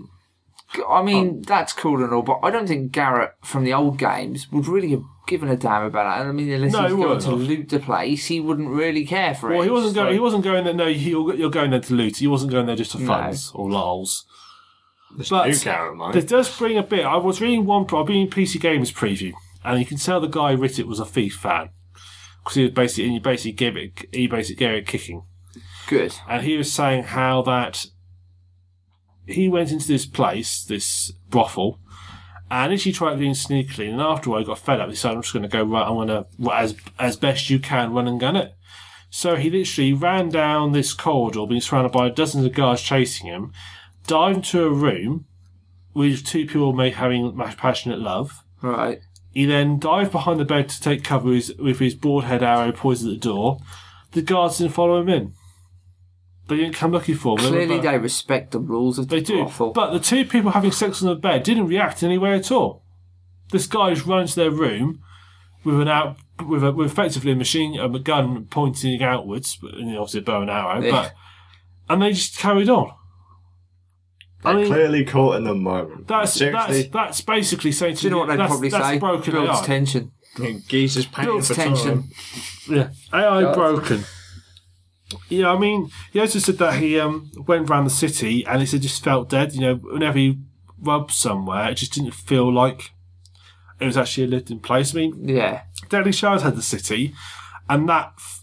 [0.89, 3.97] I mean, um, that's cool and all, but I don't think Garrett from the old
[3.97, 6.25] games would really have given a damn about that.
[6.25, 9.33] I mean, unless No, he's he going to loot the place, he wouldn't really care
[9.35, 9.55] for it.
[9.55, 10.05] Well, he wasn't It's going.
[10.07, 10.73] like- He wasn't going there.
[10.73, 12.17] No, you're, you're going there to loot.
[12.17, 13.07] He wasn't going there just for No.
[13.07, 14.25] funs or lols.
[15.17, 16.15] This But- new Garrett, mate.
[16.15, 17.05] It does bring a bit.
[17.05, 17.83] I was reading one.
[17.93, 19.33] I've been in PC Games preview,
[19.65, 21.69] and you can tell the guy who writ it was a thief fan
[22.47, 24.05] because he was basically and he basically gave it.
[24.13, 25.23] He basically gave it kicking.
[25.87, 26.15] Good.
[26.27, 27.85] and he was saying how that
[29.25, 31.79] he went into this place, this brothel,
[32.49, 34.89] and initially tried doing sneakily, and after he got fed up.
[34.89, 35.85] He said, "I'm just going to go right.
[35.85, 38.53] I'm going to as as best you can run and gun it."
[39.09, 43.51] So he literally ran down this corridor, being surrounded by dozens of guards chasing him,
[44.05, 45.25] dived into a room
[45.93, 48.43] with two people may having passionate love.
[48.61, 48.99] Right.
[49.37, 53.11] He then dived behind the bed to take cover with his, broadhead arrow poised at
[53.11, 53.59] the door.
[54.13, 55.33] The guards didn't follow him in.
[56.47, 57.49] They didn't come looking for him.
[57.49, 59.43] Clearly, they respect the rules of the They do.
[59.43, 59.73] brothel.
[59.73, 62.51] But the two people having sex on the bed didn't react in any way at
[62.51, 62.83] all.
[63.51, 65.03] This guy just runs to their room
[65.63, 69.85] with an out with, a, with effectively a machine a gun pointing outwards, but you
[69.85, 70.81] know, obviously a bow and arrow.
[70.81, 70.89] Yeah.
[70.89, 71.13] But
[71.89, 72.91] and they just carried on.
[74.43, 76.07] I They're mean, clearly caught in the moment.
[76.07, 78.87] that's Seriously, that's that's basically saying to Do you know what they'd that's, probably that's
[78.87, 78.99] say?
[78.99, 79.65] broken Builds AI.
[79.65, 80.11] tension.
[80.67, 82.03] Geezer's paying Builds for tension.
[82.03, 82.09] time.
[82.69, 83.55] Yeah, AI God.
[83.55, 84.03] broken.
[85.29, 88.65] Yeah, I mean, he also said that he um, went around the city and he
[88.67, 89.53] said just felt dead.
[89.53, 90.37] You know, whenever he
[90.79, 92.91] rubbed somewhere, it just didn't feel like
[93.79, 94.93] it was actually a lived in place.
[94.93, 95.61] I mean, Yeah.
[95.89, 97.13] Deadly Shadows had the city,
[97.69, 98.36] and that, f-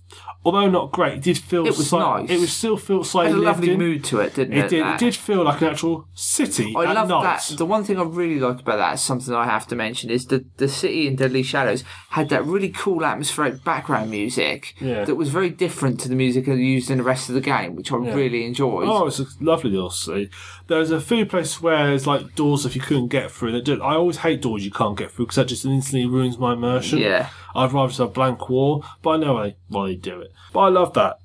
[0.45, 2.31] although not great, it did feel It was slight- nice.
[2.31, 3.79] It was still feel Had slightly a lovely in.
[3.79, 4.65] mood to it, didn't it?
[4.67, 4.83] It did.
[4.85, 5.01] that?
[5.01, 7.55] It did feel like an actual city I love that.
[7.57, 10.45] The one thing I really liked about that, something I have to mention, is the
[10.57, 15.05] the city in Deadly Shadows had that really cool atmospheric background music Yeah.
[15.05, 17.91] that was very different to the music used in the rest of the game, which
[17.91, 18.87] I really enjoyed.
[18.89, 20.31] Oh, it's a lovely little city.
[20.67, 23.53] There's a few places where there's like doors if you couldn't get through.
[23.53, 26.39] That do, I always hate doors you can't get through because that just instantly ruins
[26.39, 26.99] my immersion.
[26.99, 27.29] Yeah.
[27.55, 30.33] I'd rather just have a blank wall, but I know why, why they do it.
[30.53, 31.19] But I love that.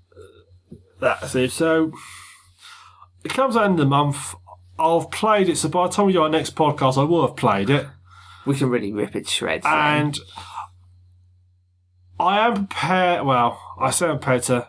[1.00, 1.52] That's it.
[1.52, 1.92] So
[3.24, 4.36] it comes out in the month.
[4.78, 7.36] I've played it, so by the time we do our next podcast, I will have
[7.36, 7.86] played it.
[8.46, 9.64] We can really rip it to shreds.
[9.64, 9.74] then.
[9.74, 10.20] And
[12.20, 13.26] I am prepared.
[13.26, 14.68] Well, I say I'm prepared to.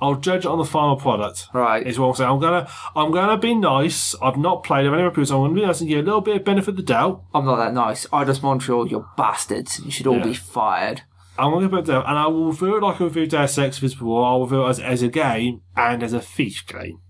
[0.00, 1.48] I'll judge it on the final product.
[1.52, 1.84] Right.
[1.86, 2.30] Is what I'm saying.
[2.30, 2.68] I'm gonna.
[2.94, 4.14] I'm gonna be nice.
[4.22, 4.90] I've not played it.
[4.92, 6.36] I've never played it, so I'm gonna be nice and give you a little bit
[6.36, 7.24] of benefit of the doubt.
[7.34, 8.06] I'm not that nice.
[8.06, 9.80] Eidos Montreal, you're bastards.
[9.84, 10.24] You should all Yeah.
[10.24, 11.02] be fired.
[11.36, 13.78] I'm gonna put it down, and I will review it like I review Deus Ex
[13.78, 14.26] Invisible War.
[14.26, 17.00] I'll review it as, as a game and as a thief game.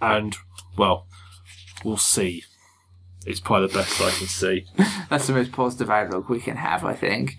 [0.00, 0.36] And
[0.76, 1.06] well,
[1.84, 2.44] we'll see.
[3.26, 4.66] It's probably the best I can see.
[5.10, 7.34] That's the most positive outlook we can have, I think.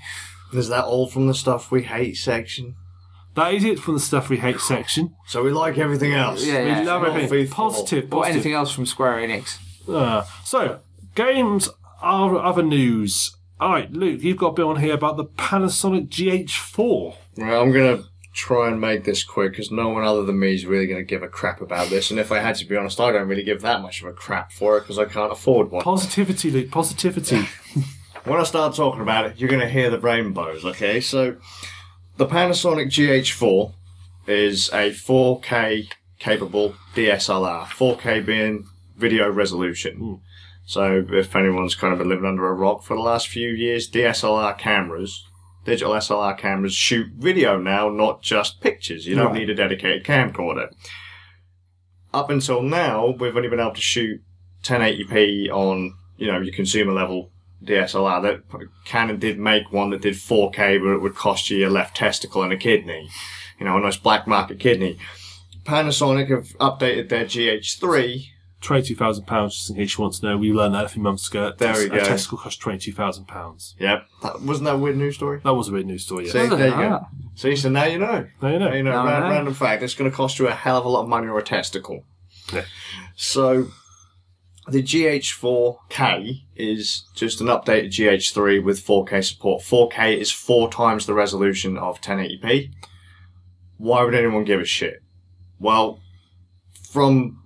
[0.54, 2.76] Is that all from the stuff we hate section?
[3.38, 5.16] That is it from the stuff we hate section.
[5.28, 6.44] So we like everything else.
[6.46, 6.78] Yeah, We yeah.
[6.82, 7.30] love Not everything.
[7.30, 7.70] faithful.
[7.70, 8.36] Positive, Or positive.
[8.36, 9.58] anything else from Square Enix.
[9.88, 10.80] Uh, so,
[11.16, 11.70] games
[12.02, 13.36] are other news.
[13.60, 17.16] All right, Luke, you've got a bit on here about the Panasonic GH4.
[17.38, 18.04] Well, I'm gonna
[18.34, 21.24] try and make this quick because no one other than me is really gonna give
[21.24, 22.12] a crap about this.
[22.12, 24.14] And if I had to be honest, I don't really give that much of a
[24.14, 25.84] crap for it because I can't afford one.
[25.84, 26.72] Positivity, Luke.
[26.72, 27.48] Positivity.
[28.24, 30.66] When I start talking about it, you're gonna hear the rainbows.
[30.66, 31.38] Okay, so
[32.18, 33.74] the Panasonic GH4
[34.28, 37.66] is a 4K capable DSLR.
[37.66, 38.68] 4K being
[38.98, 39.98] video resolution.
[39.98, 40.14] Hmm.
[40.66, 43.90] So if anyone's kind of been living under a rock for the last few years,
[43.90, 45.24] DSLR cameras,
[45.64, 49.06] digital SLR cameras shoot video now, not just pictures.
[49.08, 49.40] You don't Right.
[49.40, 50.70] need a dedicated camcorder.
[52.14, 54.22] Up until now, we've only been able to shoot
[54.64, 57.32] 1080p on, you know, your consumer level
[57.64, 58.22] DSLR.
[58.22, 61.96] That Canon did make one that did 4K, but it would cost you your left
[61.96, 63.10] testicle and a kidney.
[63.60, 64.98] You know, a nice black market kidney.
[65.64, 68.28] Panasonic have updated their GH3
[68.62, 70.38] £22,000, just in case you want to know.
[70.38, 71.54] We learned that a few months ago.
[71.58, 71.98] There we go.
[71.98, 73.76] a testicle cost £22,000.
[73.80, 74.06] Yep.
[74.24, 75.42] That, wasn't that a weird news story?
[75.44, 76.32] That was a weird news story, yeah.
[76.32, 77.00] See, there you go.
[77.02, 77.08] Ah.
[77.36, 78.28] See, so now you know.
[78.42, 78.70] Now you know.
[78.70, 79.30] Now you know, Now I know.
[79.30, 79.84] random fact.
[79.84, 82.04] It's going to cost you a hell of a lot of money or a testicle.
[82.52, 82.66] Yeah.
[83.16, 83.68] So,
[84.70, 89.64] the GH4K is just an updated GH3 with 4K support.
[89.64, 92.72] 4K is four times the resolution of 1080p.
[93.78, 95.02] Why would anyone give a shit?
[95.60, 96.02] Well,
[96.92, 97.44] from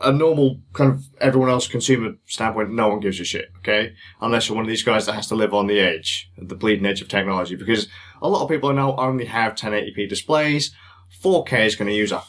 [0.00, 3.94] a normal kind of everyone else consumer standpoint, no one gives a shit, okay?
[4.20, 6.86] Unless you're one of these guys that has to live on the edge, the bleeding
[6.86, 7.88] edge of technology, because
[8.20, 10.72] a lot of people now only have 1080p displays.
[11.22, 12.22] 4K is going to use a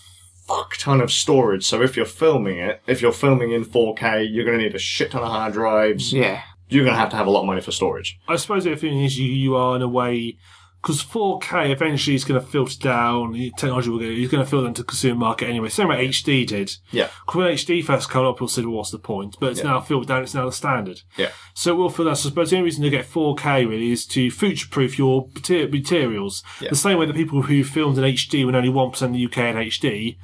[0.49, 4.45] fuck ton of storage, so if you're filming it, if you're filming in 4K, you're
[4.45, 6.11] going to need a shit ton of hard drives.
[6.11, 6.41] Yeah.
[6.67, 8.19] You're going to have to have a lot of money for storage.
[8.27, 10.37] I suppose the thing is you, you are in a way
[10.81, 13.33] because 4K eventually is going to filter down.
[13.33, 14.05] the Technology will go.
[14.05, 15.67] It's going to filter into the consumer market anyway.
[15.69, 16.71] Same way HD did.
[16.91, 17.09] Yeah.
[17.27, 19.71] 'Cause When HD first came up, people said, well, "What's the point?" But it's Yeah.
[19.71, 20.23] now filtered down.
[20.23, 21.01] It's now the standard.
[21.17, 21.31] Yeah.
[21.53, 22.15] So it will filter down.
[22.15, 25.27] So I suppose the only reason to get 4K really is to future-proof your
[25.69, 26.43] materials.
[26.61, 26.69] Yeah.
[26.69, 29.25] The same way that people who filmed in HD when only one percent of the
[29.25, 30.17] UK in HD.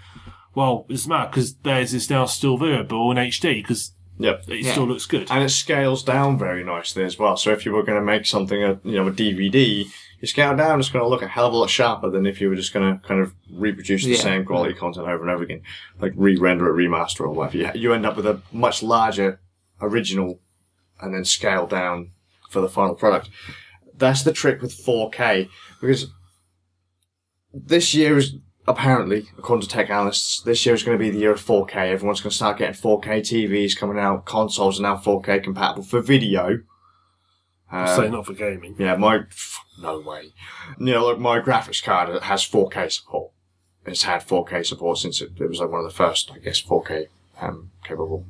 [0.56, 4.46] Well, it's mad because theirs is now still viewable in HD because Yep.
[4.48, 4.72] it Yeah.
[4.72, 5.28] still looks good.
[5.30, 7.36] and it scales down very nicely as well.
[7.36, 9.86] So if you were going to make something a you know a DVD,
[10.22, 12.40] you scale down, it's going to look a hell of a lot sharper than if
[12.40, 14.18] you were just going to kind of reproduce the Yeah.
[14.18, 15.62] same quality content over and over again,
[16.00, 17.58] like re-render it, remaster or whatever.
[17.58, 19.42] You, you end up with a much larger
[19.82, 20.40] original,
[21.02, 22.12] and then scale down
[22.50, 23.30] for the final product.
[23.98, 25.50] That's the trick with 4K
[25.82, 26.08] because
[27.54, 28.36] this year is
[28.68, 31.92] apparently, according to tech analysts, this year is going to be the year of 4K.
[31.92, 34.26] Everyone's going to start getting 4K TVs coming out.
[34.26, 36.62] Consoles are now 4K compatible for video.
[37.72, 38.76] Um, so not for gaming.
[38.78, 39.24] yeah, my
[39.82, 40.34] no way.
[40.80, 43.32] You know, like my graphics card has 4K support.
[43.86, 46.62] It's had 4K support since it, it was like one of the first, I guess,
[46.62, 47.08] 4K
[47.42, 48.26] um, capable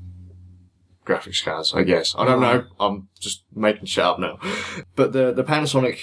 [1.05, 1.73] graphics cards.
[1.73, 2.65] I guess I don't know.
[2.79, 4.39] I'm just making shit up now.
[4.95, 5.99] But the the Panasonic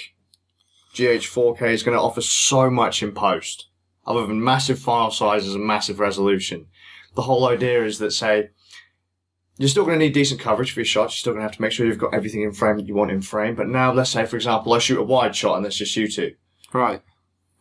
[0.94, 3.68] GH4K is going to offer so much in post,
[4.06, 6.66] other than massive file sizes and massive resolution.
[7.14, 8.48] the whole idea is that say
[9.58, 11.14] you're still going to need decent coverage for your shots.
[11.14, 12.94] You're still going to have to make sure you've got everything in frame that you
[12.94, 13.54] want in frame.
[13.54, 16.08] But now, let's say, for example, I shoot a wide shot and that's just you
[16.08, 16.34] two.
[16.72, 17.02] Right.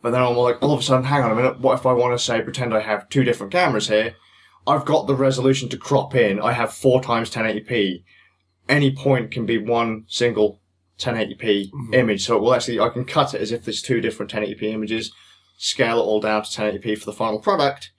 [0.00, 1.60] But then I'm like, all of a sudden, hang on a minute.
[1.60, 4.16] What if I want to say, pretend I have two different cameras here?
[4.66, 6.40] I've got the resolution to crop in.
[6.40, 8.02] I have four times 1080p.
[8.68, 10.60] Any point can be one single
[10.98, 11.40] 1080p
[11.70, 11.94] mm-hmm.
[11.94, 12.24] image.
[12.24, 15.12] So it will actually, I can cut it as if there's two different 1080p images,
[15.62, 17.92] scale it all down to 1080p for the final product.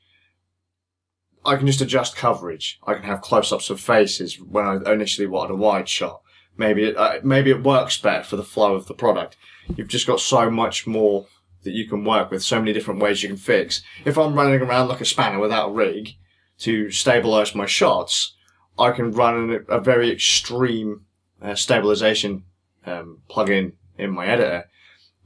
[1.45, 2.77] I can just adjust coverage.
[2.85, 6.21] I can have close-ups of faces when I initially wanted a wide shot.
[6.57, 9.37] Maybe it, uh, maybe it works better for the flow of the product.
[9.77, 11.25] You've just got so much more
[11.63, 13.81] that you can work with, so many different ways you can fix.
[14.03, 16.09] If I'm running around like a spanner without a rig
[16.59, 18.35] to stabilize my shots,
[18.77, 21.05] I can run a very extreme
[21.41, 22.43] uh, stabilization
[22.85, 24.65] um, plugin in my editor,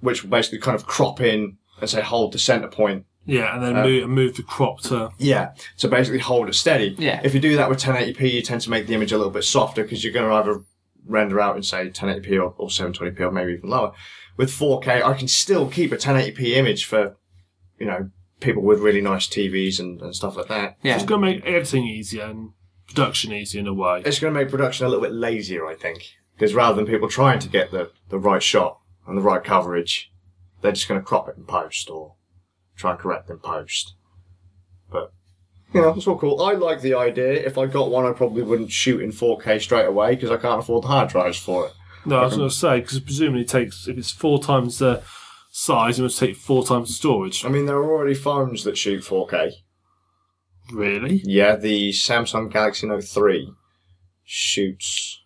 [0.01, 3.64] which will basically kind of crop in and say hold the center point Yeah, and
[3.64, 5.10] then um, move, move the crop to.
[5.18, 5.54] yeah.
[5.76, 6.95] So basically hold it steady.
[6.98, 7.22] Yeah.
[7.24, 9.44] If you do that with 1080p, you tend to make the image a little bit
[9.44, 10.64] softer because you're going to either
[11.06, 13.91] render out in say 1080p or, or 720p or maybe even lower.
[14.38, 17.16] With 4K, I can still keep a 1080p image for,
[17.80, 18.10] you know,
[18.40, 20.78] people with really nice TVs and, and stuff like that.
[20.84, 20.95] Yeah.
[20.95, 22.52] It's going to make editing easier and
[22.88, 24.04] production easier in a way.
[24.06, 26.04] It's going to make production a little bit lazier, I think.
[26.36, 30.12] Because rather than people trying to get the, the right shot and the right coverage,
[30.62, 32.16] they're just going to crop it in post or
[32.76, 33.96] try and correct in post.
[34.92, 35.12] But,
[35.74, 36.42] you know, it's all cool.
[36.42, 37.34] I like the idea.
[37.34, 40.60] If I got one, I probably wouldn't shoot in 4K straight away because I can't
[40.60, 41.74] afford the hard drives for it.
[42.06, 45.04] No, I was going to say, because presumably it takes, if it's four times the
[45.52, 47.44] size, it must take four times the storage.
[47.44, 49.52] I mean, there are already phones that shoot 4K.
[50.72, 51.22] Really?
[51.26, 53.52] Yeah, the Samsung Galaxy Note 3
[54.24, 55.22] shoots.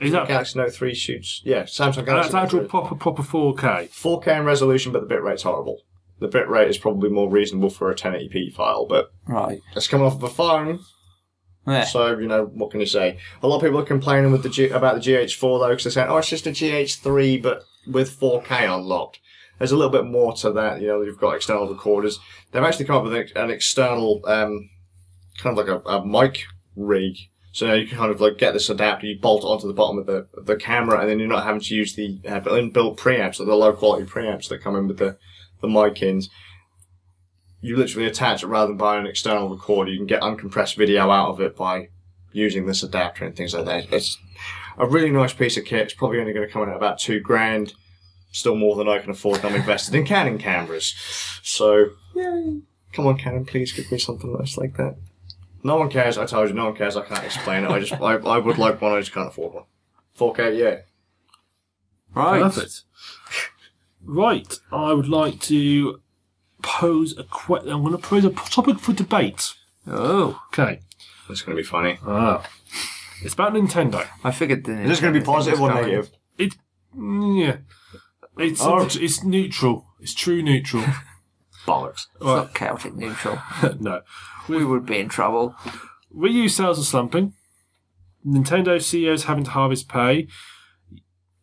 [0.00, 0.26] Is that.
[0.28, 1.40] Galaxy Note 3 shoots.
[1.44, 2.68] Yeah, Samsung Galaxy That's Note actual 3.
[2.68, 3.88] proper, proper 4K.
[3.90, 5.82] 4K in resolution, but the bitrate's horrible.
[6.20, 9.60] The bitrate is probably more reasonable for a 1080p file, but Right.
[9.76, 10.80] it's coming off of a phone,
[11.66, 11.84] Yeah.
[11.84, 13.18] so you know what can you say?
[13.42, 15.90] A lot of people are complaining with the G- about the GH4 though, because they're
[15.92, 19.20] saying, "Oh, it's just a GH3, but with 4K unlocked."
[19.58, 20.80] There's a little bit more to that.
[20.80, 22.18] You know, you've got external recorders.
[22.50, 24.68] They've actually come up with an, an external, um,
[25.38, 26.44] kind of like a, a mic
[26.76, 27.16] rig.
[27.54, 29.72] So now you can kind of like get this adapter, you bolt it onto the
[29.72, 32.40] bottom of the of the camera, and then you're not having to use the uh,
[32.40, 35.16] inbuilt preamps, like the low quality preamps that come in with the
[35.60, 36.28] the mic ins.
[37.60, 39.92] You literally attach it rather than buying an external recorder.
[39.92, 41.90] You can get uncompressed video out of it by
[42.32, 43.92] using this adapter and things like that.
[43.92, 44.18] It's
[44.76, 45.82] a really nice piece of kit.
[45.82, 47.74] It's probably only going to come in at about two grand.
[48.32, 49.44] Still more than I can afford.
[49.44, 50.92] I'm invested in Canon cameras.
[51.44, 52.62] So, yay.
[52.92, 54.96] Come on, Canon, please give me something nice like that.
[55.64, 56.18] No one cares.
[56.18, 56.96] I told you, no one cares.
[56.96, 57.70] I can't explain it.
[57.70, 58.92] I just, I, I would like one.
[58.92, 59.64] I just can't afford one.
[60.18, 60.76] 4K, yeah.
[62.14, 62.42] Right.
[62.42, 62.82] Perfect.
[64.06, 66.00] Right, I would like to
[66.62, 67.70] pose a question.
[67.72, 69.54] I'm going to pose a topic for debate.
[69.86, 70.80] Oh, Okay.
[71.26, 71.98] That's going to be funny.
[72.06, 72.46] Ah.
[73.22, 74.06] It's about Nintendo.
[74.22, 74.64] I figured.
[74.64, 76.10] The Is this going to be positive or negative?
[76.36, 76.54] It,
[76.94, 77.56] yeah.
[78.36, 78.86] It's, Oh.
[78.92, 79.86] it's neutral.
[80.00, 80.84] It's true neutral.
[81.66, 82.06] Bollocks.
[82.16, 83.38] It's not chaotic neutral.
[83.80, 84.02] no.
[84.48, 85.54] we would be in trouble.
[86.14, 87.34] Wii U sales are slumping.
[88.26, 90.28] Nintendo CEOs having to harvest pay.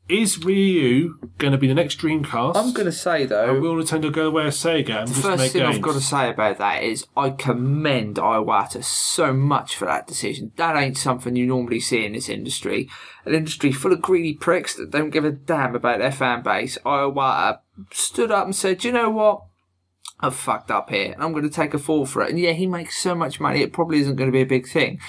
[0.09, 2.57] Is Wii U going to be the next Dreamcast?
[2.57, 5.13] I'm going to say though, And will Nintendo go the way of Sega and the
[5.13, 5.75] just first make thing games?
[5.77, 10.51] I've got to say about that is I commend Iwata so much for that decision.
[10.57, 12.89] That ain't something you normally see in this industry.
[13.23, 16.77] An industry full of greedy pricks that don't give a damn about their fan base.
[16.85, 17.59] Iwata
[17.91, 19.43] stood up and said, you know what?
[20.21, 22.29] I've fucked up here and I'm going to take a fall for it.
[22.29, 24.67] And yeah, he makes so much money, it probably isn't going to be a big
[24.67, 24.99] thing.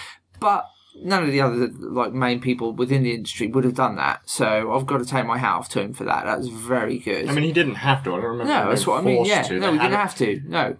[0.40, 0.66] But
[0.96, 4.28] none of the other like main people within the industry would have done that.
[4.28, 6.24] So I've got to take my hat off to him for that.
[6.24, 7.28] That's very good.
[7.28, 8.10] I mean, he didn't have to.
[8.10, 8.52] I don't remember.
[8.52, 9.24] No, that's what I mean.
[9.24, 9.58] Yeah, to.
[9.58, 10.40] no, we didn't have to.
[10.46, 10.76] No,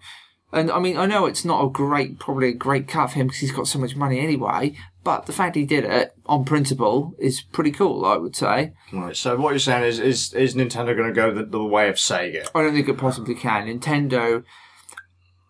[0.52, 3.28] and I mean, I know it's not a great, probably a great cut for him
[3.28, 4.76] because he's got so much money anyway.
[5.04, 8.04] But the fact he did it on principle is pretty cool.
[8.04, 8.72] I would say.
[8.92, 9.16] Right.
[9.16, 11.96] So what you're saying is, is, is Nintendo going to go the, the way of
[11.96, 12.48] Sega?
[12.54, 13.66] I don't think it possibly can.
[13.66, 14.44] Nintendo,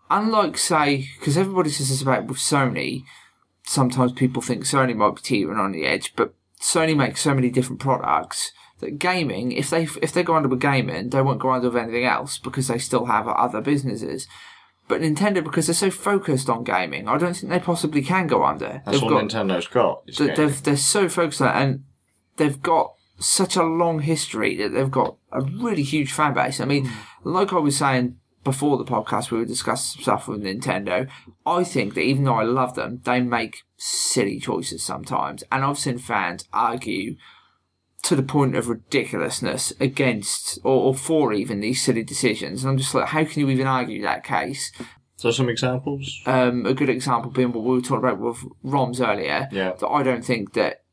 [0.09, 3.03] unlike say, because everybody says this about with Sony.
[3.65, 7.49] Sometimes people think Sony might be teetering on the edge, but Sony makes so many
[7.49, 8.51] different products
[8.83, 11.81] that gaming, if they if they go under with gaming, they won't go under with
[11.81, 14.27] anything else because they still have other businesses.
[14.87, 18.43] But Nintendo, because they're so focused on gaming, I don't think they possibly can go
[18.43, 18.81] under.
[18.85, 20.05] That's what Nintendo's got.
[20.07, 21.83] They- they've, they're so focused on it, and
[22.37, 26.59] they've got such a long history that they've got a really huge fan base.
[26.59, 26.93] I mean, hmm.
[27.23, 31.09] like I was saying before the podcast, we were discussing some stuff with Nintendo.
[31.45, 35.79] I think that even though I love them, they make silly choices sometimes, and I've
[35.79, 37.15] seen fans argue
[38.03, 42.63] to the point of ridiculousness against or, or for even these silly decisions.
[42.63, 44.71] And I'm just like, how can you even argue that case?
[45.15, 46.21] So some examples.
[46.25, 49.47] Um, a good example being what we were talking about with ROMs earlier.
[49.51, 49.73] Yeah.
[49.79, 50.83] That I don't think that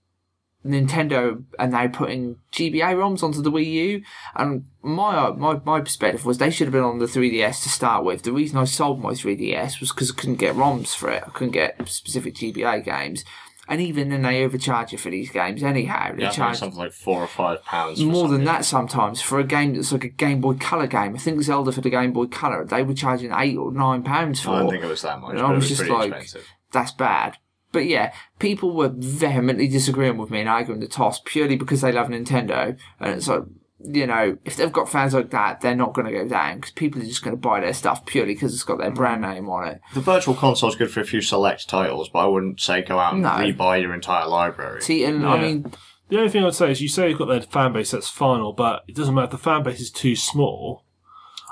[0.65, 4.03] Nintendo are now putting GBA ROMs onto the Wii U,
[4.37, 8.05] and my my my perspective was they should have been on the 3DS to start
[8.05, 8.23] with.
[8.23, 11.24] The reason I sold my 3DS was because I couldn't get ROMs for it.
[11.27, 13.24] I couldn't get specific GBA games,
[13.70, 16.14] and even then they overcharge you for these games anyhow.
[16.14, 18.02] They Yeah, charge something like four or five pounds.
[18.05, 21.14] more than that sometimes for a game that's like a Game Boy Color game.
[21.14, 24.40] I think Zelda for the Game Boy Color they were charging eight or nine pounds
[24.42, 24.51] for.
[24.51, 25.30] I don't think it was that much.
[25.30, 26.47] And I it was was just like, expensive.
[26.72, 27.38] that's bad.
[27.72, 31.92] But yeah, people were vehemently disagreeing with me and arguing the toss purely because they
[31.92, 32.76] love Nintendo.
[32.98, 33.44] And it's like,
[33.85, 36.73] you know, if they've got fans like that, they're not going to go down because
[36.73, 39.48] people are just going to buy their stuff purely because it's got their brand name
[39.48, 39.81] on it.
[39.94, 43.15] The virtual console's good for a few select titles, but I wouldn't say go out
[43.15, 43.31] and No.
[43.31, 44.82] rebuy your entire library.
[44.82, 45.43] See, and I Yeah.
[45.43, 45.73] mean,
[46.11, 48.52] The only thing I'd say is you say you've got their fan base, that's final,
[48.52, 50.82] but it doesn't matter if the fan base is too small.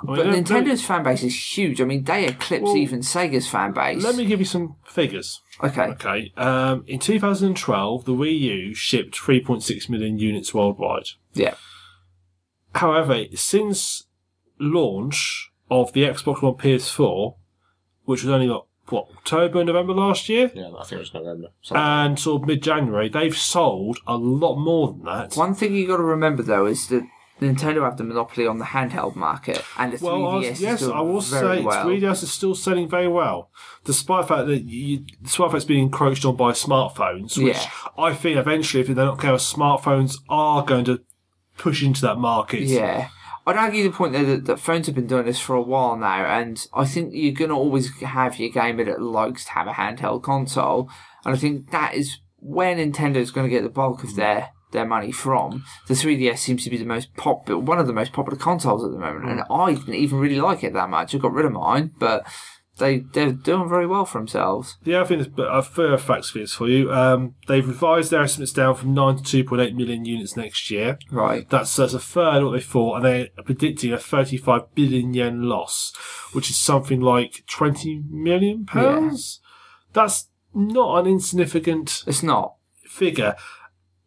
[0.03, 1.81] I mean, but let- let- Nintendo's fan base is huge.
[1.81, 4.03] I mean, they eclipse Well, even Sega's fan base.
[4.03, 5.41] Let me give you some figures.
[5.63, 5.83] okay.
[5.91, 6.33] Okay.
[6.37, 11.11] Um, in 2012, the Wii U shipped 3.6 million units worldwide.
[11.35, 11.55] Yeah.
[12.75, 14.05] However, since
[14.59, 17.35] launch of the Xbox One PS4,
[18.05, 20.51] which was only like, what, October, November last year?
[20.55, 21.49] Yeah, I think it was November.
[21.61, 21.83] Something.
[21.83, 25.35] And sort of mid January, they've sold a lot more than that.
[25.37, 27.05] One thing you got to remember though is that
[27.41, 30.61] Nintendo have the monopoly on the handheld market, and the 3DS Well, I was, is
[30.61, 31.87] yes, doing I will very say well.
[31.87, 33.51] 3DS is still selling very well,
[33.85, 37.37] despite the fact that you, despite the fact it's being encroached on by smartphones.
[37.43, 37.71] Which Yeah.
[37.97, 41.03] I think eventually, if they're not careful, smartphones are going to
[41.59, 42.63] push into that market.
[42.63, 43.09] Yeah.
[43.47, 45.97] I'd argue the point there that, that phones have been doing this for a while
[45.97, 49.67] now, and I think you're going to always have your gamer that likes to have
[49.67, 50.91] a handheld console,
[51.25, 54.17] and I think that is where Nintendo's going to get the bulk of mm.
[54.17, 55.65] their their money from.
[55.87, 58.91] The 3DS seems to be the most pop, one of the most popular consoles at
[58.91, 59.47] the moment, and mm.
[59.51, 61.15] I didn't even really like it that much.
[61.15, 62.27] I got rid of mine, but
[62.79, 64.77] they they're doing very well for themselves.
[64.83, 66.93] The other thing is, but a further facts for this for you.
[66.93, 70.99] Um, they've revised their estimates down from 9 to 2.8 million units next year.
[71.11, 71.49] Right.
[71.51, 75.43] That's, that's a third of what they thought, and they're predicting a 35 billion yen
[75.43, 75.93] loss,
[76.33, 79.41] which is something like 20 million pounds.
[79.93, 82.55] That's not an insignificant It's not.
[82.85, 83.35] figure.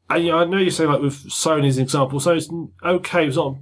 [0.10, 2.52] And you know, I know you're saying like with Sony's example, Sony's
[2.84, 3.60] okay, it's not a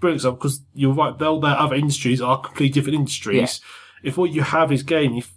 [0.00, 3.60] brilliant example because you're right, they'll their other industries are completely different industries.
[4.04, 5.32] If what you have is game, if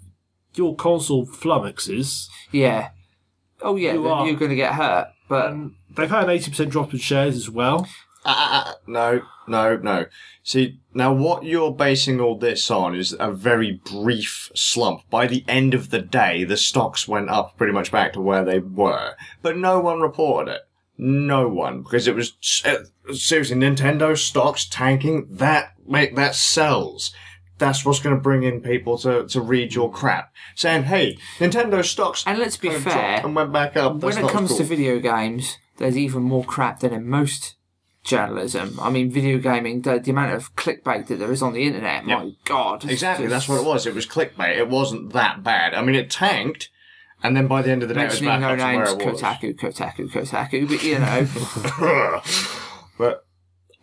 [0.54, 2.90] your console flummoxes, Yeah.
[3.62, 4.28] Oh yeah, You then are.
[4.28, 5.08] you're going to get hurt.
[5.28, 7.88] But and they've had an eighty percent drop in shares as well.
[8.26, 10.06] Ah, ah, ah, no, no, no.
[10.44, 15.10] See, now what you're basing all this on is a very brief slump.
[15.10, 18.44] By the end of the day, the stocks went up pretty much back to where
[18.44, 19.16] they were.
[19.42, 20.62] But no one reported it.
[20.98, 21.84] No one.
[21.84, 22.34] Because it was,
[22.66, 27.14] uh, seriously, Nintendo stocks tanking, that, make, that sells.
[27.58, 29.94] That's what's going to bring in people to, to read your mm.
[29.94, 30.34] crap.
[30.56, 34.00] Saying, hey, Nintendo stocks and let's be fair, and went back up.
[34.00, 34.58] That's when it comes cool.
[34.58, 37.56] to video games, there's even more crap than in most
[38.04, 38.80] journalism.
[38.82, 42.06] I mean, video gaming, the, the amount of clickbait that there is on the internet,
[42.06, 42.90] my god.
[42.90, 43.86] Exactly, just that's what it was.
[43.86, 44.58] It was clickbait.
[44.58, 45.74] It wasn't that bad.
[45.74, 46.70] I mean, it tanked,
[47.22, 48.64] and then by the end of the day, it was Mentioning back no up to
[48.64, 49.22] where names, it was.
[49.22, 52.22] Kotaku, Kotaku, Kotaku, but you know,
[52.98, 53.26] but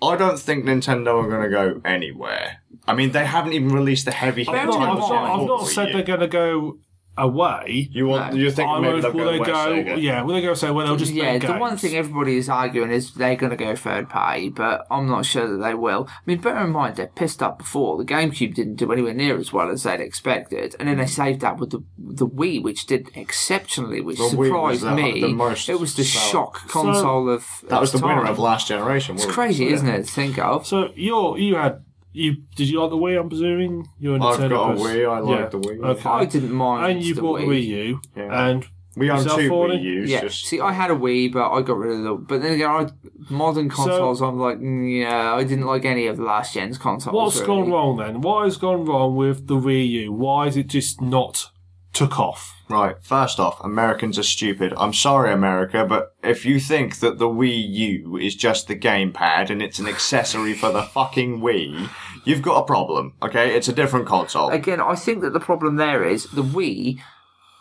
[0.03, 2.63] I don't think Nintendo are going to go anywhere.
[2.87, 4.79] I mean, they haven't even released the heavy Bear I've hitter.
[4.79, 6.79] not, I've not, I've not said they're going to go
[7.17, 7.89] away.
[7.93, 8.35] You want?
[8.35, 8.41] No.
[8.41, 9.73] You think I maybe would- they'll will go they West go?
[9.73, 10.03] Sega?
[10.03, 10.71] Yeah, will they go say?
[10.71, 13.57] Well, they'll just yeah, make the one thing everybody is arguing is they're going to
[13.57, 16.09] go third party, but I'm not sure that they will.
[16.09, 17.97] I mean, bear in mind, they're pissed up before.
[17.99, 21.09] The GameCube didn't do anywhere near as well as they'd expected, and then they hmm.
[21.09, 25.21] saved that with the the Wii, which did exceptionally, which The surprised the- me.
[25.21, 26.33] the most it was the sold.
[26.33, 28.19] shock console of That was the time.
[28.19, 29.17] winner of last generation.
[29.17, 29.71] It's crazy, it?
[29.71, 30.07] So, isn't it?
[30.09, 30.67] Think of.
[30.67, 31.83] So you're you had
[32.15, 33.21] you did you like the Wii?
[33.21, 34.87] I'm presuming you're a I've Nintendo got a person.
[34.97, 35.49] Wii, I like Yeah.
[35.49, 35.85] the Wii.
[35.85, 36.09] Okay.
[36.09, 36.93] I didn't mind.
[36.93, 37.47] and you the bought Wii.
[37.47, 38.49] the Wii U, Yeah.
[38.49, 38.67] and
[38.97, 40.11] We own Yourself, two Wii U's.
[40.11, 40.21] Yeah.
[40.21, 42.15] Just See, I had a Wii, but I got rid of the.
[42.15, 42.87] But then again, I,
[43.29, 47.13] modern consoles, I'm like, mm, yeah, I didn't like any of the last gen's consoles.
[47.15, 47.47] what's really.
[47.63, 48.21] gone wrong then?
[48.21, 50.13] What has gone wrong with the Wii U?
[50.13, 51.51] Why is it just not
[51.93, 52.53] took off?
[52.71, 54.73] Right, first off, Americans are stupid.
[54.79, 59.51] I'm sorry, America, but if you think that the Wii U is just the gamepad
[59.51, 61.91] and it's an accessory for the fucking Wii,
[62.25, 63.55] you've got a problem, okay?
[63.57, 64.51] It's a different console.
[64.51, 67.01] Again, I think that the problem there is the Wii,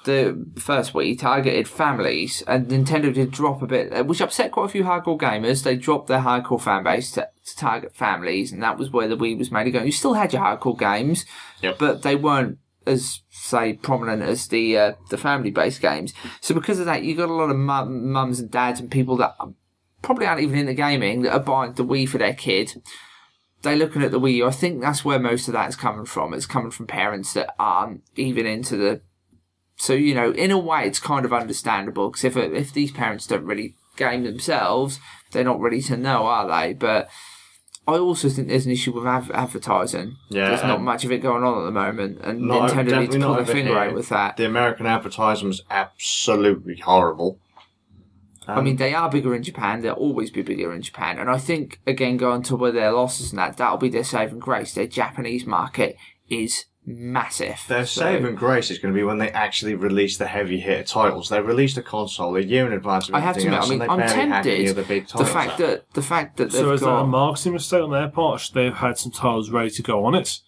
[0.06, 4.69] the first Wii, targeted families, and Nintendo did drop a bit, which upset quite a
[4.69, 5.64] few hardcore gamers.
[5.64, 9.18] They dropped their hardcore fan base to, to target families, and that was where the
[9.18, 9.84] Wii was made to go.
[9.84, 11.26] You still had your hardcore games,
[11.61, 11.77] Yep.
[11.80, 16.14] but they weren't as say prominent as the uh, the family based games.
[16.41, 19.15] So because of that, you got a lot of mum, mums and dads and people
[19.18, 19.38] that
[20.02, 22.81] probably aren't even into gaming that are buying the Wii for their kid
[23.64, 24.48] they're looking at the Wii U.
[24.48, 26.34] I think that's where most of that is coming from.
[26.34, 29.02] It's coming from parents that aren't even into the.
[29.77, 33.26] So you know, in a way, it's kind of understandable because if if these parents
[33.26, 34.99] don't really game themselves,
[35.31, 36.73] they're not ready to know, are they?
[36.73, 37.10] But
[37.88, 40.18] I also think there's an issue with av- advertising.
[40.30, 43.15] Yeah, there's not much of it going on at the moment, and Not- Nintendo needs
[43.15, 44.38] to pull their finger out with that.
[44.38, 47.40] The American advertising is absolutely horrible.
[48.48, 49.82] I mean, um, they are bigger in Japan.
[49.82, 51.18] They'll always be bigger in Japan.
[51.20, 54.40] And I think, again, going to where their losses and that, that'll be their saving
[54.40, 54.74] grace.
[54.74, 55.95] Their Japanese market
[56.30, 57.60] is massive.
[57.70, 60.84] Their So- saving grace is going to be when they actually release the heavy hitter
[60.84, 61.30] titles.
[61.30, 63.68] They released a console a year in advance of I have to everything admit, else,
[63.68, 64.76] I mean, and they I'm barely had any tempted.
[64.76, 65.30] the big The titles.
[65.32, 68.10] fact that the fact that they've So is that a got marketing mistake on their
[68.10, 68.41] part?
[68.41, 70.40] Should they have had some titles ready to go on it?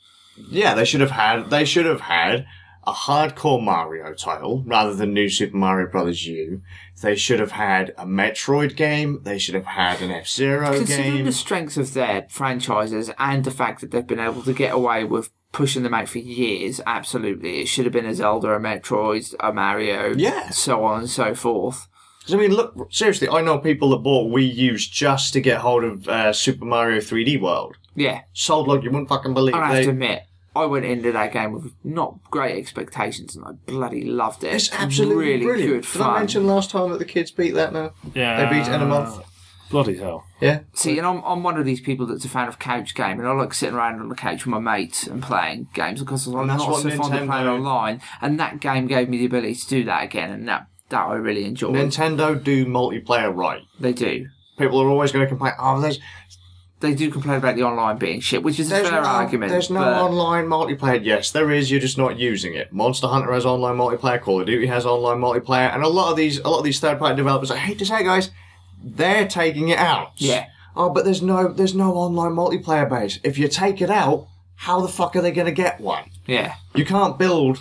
[0.50, 1.50] yeah, they should have had.
[1.50, 2.46] They should have had
[2.88, 6.62] a hardcore Mario title rather than New Super Mario Brothers U.
[7.02, 9.22] They should have had a Metroid game.
[9.24, 13.52] They should have had an F Zero considering the strengths of their franchises and the
[13.52, 16.80] fact that they've been able to get away with pushing them out for years.
[16.86, 20.50] Absolutely, it should have been a Zelda, a Metroid, a Mario, Yeah.
[20.50, 21.88] so on and so forth.
[22.32, 25.84] I mean, look, seriously, I know people that bought Wii U's just to get hold
[25.84, 27.78] of uh, Super Mario 3D World.
[27.94, 29.54] Yeah, Sold like you wouldn't fucking believe.
[29.56, 30.24] I have They- to admit,
[30.56, 34.54] I went into that game with not great expectations, and I bloody loved it.
[34.54, 35.72] It's absolutely really brilliant.
[35.72, 36.16] good Did fun.
[36.16, 37.94] I mention last time that the kids beat that now?
[38.14, 38.46] Yeah.
[38.46, 39.24] They beat it in a month.
[39.70, 40.24] Bloody hell.
[40.40, 40.60] Yeah.
[40.74, 43.26] See, and I'm, I'm one of these people that's a fan of couch gaming.
[43.26, 46.48] I like sitting around on the couch with my mates and playing games because I'm
[46.48, 48.00] not what so fond of playing online.
[48.22, 51.16] And that game gave me the ability to do that again, and that that I
[51.16, 51.76] really enjoyed.
[51.76, 53.64] Nintendo do multiplayer right.
[53.80, 54.28] they do.
[54.58, 56.00] People are always going to complain, oh, there's,
[56.82, 59.50] They do complain about the online being shit, which is a fair no, argument.
[59.52, 61.04] there's no but online multiplayer.
[61.04, 61.72] Yes, there is.
[61.72, 62.74] You're just not using it.
[62.74, 64.22] Monster Hunter has online multiplayer.
[64.22, 66.80] Call of Duty has online multiplayer, and a lot of these, a lot of these
[66.82, 68.30] third-party developers, I hate to say, it, guys,
[68.84, 70.12] they're taking it out.
[70.18, 70.48] Yeah.
[70.76, 73.20] Oh, but there's no, there's no online multiplayer base.
[73.24, 76.10] If you take it out, how the fuck are they going to get one?
[76.28, 77.60] yeah, You can't build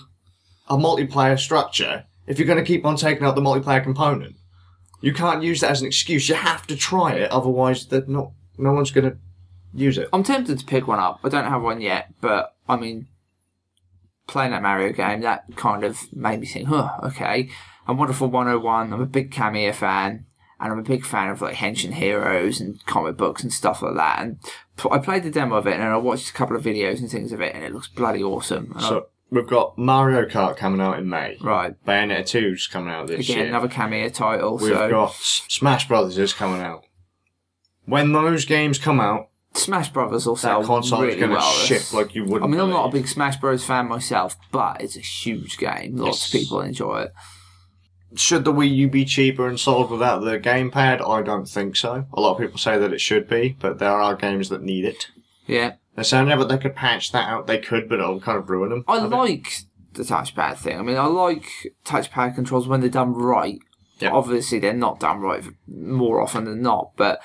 [0.68, 4.34] a multiplayer structure if you're going to keep on taking out the multiplayer component.
[5.00, 6.28] You can't use that as an excuse.
[6.28, 9.16] You have to try it, otherwise, they're not no one's going to
[9.72, 10.08] use it.
[10.12, 11.20] I'm tempted to pick one up.
[11.24, 13.08] I don't have one yet, but I mean,
[14.26, 17.48] playing that Mario game, that kind of made me think, huh, okay.
[17.86, 18.92] I'm Wonderful 101.
[18.92, 20.24] I'm a big Kamiya fan,
[20.58, 23.96] and I'm a big fan of like Henshin Heroes and comic books and stuff like
[23.96, 24.22] that.
[24.22, 24.38] And
[24.90, 27.32] I played the demo of it, and I watched a couple of videos and things
[27.32, 28.72] of it, and it looks bloody awesome.
[28.74, 31.36] And I- So we've got Mario Kart coming out in May.
[31.42, 33.48] right, Bayonetta 2's coming out this again, year.
[33.48, 34.56] another Kamiya title.
[34.56, 36.84] We've so got Smash Brothers is coming out.
[37.86, 41.36] When those games come out, Smash Brothers will that sell console really is going to
[41.36, 41.52] well.
[41.52, 42.42] shift like you wouldn't.
[42.44, 43.04] I mean, I'm not a believe.
[43.04, 43.64] big Smash Bros.
[43.64, 45.96] fan myself, but it's a huge game.
[45.96, 47.12] Lots of people enjoy it.
[48.16, 51.06] Should the Wii U be cheaper and sold without the gamepad?
[51.08, 52.06] I don't think so.
[52.12, 54.84] A lot of people say that it should be, but there are games that need
[54.84, 55.08] it.
[55.46, 57.46] Yeah, They're saying yeah, but they could patch that out.
[57.46, 58.84] They could, but it'll kind of ruin them.
[58.88, 59.52] I like
[59.92, 60.78] the touchpad thing.
[60.78, 61.44] I mean, I like
[61.84, 63.58] touchpad controls when they're done right.
[64.00, 64.10] Yeah.
[64.12, 67.20] Obviously, they're not done right more often than not, but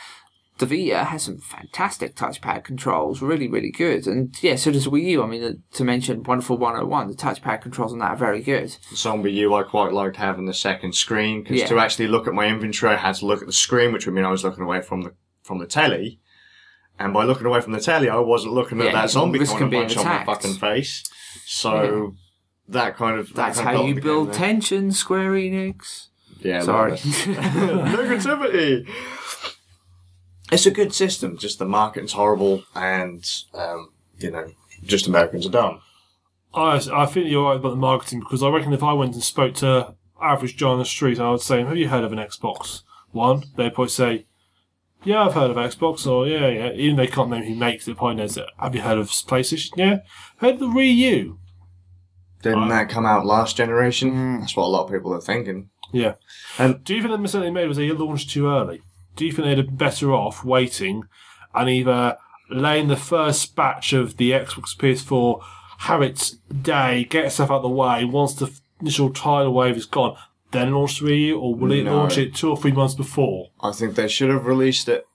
[0.59, 4.05] the Vita has some fantastic touchpad controls, really, really good.
[4.07, 5.23] And yeah, so does Wii U.
[5.23, 8.69] I mean, to mention Wonderful 101, the touchpad controls on that are very good.
[8.93, 11.67] Some Wii U, I quite liked having the second screen because Yeah.
[11.67, 14.13] to actually look at my inventory, I had to look at the screen, which would
[14.15, 15.13] mean I was looking away from the
[15.43, 16.19] from the telly.
[16.99, 19.69] And by looking away from the telly, I wasn't looking at Yeah, that zombie coming
[19.69, 21.03] bunch on my fucking face.
[21.45, 22.13] So
[22.67, 26.07] that kind of that That's kind how you build tension, Square Enix.
[26.41, 26.91] Yeah, Sorry.
[26.97, 28.87] negativity.
[30.51, 31.37] It's a good system.
[31.37, 33.23] Just the marketing's horrible, and
[33.53, 34.51] um, you know,
[34.83, 35.81] just Americans are dumb.
[36.53, 39.23] I, I think you're right about the marketing because I reckon if I went and
[39.23, 42.19] spoke to average Joe on the street, I would say, "Have you heard of an
[42.19, 42.81] Xbox
[43.11, 44.25] One?" They'd probably say,
[45.03, 47.97] "Yeah, I've heard of Xbox," or "Yeah, yeah." Even they can't name who makes it,
[47.97, 48.47] probably knows it.
[48.57, 49.69] Have you heard of PlayStation?
[49.75, 49.99] Yeah.
[50.37, 51.39] Heard of the Wii U?
[52.41, 54.39] Didn't that come out last generation?
[54.39, 55.69] That's what a lot of people are thinking.
[55.91, 56.13] Yeah.
[56.57, 58.81] And- do you think the mistake they made was they launched too early?
[59.15, 61.03] Do you think they'd have been better off waiting
[61.53, 62.17] and either
[62.49, 65.43] laying the first batch of the Xbox PS4,
[65.79, 69.85] have its day, get itself out of the way once the initial tidal wave is
[69.85, 70.17] gone,
[70.51, 71.97] then launch the Wii U, or will it No.
[71.97, 73.49] launch it two or three months before?
[73.61, 75.05] I think they should have released it.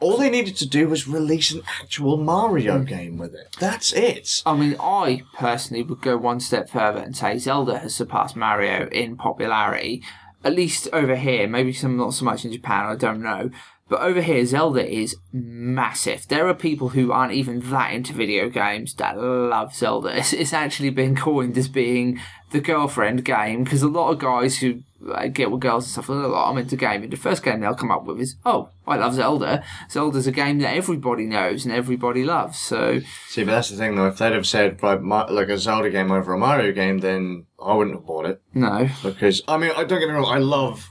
[0.00, 2.84] All they needed to do was release an actual Mario hmm.
[2.84, 3.54] game with it.
[3.60, 4.42] That's it.
[4.44, 8.88] I mean, I personally would go one step further and say Zelda has surpassed Mario
[8.88, 10.02] in popularity,
[10.44, 11.46] at least over here.
[11.46, 12.86] Maybe some not so much in Japan.
[12.86, 13.50] I don't know.
[13.88, 16.26] But over here, Zelda is massive.
[16.28, 20.16] There are people who aren't even that into video games that love Zelda.
[20.16, 22.18] It's, it's actually been coined as being
[22.52, 24.82] the girlfriend game because a lot of guys who
[25.14, 26.08] I get with girls and stuff.
[26.08, 27.10] Like, I'm into gaming.
[27.10, 29.64] The first game they'll come up with is, oh, I love Zelda.
[29.90, 32.58] Zelda's a game that everybody knows and everybody loves.
[32.58, 34.08] So See, but that's the thing though.
[34.08, 37.74] If they'd have said like, like a Zelda game over a Mario game, then I
[37.74, 40.26] wouldn't have bought it no, because I mean, I don't get me wrong.
[40.26, 40.88] I love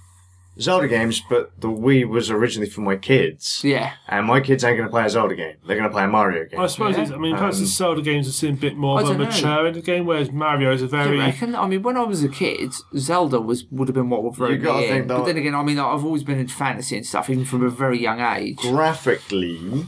[0.60, 4.78] Zelda games, but the Wii was originally for my kids, yeah, and my kids ain't
[4.78, 5.56] going to play a Zelda game.
[5.66, 6.60] They're going to play a Mario game.
[6.60, 7.04] I suppose Yeah.
[7.04, 9.08] it's, I mean, perhaps Um, the Zelda games are seen a bit more I of
[9.08, 9.26] a don't know.
[9.26, 11.18] mature in the game, whereas Mario is a Do you very.
[11.20, 11.56] reckon?
[11.56, 14.50] I mean, when I was a kid, Zelda was would have been what would throw
[14.50, 14.90] You gotta in.
[14.90, 17.46] think, though- But then again, I mean, I've always been into fantasy and stuff, even
[17.46, 18.58] from a very young age.
[18.58, 19.86] Graphically,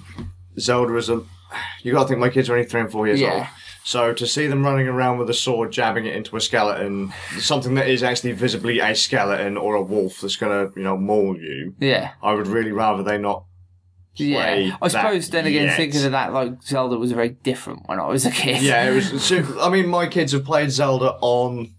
[0.60, 1.22] Zelda is a.
[1.84, 3.34] You got to think my kids are only three and four years Yeah.
[3.34, 3.48] old.
[3.86, 7.74] So to see them running around with a sword, jabbing it into a skeleton, something
[7.76, 11.36] that is actually visibly a skeleton or a wolf that's going to, you know, maul
[11.38, 12.12] you, Yeah.
[12.22, 13.44] I would really rather they not
[14.16, 14.26] play
[14.68, 15.30] Yeah, I suppose.
[15.30, 15.76] Then again, yet.
[15.78, 18.62] thinking of that, like Zelda was very different when I was a kid.
[18.62, 19.22] Yeah, it was.
[19.24, 21.74] super- I mean, my kids have played Zelda on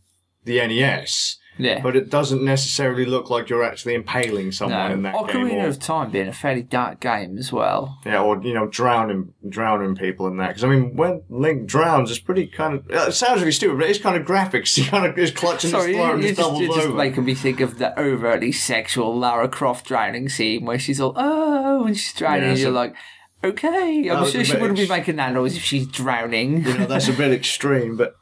[0.45, 1.81] the NES, yeah.
[1.83, 5.47] but it doesn't necessarily look like you're actually impaling someone in no, that game.
[5.47, 7.99] Ocarina Or, of Time being a fairly dark game as well.
[8.05, 10.49] yeah, or you know, drowning drowning people in that.
[10.49, 12.91] Because I mean, when Link drowns, it's pretty kind of.
[12.91, 14.75] It sounds really stupid, but it's kind of graphics.
[14.85, 17.25] He kind of is clutching Sorry, his throat and just just, doubles you're just making
[17.25, 21.97] me think of the overtly sexual Lara Croft drowning scene where she's all oh and
[21.97, 22.95] she's drowning, Yeah, and you're so- like,
[23.43, 26.65] okay, I'm sure she wouldn't be making that noise if she's drowning.
[26.65, 28.17] you know, that's a bit extreme, but.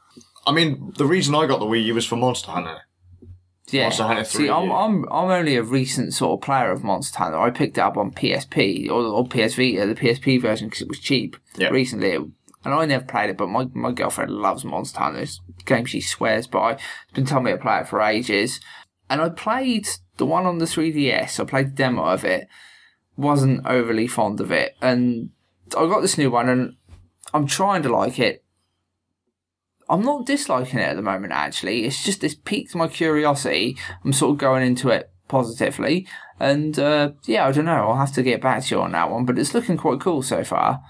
[0.44, 2.80] I mean, the reason I got the Wii U was for Monster Hunter.
[3.72, 3.84] Yeah.
[3.84, 4.76] Monster Hunter See, I'm, yeah.
[4.76, 7.38] I'm I'm only a recent sort of player of Monster Hunter.
[7.40, 10.82] I picked it up on PSP or, or PS Vita, uh, the PSP version, because
[10.82, 11.68] it was cheap Yeah.
[11.68, 12.14] recently.
[12.14, 12.32] and
[12.64, 15.20] I never played it, but my, my girlfriend loves Monster Hunter.
[15.20, 16.76] It's a game she swears by.
[16.76, 18.60] She's been telling me to play it for ages.
[19.10, 21.40] And I played the one on the 3DS.
[21.40, 22.46] I played the demo of it.
[23.16, 24.76] Wasn't overly fond of it.
[24.80, 25.30] And
[25.76, 26.76] I got this new one and
[27.34, 28.41] I'm trying to like it.
[29.88, 31.84] I'm not disliking it at the moment, actually.
[31.84, 33.76] It's just it's piqued my curiosity.
[34.04, 36.06] I'm sort of going into it positively.
[36.40, 37.88] And uh, yeah, I don't know.
[37.88, 40.22] I'll have to get back to you on that one, but it's looking quite cool
[40.22, 40.80] so far.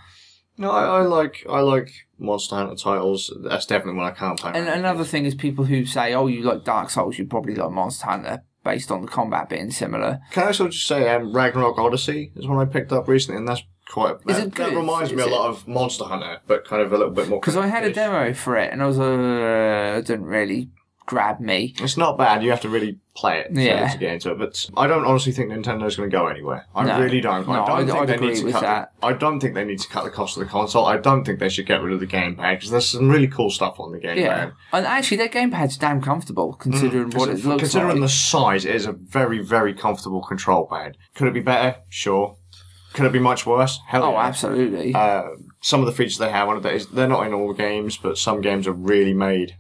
[0.59, 3.33] No, I, I like I like Monster Hunter titles.
[3.43, 4.53] That's definitely one I can't play.
[4.55, 5.11] And another with.
[5.11, 8.43] thing is people who say, oh, you like Dark Souls, you probably like Monster Hunter,
[8.65, 10.21] based on the combat being similar.
[10.31, 13.49] Can I also just say, um, Ragnarok Odyssey is one I picked up recently, and
[13.49, 13.63] that's
[13.93, 14.17] quite.
[14.27, 16.93] Is that, it that reminds me Is a lot of Monster Hunter, but kind of
[16.93, 17.41] a little bit more.
[17.41, 20.71] Because I had a demo for it, and I was like, uh, it didn't really
[21.05, 21.75] grab me.
[21.81, 22.43] It's not bad.
[22.45, 23.89] You have to really play it Yeah.
[23.89, 24.39] to get into it.
[24.39, 26.65] But I don't honestly think Nintendo's going to go anywhere.
[26.75, 27.01] I No.
[27.01, 27.47] really don't.
[27.47, 28.63] No, I don't I'd- think I'd they need to with cut.
[28.63, 28.93] that.
[29.01, 30.87] The, I don't think they need to cut the cost of the console.
[30.87, 33.51] I don't think they should get rid of the gamepad because there's some really cool
[33.51, 34.17] stuff on the gamepad.
[34.17, 34.51] Yeah.
[34.73, 38.01] And actually, that gamepad's damn comfortable, considering what it looks Considering like.
[38.03, 40.97] the size, it is a very, very comfortable control pad.
[41.17, 41.77] Could it be better?
[41.91, 42.37] Sure.
[42.93, 43.81] Could it be much worse?
[43.87, 44.21] Hell oh, yeah.
[44.27, 44.95] absolutely.
[44.95, 45.23] Uh,
[45.61, 48.19] some of the features they have on it, is- they're not in all games, but
[48.19, 49.57] some games are really made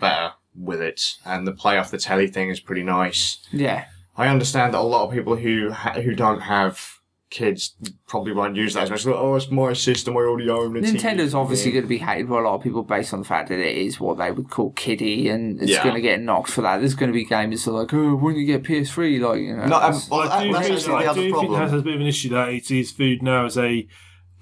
[0.00, 1.14] better with it.
[1.24, 3.38] And the play off the telly thing is pretty nice.
[3.52, 3.86] yeah.
[4.14, 6.98] I understand that a lot of people who ha- who don't have
[7.32, 7.74] kids
[8.06, 9.06] probably won't use that as much.
[9.06, 10.14] Like, oh, it's my system.
[10.16, 10.84] I already own it.
[10.84, 13.48] Nintendo's obviously going to be hated by a lot of people based on the fact
[13.48, 15.82] that it is what they would call kiddie, and it's Yeah.
[15.82, 16.78] going to get knocked for that.
[16.78, 19.56] There's going to be gamers that are like, oh, when you get PS3, like you
[19.56, 19.66] know.
[19.66, 21.72] No, um, well, I do that's think, actually I the do other think that has
[21.72, 23.88] a bit of an issue that it is viewed now as a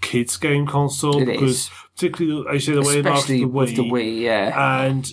[0.00, 1.70] kids game console It because is.
[1.94, 4.82] particularly I say the way it marks especially the with Wii, the Wii, yeah.
[4.86, 5.06] and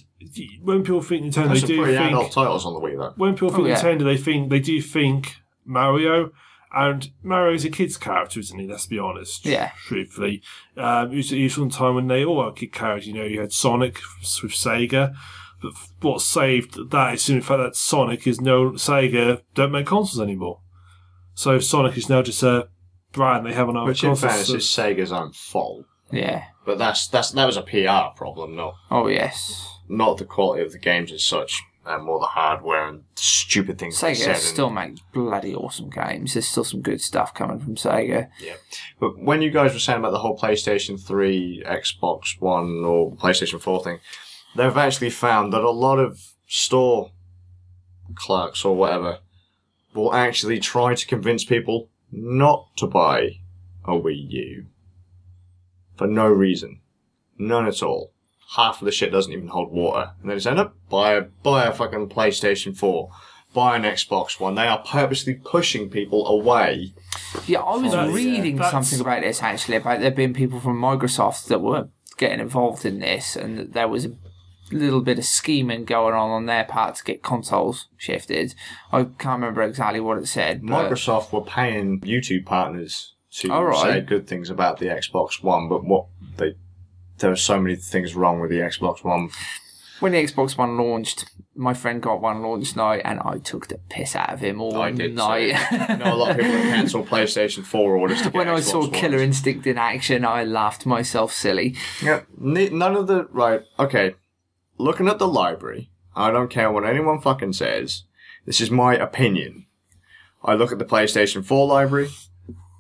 [0.64, 3.14] when people think Nintendo, There's they do think adult titles on the Wii though.
[3.18, 3.82] when people think Oh, yeah.
[3.82, 5.36] Nintendo, they think they do think
[5.66, 6.32] Mario,
[6.74, 8.68] and Mario's a kid's character, isn't he?
[8.68, 9.46] Let's be honest.
[9.46, 9.72] Yeah.
[9.88, 10.42] Truthfully,
[10.76, 13.08] um, it was it was time when they all were kid characters.
[13.08, 14.00] You know, you had Sonic
[14.44, 15.14] with Sega.
[15.62, 20.22] But what saved that is in fact that Sonic is no Sega don't make consoles
[20.22, 20.60] anymore.
[21.34, 22.68] So Sonic is now just a
[23.12, 24.32] brand they have on our Which in consoles.
[24.32, 24.66] fairness So- is
[24.98, 25.86] Sega's own fault.
[26.12, 26.44] yeah.
[26.66, 29.68] But that's that's that was a PR problem, not Oh, yes.
[29.90, 33.98] not the quality of the games as such, and more the hardware and stupid things
[33.98, 34.30] Sega said.
[34.36, 36.34] and- still makes bloody awesome games.
[36.34, 38.30] There's still some good stuff coming from Sega.
[38.40, 38.56] Yeah,
[39.00, 43.62] but when you guys were saying about the whole PlayStation 3, Xbox One, or PlayStation
[43.62, 44.00] 4 thing,
[44.56, 47.12] they've actually found that a lot of store
[48.16, 49.20] clerks or whatever
[49.94, 53.40] will actually try to convince people not to buy
[53.86, 54.66] a Wii U
[55.98, 56.82] for no reason.
[57.38, 58.12] None at all.
[58.56, 60.12] Half of the shit doesn't even hold water.
[60.22, 63.10] And then they say, no, buy a, buy a fucking PlayStation 4.
[63.54, 64.56] Buy an Xbox One.
[64.56, 66.94] They are purposely pushing people away
[67.48, 70.80] Yeah, I was That's- reading that's- something about this actually, about there being people from
[70.80, 74.12] Microsoft that were getting involved in this, and that there was a
[74.72, 78.54] little bit of scheming going on on their part to get consoles shifted.
[78.92, 80.62] I can't remember exactly what it said.
[80.66, 83.82] But Microsoft were paying YouTube partners to All right.
[83.82, 86.08] say good things about the Xbox One, but what
[86.38, 86.56] they
[87.20, 89.30] there were so many things wrong with the Xbox One.
[90.00, 91.26] When the Xbox One launched,
[91.56, 94.80] my friend got one launch night, and I took the piss out of him all
[94.80, 95.16] I did.
[95.16, 95.56] night.
[95.70, 95.78] So.
[95.78, 98.82] I know a lot of people cancel PlayStation 4 orders to get when I saw
[98.82, 98.96] Ones.
[98.96, 101.76] Killer Instinct in action, I laughed myself silly.
[102.02, 103.62] Yeah, none of the right.
[103.80, 104.14] Okay,
[104.78, 108.04] looking at the library, I don't care what anyone fucking says.
[108.46, 109.66] This is my opinion.
[110.44, 112.10] I look at the PlayStation 4 library.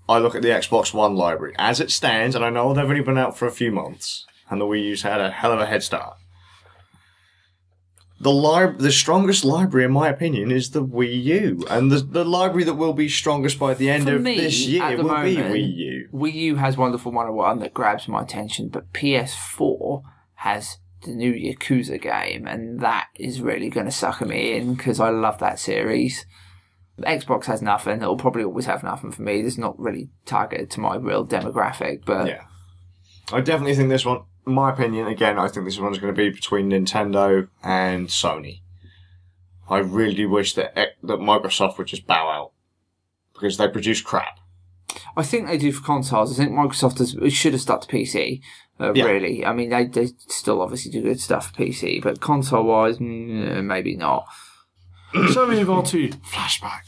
[0.09, 3.01] I look at the Xbox One library as it stands, and I know they've only
[3.01, 5.65] been out for a few months, and the Wii U's had a hell of a
[5.65, 6.17] head start.
[8.19, 12.25] The lib- the strongest library, in my opinion, is the Wii U, and the the
[12.25, 15.35] library that will be strongest by the end For of me, this year will be
[15.37, 16.09] moment, Wii U.
[16.11, 20.01] Wii U has Wonderful 101 that grabs my attention, but PS4
[20.35, 24.99] has the new Yakuza game, and that is really going to sucker me in because
[24.99, 26.25] I love that series.
[27.01, 28.01] Xbox has nothing.
[28.01, 29.41] It'll probably always have nothing for me.
[29.41, 32.43] It's not really targeted to my real demographic, but Yeah.
[33.31, 36.17] I definitely think this one, in my opinion, again, I think this one's going to
[36.17, 38.61] be between Nintendo and Sony.
[39.69, 42.51] I really wish that that Microsoft would just bow out
[43.33, 44.39] because they produce crap.
[45.15, 46.39] I think they do for consoles.
[46.39, 48.41] I think Microsoft has, should have stuck to PC.
[48.79, 49.05] Uh, Yeah.
[49.05, 52.97] Really, I mean, they they still obviously do good stuff for PC, but console wise,
[52.97, 54.25] mm, maybe not.
[55.17, 56.81] We move on to flashback?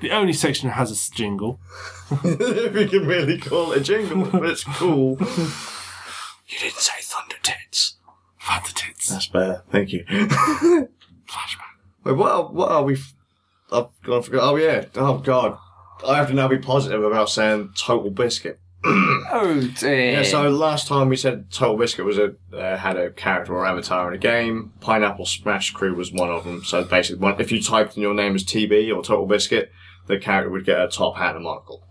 [0.00, 1.60] The only section that has a jingle.
[2.24, 5.16] if you can really call it a jingle, but it's cool.
[5.20, 7.96] you didn't say Thunder Tits.
[8.40, 9.08] Thunder tits.
[9.08, 9.62] That's better.
[9.70, 10.04] Thank you.
[10.08, 11.74] Flashback.
[12.04, 12.30] Wait, what?
[12.30, 12.94] Are, what are we?
[12.94, 13.14] f-
[13.72, 14.52] I've gone forgot.
[14.52, 14.84] Oh yeah.
[14.94, 15.58] Oh god.
[16.06, 18.60] I have to now be positive about saying Total Biscuit.
[18.84, 20.12] Oh dear.
[20.12, 23.66] Yeah, so last time we said Total Biscuit was a uh, had a character or
[23.66, 24.72] avatar in a game.
[24.80, 26.62] Pineapple Smash Crew was one of them.
[26.64, 29.72] So basically, one, if you typed in your name as TB or Total Biscuit,
[30.06, 31.84] the character would get a top hat and a monocle.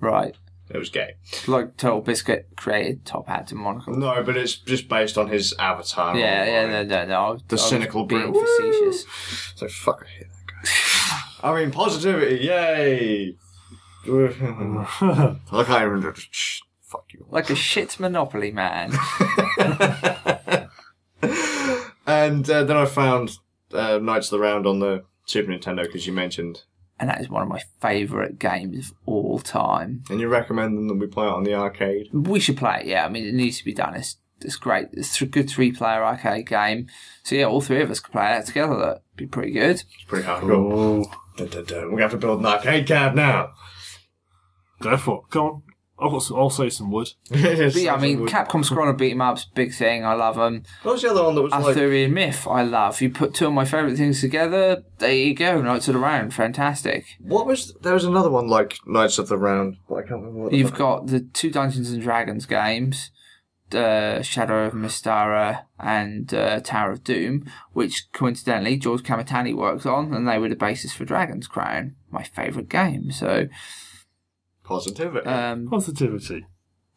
[0.00, 0.36] right.
[0.70, 1.14] It was gay.
[1.46, 3.94] Like Total Biscuit created Top Hat and Monocle.
[3.96, 6.14] No, but it's just based on his avatar.
[6.14, 7.38] Yeah, yeah, no, no, no.
[7.48, 9.06] The I cynical being facetious.
[9.56, 10.46] So fuck I hate that
[11.42, 11.48] guy.
[11.48, 13.36] I mean, positivity, yay!
[15.52, 16.14] I can't even.
[16.16, 17.26] Shh, fuck you.
[17.30, 18.92] Like a shit Monopoly man.
[22.06, 23.36] And uh, then I found
[23.72, 26.62] uh, Knights of the Round on the Super Nintendo because you mentioned.
[26.98, 30.04] and that is one of my favourite games of all time.
[30.08, 32.08] And you recommend them that we play it on the arcade.
[32.14, 33.04] We should play it, yeah.
[33.04, 33.94] I mean, it needs to be done.
[33.94, 34.86] It's, it's great.
[34.94, 36.86] It's a good three player arcade game.
[37.24, 38.76] So, yeah, all three of us could play that together.
[38.78, 39.72] That'd be pretty good.
[39.82, 41.04] It's pretty hardcore.
[41.06, 41.76] Oh, Dun, dun, dun.
[41.82, 43.50] We're going to have to build an arcade cab now.
[44.80, 45.30] Go for it.
[45.30, 45.62] Come on.
[46.00, 47.08] I've got some, I'll say some wood.
[47.28, 47.40] But
[47.74, 50.04] yeah, I mean, Capcom Scroll and Beat 'em Ups, big thing.
[50.04, 50.62] I love them.
[50.84, 51.64] What was the other one that was like.
[51.64, 53.00] Arthurian Myth, I love.
[53.00, 55.60] You put two of my favourite things together, there you go.
[55.60, 57.04] Knights of the Round, fantastic.
[57.18, 57.74] What was.
[57.82, 60.58] There was another one like Knights of the Round, but I can't remember what the
[60.58, 63.10] You've fuck- got the two Dungeons and Dragons games,
[63.74, 70.14] uh, Shadow of Mystara and uh, Tower of Doom, which coincidentally George Kamitani worked on,
[70.14, 73.10] and they were the basis for Dragon's Crown, my favourite game.
[73.10, 73.48] So
[74.68, 75.26] Positivity.
[75.26, 76.46] um, Positivity.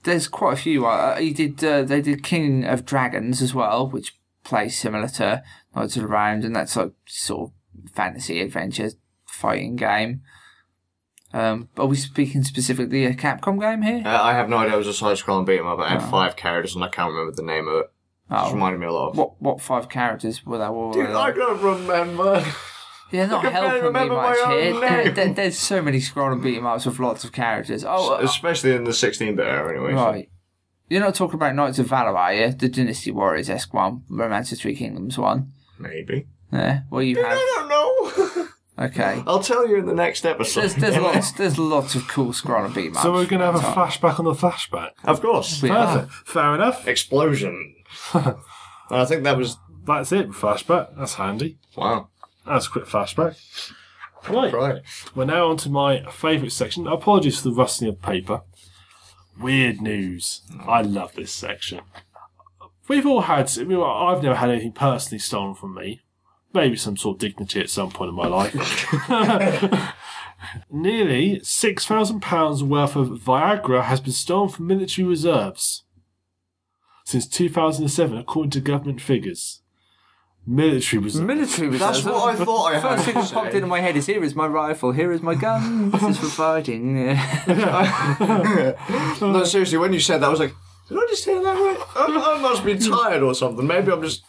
[0.04, 0.86] there's quite a few.
[0.86, 1.64] Uh, he did.
[1.64, 5.42] Uh, they did King of Dragons as well, which plays similar to
[5.76, 8.90] Knights of the Round, and that's like sort of fantasy adventure
[9.26, 10.22] fighting game.
[11.34, 14.04] Um, are we speaking specifically a Capcom game here?
[14.06, 14.74] Uh, I have no idea.
[14.74, 15.80] It was a side scrolling beat 'em up.
[15.80, 16.12] It had Oh.
[16.12, 17.92] five characters and I can't remember the name of it.
[18.30, 19.18] Just Oh, reminded me a lot of.
[19.18, 20.72] what what five characters were there?
[20.74, 21.20] What were Dude, they?
[21.20, 22.44] I can't remember.
[23.12, 24.80] Yeah, not I helping me much here.
[24.80, 27.84] There, there- there's so many scroll and beat 'em ups with lots of characters.
[27.86, 29.94] Oh, uh, Especially in the 16 bit era, anyway.
[29.94, 30.30] right.
[30.90, 32.52] You're not talking about Knights of Valor, are you?
[32.52, 35.52] The Dynasty Warriors esque one, Romance of Three Kingdoms one.
[35.80, 36.28] Maybe.
[36.52, 36.82] Yeah.
[36.90, 37.32] Well, you have.
[37.38, 38.48] I don't know.
[38.80, 39.22] Okay.
[39.28, 40.62] I'll tell you in the next episode.
[40.62, 43.04] There's there's lots there's lots of cool scroll and beat 'em ups.
[43.04, 43.76] So we're going to have a Time.
[43.76, 44.92] flashback on the flashback.
[45.04, 45.62] Of course.
[45.62, 46.00] We are.
[46.00, 46.14] Perfect.
[46.28, 46.88] Fair enough.
[46.88, 47.76] Explosion.
[48.90, 49.58] I think that was.
[49.86, 50.30] That's it.
[50.30, 50.98] Flashback.
[50.98, 51.60] That's handy.
[51.76, 52.10] Wow.
[52.46, 53.38] That's a quick flashback.
[54.30, 54.54] Right.
[54.54, 54.82] Right.
[55.16, 56.88] We're now on to my favourite section.
[56.88, 58.42] Apologies for the rustling of paper.
[59.40, 60.42] Weird news.
[60.68, 61.82] I love this section.
[62.88, 63.52] We've all had.
[63.58, 66.02] I mean, I've never had anything personally stolen from me.
[66.54, 68.54] Maybe some sort of dignity at some point in my life.
[70.70, 75.84] Nearly six thousand pounds worth of Viagra has been stolen from military reserves
[77.06, 79.61] since 2007, according to government figures.
[80.48, 81.26] Military reserves.
[81.26, 82.82] Military was That's what I thought I heard.
[82.82, 85.36] First thing that popped into my head is here is my rifle, here is my
[85.36, 85.92] gun.
[85.92, 86.98] This is for fighting.
[89.22, 90.54] No, seriously, when you said that, I was like,
[90.90, 91.78] did I just hear that right?
[91.96, 93.66] I, I must be tired or something.
[93.68, 94.24] Maybe I'm just.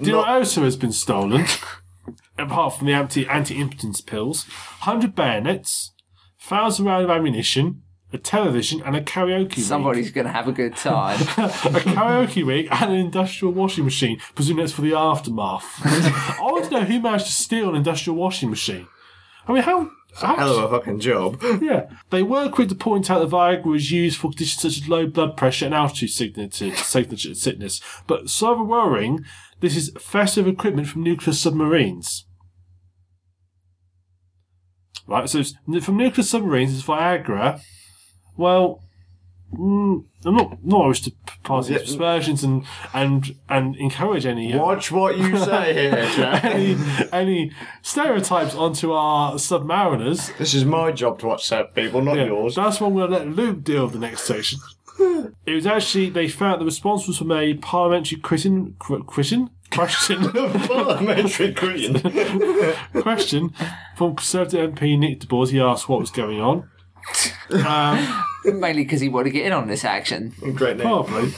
[0.00, 1.44] Do you know what also has been stolen?
[2.38, 4.44] Apart from the anti anti impotence pills,
[4.80, 5.92] hundred bayonets,
[6.40, 7.82] thousand round of ammunition,
[8.16, 11.20] a television, and a karaoke Somebody's going to have a good time.
[11.20, 14.18] a karaoke rig and an industrial washing machine.
[14.34, 15.64] Presumably that's for the aftermath.
[15.84, 18.88] I want to know who managed to steal an industrial washing machine.
[19.46, 19.90] I mean, how?
[20.16, 21.40] how Hell of a fucking job.
[21.60, 21.90] yeah.
[22.10, 25.06] They were quick to point out that Viagra was used for conditions such as low
[25.06, 27.80] blood pressure and altitude sickness, sickness, sickness.
[28.06, 29.24] But so worrying,
[29.60, 32.24] this is festive equipment from nuclear submarines.
[35.06, 37.60] Right, so it's from nuclear submarines, it's Viagra.
[38.36, 38.80] Well,
[39.52, 41.12] mm, I'm not not always to
[41.44, 41.78] pass Yeah.
[41.78, 46.44] aspersions and and and encourage any uh, Watch what you say here, Jack.
[46.44, 46.76] any
[47.12, 47.52] any
[47.82, 50.36] stereotypes onto our submariners.
[50.38, 52.56] This is my job to watch upset people, not Yeah, yours.
[52.56, 54.58] That's what I'm going to let Luke deal with the next section.
[55.46, 61.52] It was actually they found the response was from a parliamentary question question question Parliamentary
[61.52, 62.00] Queen.
[63.02, 63.52] question
[63.96, 65.48] from Conservative MP Nick de Bois.
[65.48, 66.68] He asked what was going on.
[67.50, 70.32] Um, Mainly because he wanted to get in on this action.
[70.54, 70.86] Great name.
[70.86, 71.32] probably.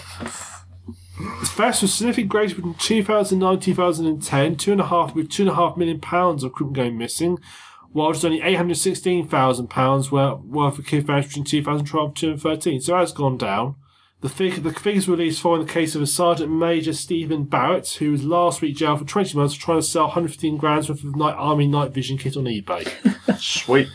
[1.19, 5.51] The fest was significantly greater between 2009 2010, two and a half with two and
[5.51, 7.39] a half million pounds of equipment going missing,
[7.93, 12.81] while just only 816,000 pounds worth worth of kit vanished between 2012 and 2013.
[12.81, 13.77] So that's gone down.
[14.21, 17.89] The, fig- the figures were released following the case of a Sergeant Major Stephen Barrett,
[18.01, 21.05] who was last week jailed for 20 months for trying to sell 115 grams worth
[21.05, 22.89] of night Army night vision kit on eBay.
[23.39, 23.89] Sweet.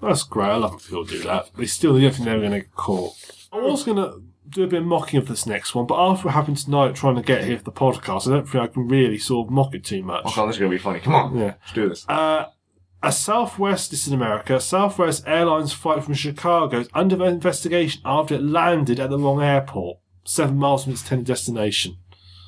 [0.00, 0.48] That's great.
[0.48, 1.50] I love people do that.
[1.56, 3.14] They still don't think they were going to get caught.
[3.52, 6.26] I was going to do a bit of mocking of this next one, but after
[6.26, 8.88] what happened tonight trying to get here for the podcast, I don't think I can
[8.88, 10.22] really sort of mock it too much.
[10.36, 11.00] Oh, this is going to be funny.
[11.00, 11.36] Come on.
[11.36, 11.54] Yeah.
[11.60, 12.06] Let's do this.
[12.08, 12.46] Uh,
[13.02, 18.34] a Southwest, this is in America, Southwest Airlines flight from Chicago is under investigation after
[18.34, 21.96] it landed at the wrong airport, seven miles from its intended destination.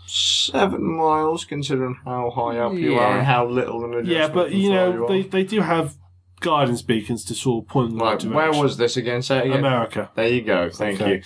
[0.06, 4.52] Seven miles, considering how high up you are and how little an adjustment Yeah, but
[4.52, 5.08] you know, are.
[5.08, 5.96] they, they do have
[6.43, 8.62] guidance beacons to sort of point in the right Right, where direction.
[8.62, 9.23] was this again?
[9.23, 9.59] Say it again.
[9.60, 10.10] America?
[10.14, 10.69] There you go.
[10.70, 11.16] Thank Okay.
[11.16, 11.23] you.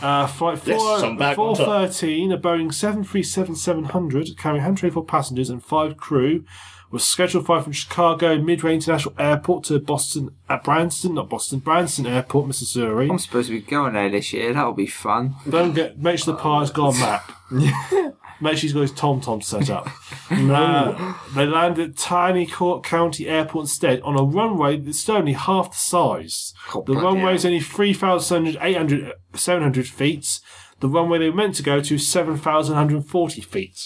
[0.00, 1.66] Uh, flight Yes, 4, I'm back on top.
[1.66, 6.44] 413, a Boeing 737-700 carrying 124 passengers and five crew
[6.90, 11.60] was scheduled to fly from Chicago Midway International Airport to Boston at Branston, not Boston,
[11.60, 13.08] Branston Airport, Missouri.
[13.08, 14.52] I'm supposed to be going there this year.
[14.52, 15.36] That'll be fun.
[15.48, 17.32] Don't get make sure the pilot's got a map.
[18.40, 19.88] make sure he's got his tom tom set up.
[21.34, 25.76] They landed at Tiny Court County Airport instead on a runway that's only half the
[25.76, 26.54] size.
[26.86, 30.40] The runway is only 3,700, 800, 700 feet.
[30.80, 33.80] The runway they were meant to go to is 7,140 feet.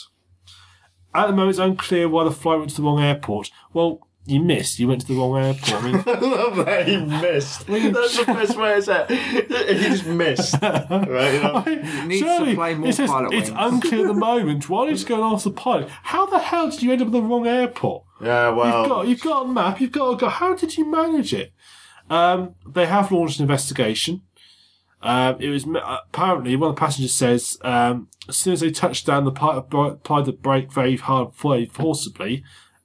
[1.15, 3.51] At the moment, it's unclear why the flight went to the wrong airport.
[3.73, 4.79] Well, you missed.
[4.79, 5.73] You went to the wrong airport.
[5.75, 7.67] I mean, I love that he missed.
[7.67, 9.77] That's the best way to say it.
[9.77, 10.55] He just missed.
[10.63, 11.35] Right?
[11.35, 12.05] You know?
[12.07, 13.61] needs to play more it says pilot it's wings.
[13.61, 14.69] unclear at the moment.
[14.69, 15.89] Why don't you just go and ask the pilot?
[15.91, 18.05] How the hell did you end up at the wrong airport?
[18.21, 18.81] Yeah, well.
[18.81, 19.81] You've got, you've got a map.
[19.81, 20.29] You've got to go.
[20.29, 21.53] How did you manage it?
[22.09, 24.23] Um, they have launched an investigation.
[25.03, 29.07] Um, it was apparently one of the passengers says um, as soon as they touched
[29.07, 32.43] down, the pilot applied the brake very hard, very forcibly,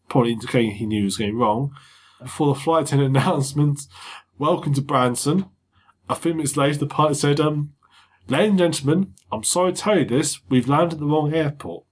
[0.09, 1.73] probably indicating he knew he was going wrong.
[2.21, 3.81] Before the flight attendant announcement,
[4.37, 5.45] "Welcome to Branson."
[6.09, 7.73] A few minutes later, the pilot said, "Um,
[8.27, 10.39] ladies and gentlemen, I'm sorry to tell you this.
[10.49, 11.85] We've landed at the wrong airport."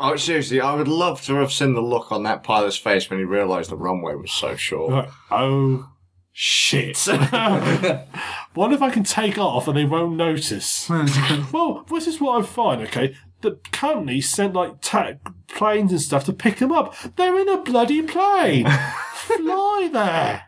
[0.00, 3.20] Oh, seriously, I would love to have seen the look on that pilot's face when
[3.20, 4.92] he realised the runway was so short.
[4.92, 5.88] Like, oh
[6.32, 6.98] shit.
[8.54, 10.88] what if I can take off and they won't notice.
[11.52, 13.14] well, this is what I find, okay?
[13.40, 15.12] The company sent like ta-
[15.48, 16.94] planes and stuff to pick them up.
[17.16, 18.66] They're in a bloody plane.
[19.14, 20.44] Fly there.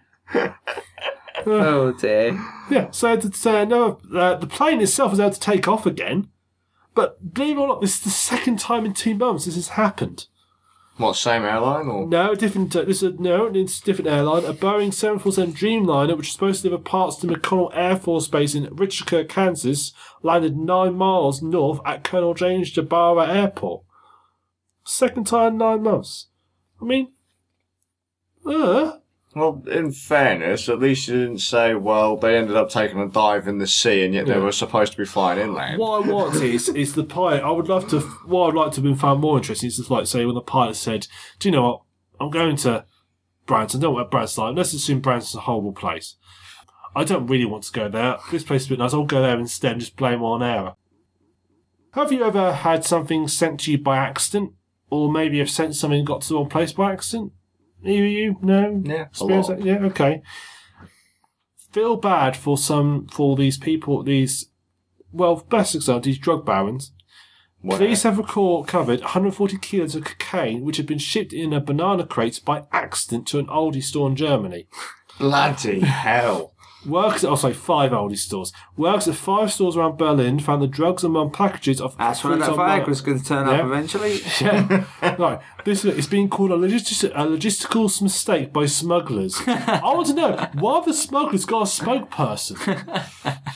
[1.47, 2.41] Oh dear.
[2.71, 6.29] Yeah, so it's, uh, no, uh, the plane itself was able to take off again.
[6.95, 9.69] But believe it or not, this is the second time in two months this has
[9.69, 10.27] happened.
[10.97, 12.07] What, same airline or?
[12.07, 12.75] No, different.
[12.75, 14.47] Uh, this is no, it's a different airline.
[14.47, 18.55] A Boeing 747 Dreamliner, which is supposed to deliver parts to McConnell Air Force Base
[18.55, 19.93] in Richard, Kansas,
[20.23, 23.83] landed nine miles north at Colonel James Jabara Airport.
[24.87, 26.29] Second time in nine months.
[26.81, 27.09] I mean,
[28.47, 28.93] uh,
[29.35, 33.49] Well, in fairness, at least you didn't say, well, they ended up taking a dive
[33.49, 34.39] in the sea and yet they Yeah.
[34.39, 35.79] were supposed to be flying inland.
[35.79, 37.43] what I want is is the pilot.
[37.43, 38.01] I would love to.
[38.01, 40.41] What I'd like to have been found more interesting is just like say when the
[40.41, 41.07] pilot said,
[41.39, 41.81] "Do you know what?
[42.21, 42.87] I'm going to
[43.45, 43.81] Branson.
[43.81, 44.57] Don't know what Branson's like.
[44.57, 46.15] Let's assume Branson's a horrible place.
[46.95, 48.17] I don't really want to go there.
[48.31, 48.95] This place is a bit nice.
[48.95, 50.77] I'll go there instead and just blame on error."
[51.93, 54.53] Have you ever had something sent to you by accident,
[54.91, 57.33] or maybe have sent something got to the wrong place by accident?
[57.83, 59.65] You, you, no, Yeah, Experience that?
[59.65, 60.23] Yeah, okay.
[61.73, 64.03] Feel bad for some for these people.
[64.03, 64.51] These,
[65.13, 66.93] well, best example, these drug barons.
[67.63, 71.61] Well, Police have record covered 140 kilos of cocaine, which had been shipped in a
[71.61, 74.69] banana crate by accident to an Aldi store in Germany.
[75.19, 76.55] Bloody hell.
[76.87, 78.53] Works at, oh sorry, five Aldi stores.
[78.77, 80.39] Works at five stores around Berlin.
[80.41, 83.47] Found the drugs among packages of That's where that fruits on Viagra's going to turn
[83.49, 83.55] Yeah.
[83.55, 84.21] up eventually.
[84.41, 85.41] Yeah, right.
[85.65, 89.37] This it's being called a, logistic, a logistical mistake by smugglers.
[89.47, 93.01] I want to know why have the smugglers got a spokesperson.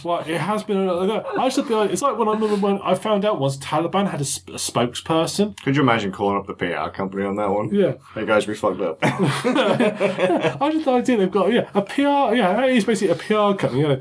[0.04, 0.76] well, it has been.
[0.88, 3.56] A, I just feel like it's like when I remember when I found out once
[3.58, 5.56] Taliban had a, sp- a spokesperson.
[5.62, 7.72] Could you imagine calling up the PR company on that one?
[7.72, 8.98] Yeah, Hey guys, we fucked up.
[9.02, 12.34] I just the idea they've got yeah a PR.
[12.34, 13.80] Yeah, it's basically a PR company.
[13.80, 14.00] You know,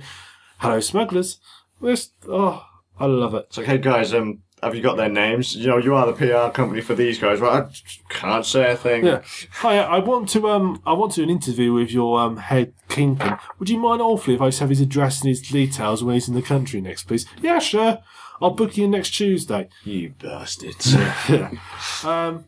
[0.59, 1.39] hello smugglers.
[1.81, 2.65] This oh,
[2.99, 3.45] I love it.
[3.49, 5.55] It's like, hey guys, um, have you got their names?
[5.55, 7.63] You know, you are the PR company for these guys, right?
[7.63, 9.05] I can't say a thing.
[9.05, 9.21] Yeah.
[9.53, 12.73] Hi, I want to um I want to do an interview with your um head
[12.89, 13.37] kingpin.
[13.59, 16.27] Would you mind awfully if I just have his address and his details when he's
[16.27, 17.25] in the country next, please?
[17.41, 17.99] Yeah, sure.
[18.41, 19.69] I'll book you next Tuesday.
[19.83, 20.93] You bastards.
[21.29, 21.51] Yeah.
[22.03, 22.45] Um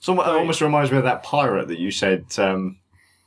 [0.00, 2.26] So it almost reminds me of that pirate that you said.
[2.38, 2.78] Um,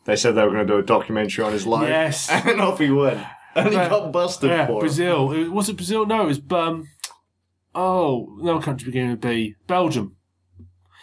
[0.07, 1.89] they said they were going to do a documentary on his life.
[1.89, 2.29] Yes.
[2.31, 3.19] and off he went,
[3.53, 4.79] and he got busted yeah, for it.
[4.79, 5.31] Brazil.
[5.33, 6.05] It- Was it Brazil?
[6.07, 6.87] No, it was um
[7.75, 9.55] Oh, no country beginning with B.
[9.67, 10.15] Belgium.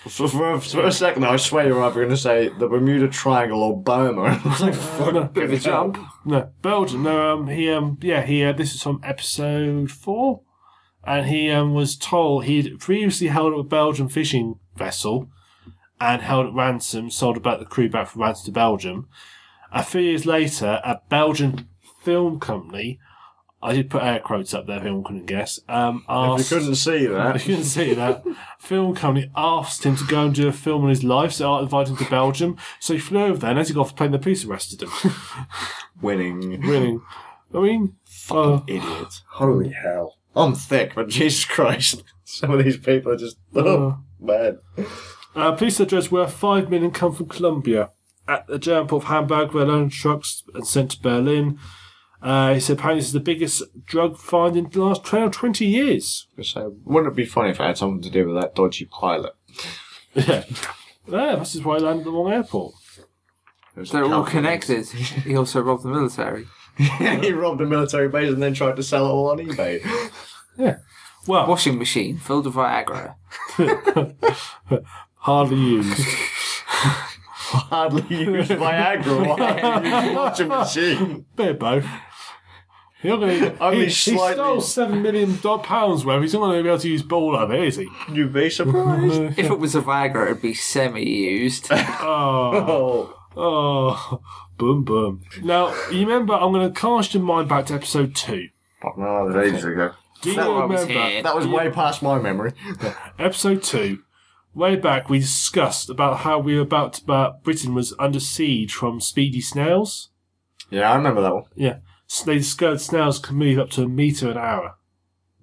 [0.09, 3.09] For, for, for a second, I swear you were either going to say the Bermuda
[3.09, 4.22] Triangle or Burma.
[4.44, 5.98] I was like, fuck, Bit of a jump.
[6.24, 7.05] No, Belgium.
[7.05, 8.43] No, um, he, um, yeah, he.
[8.43, 10.40] Uh, this is from episode four,
[11.05, 15.31] and he um was told he'd previously held up a Belgian fishing vessel,
[16.01, 19.09] and held at ransom, sold about the crew back from ransom to Belgium.
[19.73, 21.69] A few years later, a Belgian
[22.03, 23.01] film company.
[23.62, 24.77] I did put air quotes up there.
[24.77, 25.59] If anyone couldn't guess.
[25.71, 28.23] Um, If you couldn't see that, couldn't see that.
[28.59, 31.62] Film company asked him to go and do a film on his life, so I
[31.62, 32.59] invited him to Belgium.
[32.79, 34.83] So he flew over there, and as he got off the plane, the police arrested
[34.83, 34.91] him.
[36.03, 36.61] winning.
[36.66, 37.01] Winning.
[37.55, 37.97] I mean,
[38.31, 39.23] uh, Idiot.
[39.29, 40.19] Holy hell.
[40.37, 42.03] I'm thick, but Jesus Christ.
[42.25, 44.59] Some of these people are just, uh, oh, man.
[45.35, 47.90] Uh, police address worth five million come from Colombia.
[48.27, 51.59] At the German port of Hamburg, where loaned trucks and sent to Berlin.
[52.23, 55.66] Uh, he said apparently this is the biggest drug find in the last 12 20
[55.66, 56.27] years.
[56.40, 59.35] So, wouldn't it be funny if it had something to do with that dodgy pilot?
[60.15, 60.44] Yeah.
[61.06, 62.74] Yeah, this is why he landed at the wrong airport.
[63.77, 64.86] It They're all connected.
[64.86, 66.47] He also robbed the military.
[66.78, 69.85] he robbed a military base and then tried to sell it all on eBay.
[70.56, 70.78] Yeah.
[71.27, 73.16] Well, Washing machine filled with Viagra.
[75.24, 76.01] hardly used.
[77.55, 79.38] Hardly used Viagra.
[79.38, 81.26] Why use washing machine?
[81.36, 81.86] Bit of both.
[83.02, 86.22] You're gonna, Only he, he slightly- stole seven million do- pounds worth.
[86.22, 87.86] He's not going to be able to use ball of it, is he?
[88.12, 89.20] You'd be surprised.
[89.38, 91.68] If it was a Viagra, it'd be Oh, semi-used.
[91.70, 93.14] oh.
[93.36, 94.20] oh,
[94.59, 95.22] boom, boom.
[95.42, 98.48] Now, you remember, I'm going to cast your mind back to episode two.
[98.82, 99.92] Oh, Fuck no, that was ages ago.
[100.22, 101.22] Do you That one was remember?
[101.22, 102.52] That was way past my memory.
[103.18, 104.02] episode two,
[104.55, 108.72] way back, we discussed about how we were about to, about Britain was under siege
[108.74, 110.10] from speedy snails.
[110.70, 111.44] Yeah, I remember that one.
[111.55, 114.76] Yeah, so they discovered snails can move up to a meter an hour.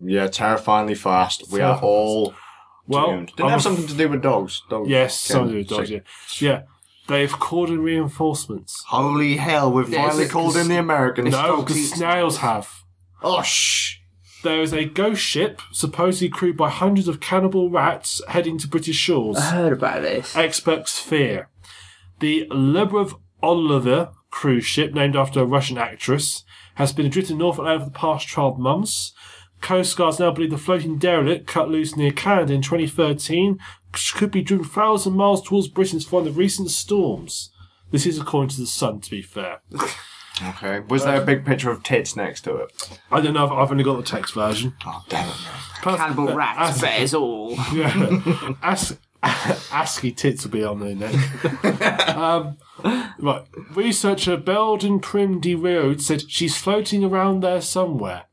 [0.04, 1.52] Yeah, terrifyingly fast.
[1.52, 2.34] We are Terrifying all
[2.88, 3.28] Well, doomed.
[3.30, 4.64] Didn't I'm have a- something to do with dogs.
[4.70, 5.90] dogs yes, can something to do with dogs.
[5.90, 6.42] sick.
[6.42, 6.62] Yeah, yeah.
[7.08, 8.84] They've called in reinforcements.
[8.88, 11.32] Holy hell, we've Yeah, finally it's- called in the Americans.
[11.32, 12.70] No, because snails have.
[13.22, 13.98] Oh, shh.
[14.44, 18.96] There is a ghost ship, supposedly crewed by hundreds of cannibal rats, heading to British
[18.96, 19.38] shores.
[19.38, 20.36] I heard about this.
[20.36, 21.50] Experts fear.
[22.20, 26.44] The Lyubov Orlova cruise ship, named after a Russian actress,
[26.76, 29.14] has been adrift in Norfolk Island for the past 12 months.
[29.62, 33.60] Coast Guards now believe the floating derelict, cut loose near Canada in 2013,
[34.16, 37.52] could be driven thousand miles towards Britain following the recent storms.
[37.92, 39.62] This is according to the Sun, to be fair.
[40.50, 40.80] Okay.
[40.82, 43.00] Was there a big picture of tits next to it?
[43.12, 44.74] I don't know if I've only got the text version.
[44.86, 45.36] Oh, damn it.
[45.82, 47.56] Cannibal rats, bears all.
[47.74, 48.54] Yeah.
[48.62, 52.10] As- ASCII tits will be on there next.
[52.18, 52.58] um,
[53.20, 53.44] right.
[53.76, 58.24] Researcher Belden Prim de Riode said she's floating around there somewhere.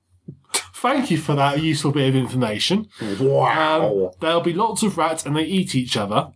[0.74, 2.89] Thank you for that useful bit of information.
[3.20, 4.06] Wow.
[4.06, 6.32] Um, there'll be lots of rats and they eat each other.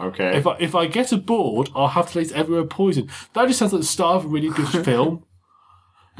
[0.00, 0.36] Okay.
[0.36, 3.08] If I, if I get aboard, I'll have to taste everywhere poison.
[3.34, 5.24] That just sounds like the start of a really good film.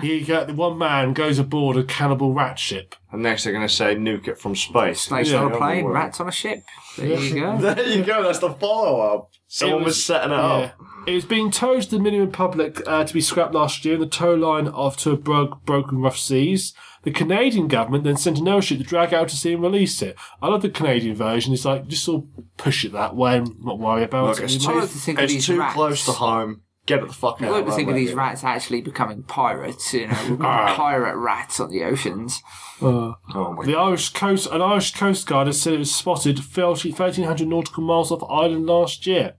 [0.01, 2.95] You get the one man goes aboard a cannibal rat ship.
[3.11, 5.03] and next they're going to say nuke it from space.
[5.03, 5.45] Snakes Yeah.
[5.45, 6.63] on a plane, rats on a ship.
[6.97, 7.57] There you go.
[7.61, 8.23] There you go.
[8.23, 9.31] That's the follow up.
[9.49, 10.41] Someone It was, was- setting it Yeah.
[10.43, 10.75] up.
[11.07, 14.03] It was being towed to the Dominican Republic uh, to be scrapped last year, and
[14.05, 16.75] the tow line of to have broke, broken rough seas.
[17.03, 20.17] The Canadian government then sent another ship to drag out to sea and release it.
[20.41, 21.53] I love the Canadian version.
[21.53, 24.45] It's like just sort of push it that way and not worry about Look, it.
[24.45, 24.77] it's anymore.
[24.77, 25.75] I like to think of It's these too rats.
[25.75, 26.61] close to home.
[26.87, 27.53] Get it the fuck I out.
[27.53, 29.95] like to that think of these rats actually becoming pirates.
[29.95, 30.67] You know, we've Ah.
[30.67, 32.43] got pirate rats on the oceans.
[32.81, 36.39] Uh, Oh my the Irish coast, an Irish coast guard has said it was spotted
[36.39, 39.35] 1300 nautical miles off the island last year.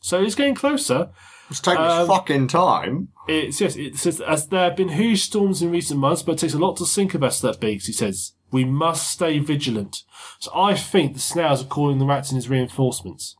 [0.00, 1.10] So it's getting closer.
[1.48, 3.08] It's taking Um, its fucking time.
[3.28, 6.38] It's yes, it says as there have been huge storms in recent months, but it
[6.40, 7.80] takes a lot to sink a vessel that big.
[7.82, 10.02] He says we must stay vigilant.
[10.38, 13.36] So I think the snails are calling the rats in as reinforcements.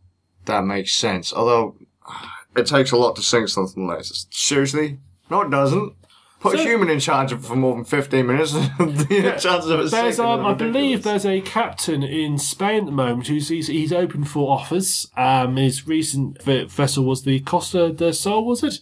[0.47, 1.33] That makes sense.
[1.33, 1.77] Although,
[2.57, 4.27] it takes a lot to sink something like this.
[4.31, 4.99] Seriously?
[5.31, 5.95] No, it doesn't.
[6.41, 8.53] Put a human in charge of it for more than 15 minutes.
[8.79, 12.87] the chances of it There's, sinking um, I believe there's a captain in Spain at
[12.87, 15.09] the moment who's he's, he's open for offers.
[15.16, 18.81] Um, his recent vessel was the Costa del Sol, was it?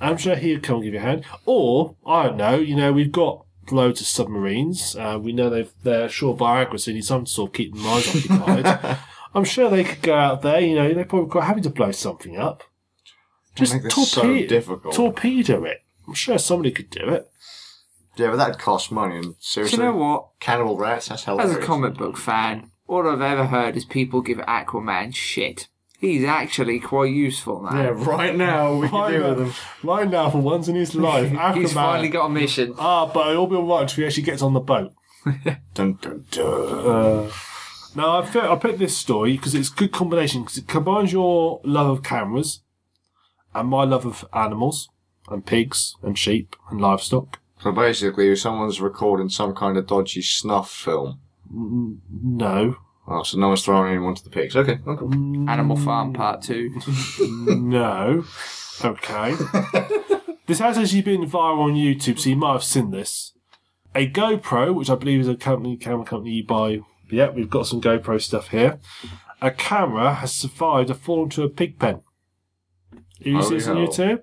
[0.00, 1.26] I'm sure he'd come and give you a hand.
[1.44, 2.56] Or I don't know.
[2.56, 4.96] You know, we've got loads of submarines.
[4.96, 7.82] Uh, we know they've they're sure Viagra, so you need some sort of keep their
[7.82, 8.98] minds occupied.
[9.34, 10.60] I'm sure they could go out there.
[10.60, 12.62] You know, they're probably quite happy to blow something up.
[13.56, 14.94] Just make this so torpedo, difficult.
[14.94, 15.82] torpedo it.
[16.06, 17.28] I'm sure somebody could do it.
[18.16, 19.16] Yeah, but that'd cost money.
[19.16, 20.28] And Do seriously, you know what?
[20.40, 24.38] cannibal rats, that's As a comic book fan, all I've ever heard is people give
[24.38, 25.68] Aquaman shit.
[25.98, 27.76] He's actually quite useful now.
[27.82, 29.52] Yeah, right now we can Right deal now, with them.
[29.82, 32.74] right now, for once in his life, He's Aquaman- finally got a mission.
[32.78, 34.92] Ah, but it'll be alright if he actually gets on the boat.
[35.74, 37.30] Dun, dun, dun.
[37.96, 41.12] Now, I, feel, I picked this story because it's a good combination because it combines
[41.12, 42.60] your love of cameras
[43.54, 44.88] and my love of animals
[45.28, 47.38] and pigs and sheep and livestock.
[47.60, 51.20] So basically, if someone's recording some kind of dodgy snuff film,
[51.52, 52.76] mm, No,
[53.06, 54.56] oh, so no one's throwing anyone to the pigs.
[54.56, 55.04] Okay, okay.
[55.04, 56.80] Mm, Animal Farm Part 2.
[57.56, 58.24] no.
[58.84, 59.34] Okay.
[60.46, 63.32] this has actually been viral on YouTube, so you might have seen this.
[63.94, 66.80] A GoPro, which I believe is a company camera company you buy.
[67.14, 68.80] Yeah, we've got some GoPro stuff here.
[69.40, 72.02] A camera has survived a fall into a pig pen.
[72.92, 73.76] Have you seen this on.
[73.76, 74.22] YouTube?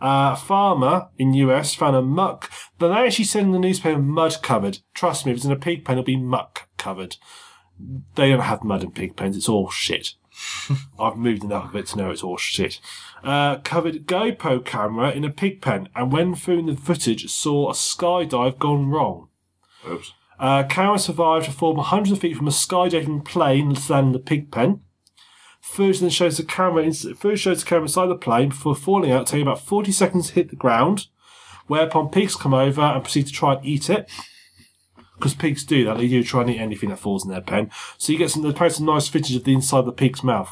[0.00, 2.50] Uh, a farmer in US found a muck.
[2.78, 4.78] But they actually said in the newspaper mud covered.
[4.94, 7.16] Trust me, if it's in a pig pen, it'll be muck covered.
[8.16, 9.36] They don't have mud in pig pens.
[9.36, 10.14] It's all shit.
[10.98, 12.80] I've moved enough of it to know it's all shit.
[13.22, 17.74] Uh, covered GoPro camera in a pig pen, and when viewing the footage, saw a
[17.74, 19.28] skydive gone wrong.
[19.88, 20.12] Oops.
[20.42, 24.12] Uh, camera survived to fall hundreds of feet from a skydiving plane to land in
[24.12, 24.80] the pig pen.
[25.60, 26.92] Footage then shows the camera.
[26.92, 30.34] Footage shows the camera inside the plane before falling out, taking about forty seconds to
[30.34, 31.06] hit the ground.
[31.68, 34.10] Whereupon pigs come over and proceed to try and eat it.
[35.14, 37.70] Because pigs do that; they do try and eat anything that falls in their pen.
[37.96, 40.50] So you get some, there's some nice footage of the inside of the pig's mouth.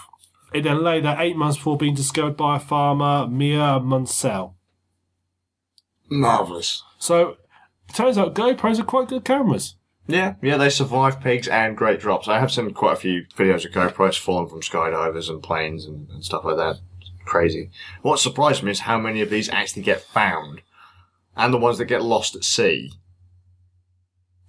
[0.54, 4.54] It then lay there eight months before being discovered by a farmer, Mia Munsell.
[6.08, 6.84] Marvelous.
[7.00, 7.38] So
[7.88, 9.74] it turns out GoPros are quite good cameras.
[10.06, 12.26] Yeah, yeah, they survive pigs and great drops.
[12.26, 16.08] I have seen quite a few videos of GoPros falling from skydivers and planes and,
[16.10, 16.80] and stuff like that.
[17.26, 17.70] Crazy.
[18.02, 20.62] What surprised me is how many of these actually get found,
[21.36, 22.92] and the ones that get lost at sea.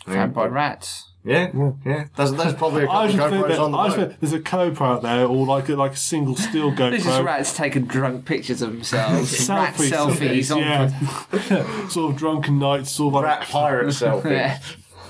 [0.07, 1.10] I Found by rats.
[1.23, 1.52] yeah,
[1.86, 2.06] yeah.
[2.15, 3.95] That's, that's probably a I couple just of GoPros that, on the I boat.
[4.10, 7.11] think there's a GoPro out there, or like a, like a single still This is
[7.11, 7.23] GoPro.
[7.23, 9.32] rats taking drunk pictures of themselves.
[9.49, 11.88] rat Selfies, selfies on yeah.
[11.90, 14.60] sort of drunken nights, sort of like, Rat pirate selfie.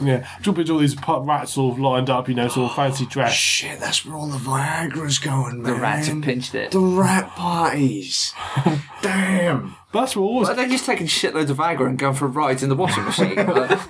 [0.01, 0.19] Yeah.
[0.19, 3.33] yeah, jumping all these pu- rats all lined up, you know, sort of fancy dress.
[3.33, 5.73] Shit, that's where all the Viagra's going, man.
[5.73, 6.71] The rats have pinched it.
[6.71, 8.33] The rat parties.
[9.01, 9.75] Damn.
[9.93, 10.47] That's what always.
[10.47, 13.35] Well, they're just taking shitloads of Viagra and going for rides in the washing machine.
[13.35, 13.89] Like,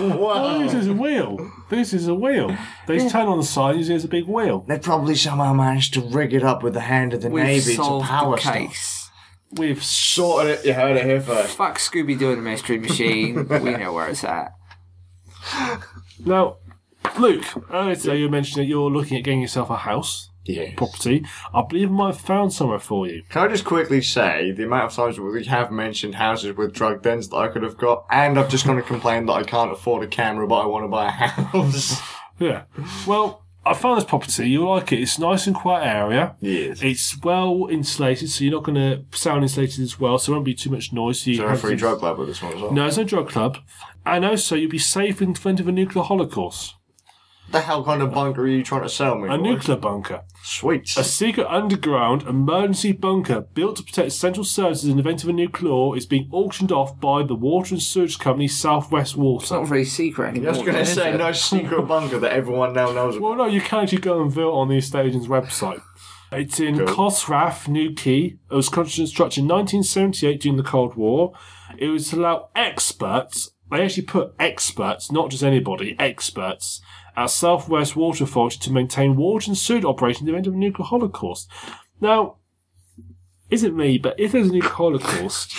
[0.00, 1.52] Oh, this is a wheel.
[1.68, 2.56] This is a wheel.
[2.86, 4.64] They turn on the side, you see it's a big wheel.
[4.66, 7.76] They probably somehow managed to rig it up with the hand of the we've navy
[7.76, 9.10] to power the stuff.
[9.54, 10.64] We've Sorted it.
[10.64, 11.56] You heard it here first.
[11.56, 13.46] Fuck Scooby Doo and the Mystery Machine.
[13.48, 14.52] we know where it's at.
[16.24, 16.56] now,
[17.18, 17.44] Luke.
[17.70, 20.74] Earlier today, you mentioned that you're looking at getting yourself a house Yeah.
[20.76, 21.24] property.
[21.52, 23.22] I believe I might have found somewhere for you.
[23.28, 27.02] Can I just quickly say the amount of times we have mentioned houses with drug
[27.02, 29.72] dens that I could have got, and I've just going to complain that I can't
[29.72, 32.00] afford a camera, but I want to buy a house.
[32.38, 32.62] Yeah.
[33.06, 34.50] Well, I found this property.
[34.50, 35.00] You'll like it.
[35.00, 36.34] It's nice and quiet area.
[36.40, 36.82] yes.
[36.82, 40.44] It's well insulated, so you're not going to sound insulated as well, so it won't
[40.44, 41.22] be too much noise.
[41.22, 42.72] So you Is there a free to- drug lab with this one as well?
[42.72, 43.58] No, it's no drug club.
[44.04, 46.74] And also, you'll be safe in front of a nuclear holocaust.
[47.50, 49.28] The hell kind of bunker are you trying to sell me?
[49.28, 49.42] A boy?
[49.42, 50.22] nuclear bunker.
[50.42, 50.96] Sweet.
[50.96, 55.32] A secret underground emergency bunker built to protect central services in the event of a
[55.34, 59.54] nuclear war is being auctioned off by the water and sewage company Southwest It's Water.
[59.56, 60.48] not very secret anymore.
[60.48, 61.18] I was going to is say, it?
[61.18, 63.22] no secret bunker that everyone now knows about.
[63.28, 65.82] Well, no, you can actually go and view it on the estate agent's website.
[66.30, 66.86] It's in Cool.
[66.86, 68.38] Cosrath, New Quay.
[68.50, 71.32] It was constructed in 1978 during the Cold War.
[71.76, 76.80] It was to allow experts, they actually put experts, not just anybody, experts,
[77.16, 80.56] at Southwest Water Authority to maintain water and sewage operations in the event of a
[80.56, 81.48] nuclear holocaust.
[82.00, 82.36] Now,
[83.50, 85.54] isn't me, but if there's a nuclear holocaust,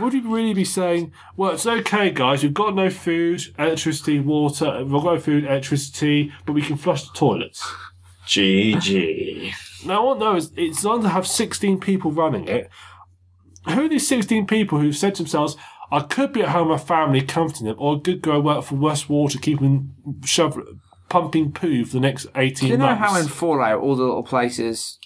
[0.00, 4.82] would you really be saying, well, it's okay, guys, we've got no food, electricity, water,
[4.82, 7.66] we've got no food, electricity, but we can flush the toilets?
[8.26, 9.52] GG.
[9.86, 12.68] Now, what I know is it's on to have 16 people running it.
[13.68, 15.56] Who are these 16 people who've said to themselves,
[15.90, 18.64] I could be at home with my family comforting them, or I could go work
[18.64, 19.94] for West Water, keeping
[20.24, 20.58] shove,
[21.08, 23.00] pumping poo for the next 18 Do you know months?
[23.00, 24.98] how in Fallout, all the little places,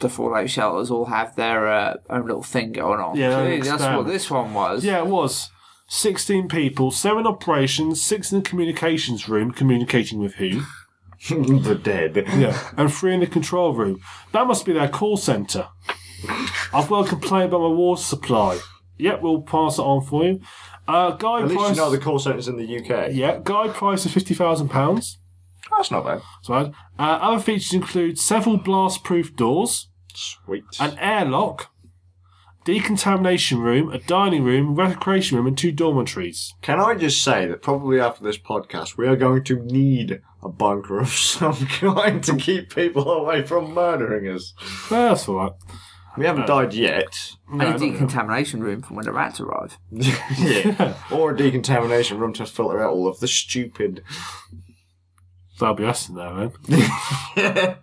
[0.00, 3.16] the Fallout shelters all have their uh, own little thing going on?
[3.16, 4.84] Yeah, Clearly that's what this one was.
[4.84, 5.50] Yeah, it was.
[5.90, 10.62] 16 people, 7 operations, 6 in the communications room, communicating with who?
[11.30, 12.16] the dead.
[12.36, 12.56] Yeah.
[12.76, 14.00] and 3 in the control room.
[14.32, 15.66] That must be their call centre.
[16.72, 18.58] I've got a complaint about my water supply.
[18.98, 20.40] Yep, we'll pass it on for you.
[20.86, 21.76] Uh, guy At least price.
[21.76, 23.10] you know the call centres in the UK.
[23.12, 25.16] yeah, guide price of £50,000.
[25.76, 26.22] That's not bad.
[26.40, 26.72] That's right.
[26.98, 30.64] Uh, other features include several blast proof doors, Sweet.
[30.80, 31.70] an airlock,
[32.64, 36.54] decontamination room, a dining room, recreation room, and two dormitories.
[36.62, 40.48] Can I just say that probably after this podcast, we are going to need a
[40.48, 44.54] bunker of some kind to keep people away from murdering us.
[44.90, 45.52] That's all right.
[46.18, 47.36] We haven't died yet.
[47.50, 47.92] And a not really.
[47.92, 49.78] decontamination room for when the rats arrive.
[49.90, 50.94] yeah.
[51.10, 54.02] Or a decontamination room to filter out all of the stupid.
[55.58, 56.52] That'll be us in there
[57.36, 57.76] then.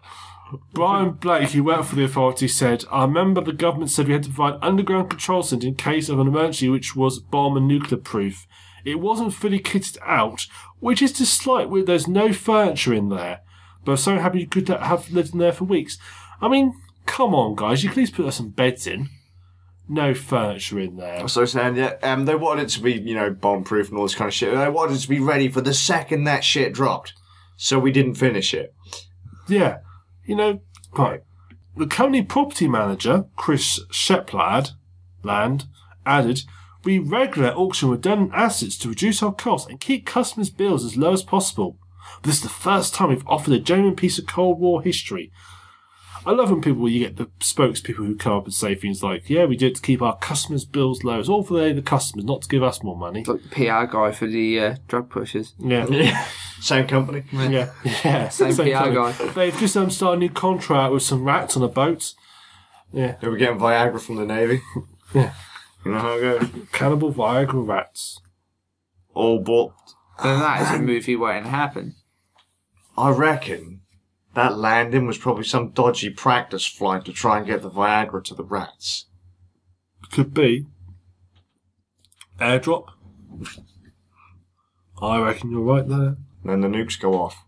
[0.73, 4.23] Brian Blake, who worked for the authority, said, I remember the government said we had
[4.23, 7.99] to provide underground control centre in case of an emergency which was bomb and nuclear
[7.99, 8.45] proof.
[8.85, 10.45] It wasn't fully kitted out,
[10.79, 13.41] which is to slight where there's no furniture in there.
[13.83, 15.97] But I'm so happy you could have lived in there for weeks.
[16.41, 16.73] I mean,
[17.05, 19.09] come on, guys, you can at least put us some beds in.
[19.87, 21.27] No furniture in there.
[21.27, 24.05] So saying, yeah, um, they wanted it to be, you know, bomb proof and all
[24.05, 24.53] this kind of shit.
[24.53, 27.13] They wanted it to be ready for the second that shit dropped.
[27.55, 28.73] So we didn't finish it.
[29.47, 29.77] Yeah.
[30.25, 30.61] You know,
[30.97, 31.21] right.
[31.77, 34.71] The company property manager, Chris Sheplad,
[35.23, 35.65] Land,
[36.05, 36.41] added,
[36.83, 41.13] We regularly auction redundant assets to reduce our costs and keep customers' bills as low
[41.13, 41.77] as possible.
[42.21, 45.31] But this is the first time we've offered a genuine piece of Cold War history.
[46.25, 49.29] I love when people, you get the spokespeople who come up and say things like,
[49.29, 51.19] yeah, we did it to keep our customers' bills low.
[51.19, 53.23] It's all for the, the customers, not to give us more money.
[53.23, 55.53] Like the PR guy for the uh, drug pushers.
[55.59, 55.85] Yeah.
[55.87, 56.25] Yeah.
[56.61, 57.23] Same company.
[57.31, 58.29] Yeah, yeah.
[58.29, 58.95] Same PR company.
[58.95, 59.11] guy.
[59.33, 62.13] They've just um, started a new contract with some rats on a boat.
[62.91, 64.61] Yeah, They were getting Viagra from the Navy.
[65.13, 65.33] Yeah.
[65.85, 66.49] You know how it goes.
[66.73, 68.19] cannibal Viagra rats.
[69.13, 69.69] All but
[70.21, 71.95] Then that is a movie waiting to happen.
[72.97, 73.81] I reckon
[74.35, 78.35] that landing was probably some dodgy practice flight to try and get the Viagra to
[78.35, 79.05] the rats.
[80.11, 80.67] Could be.
[82.39, 82.85] Airdrop.
[85.01, 86.17] I reckon you're right there.
[86.43, 87.43] And then the nukes go off.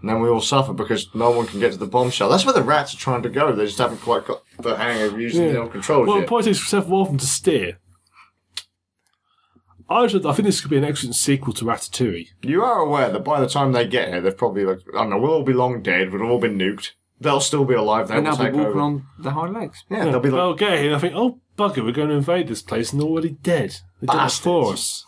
[0.00, 2.28] And then we all suffer because no one can get to the bombshell.
[2.28, 3.52] That's where the rats are trying to go.
[3.52, 5.52] They just haven't quite got the hang of using Yeah.
[5.52, 6.28] the own controls Well, the yet.
[6.28, 7.78] point is, for Seth Waltham to steer.
[9.92, 12.28] I, should, I think this could be an excellent sequel to Ratatouille.
[12.42, 15.10] You are aware that by the time they get here, they've probably, like, I don't
[15.10, 16.12] know, we'll all be long dead.
[16.12, 16.90] We'll all be nuked.
[17.20, 18.08] They'll still be alive.
[18.08, 18.80] They And will they'll be walking over.
[18.80, 19.84] on the hind legs.
[19.88, 22.14] Yeah, they'll be like, They'll get here and I think, oh, bugger, we're going to
[22.14, 23.76] invade this place and they're already dead.
[24.00, 24.72] They did it for Bastards.
[24.72, 25.06] us.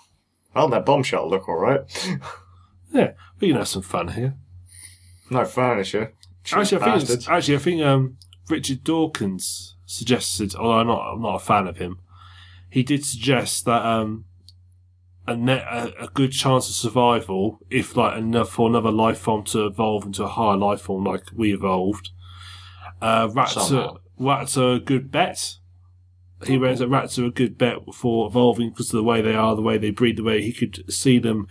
[0.54, 1.80] oh, that bombshell look all right.
[2.92, 4.34] Yeah, we can have some fun here.
[5.30, 6.12] No furniture.
[6.44, 7.10] Cheap Actually, I think bastards.
[7.10, 8.16] it's, actually, I think um,
[8.48, 11.98] Richard Dawkins suggested, although I'm not, I'm not a fan of him,
[12.70, 14.26] he did suggest that um,
[15.26, 19.44] a, net, a, a good chance of survival if like enough for another life form
[19.44, 22.10] to evolve into a higher life form like we evolved.
[23.00, 25.56] Uh, rats are rats are a good bet.
[26.46, 29.34] He reckons that rats are a good bet for evolving because of the way they
[29.34, 31.46] are, the way they breed, the way he could see them.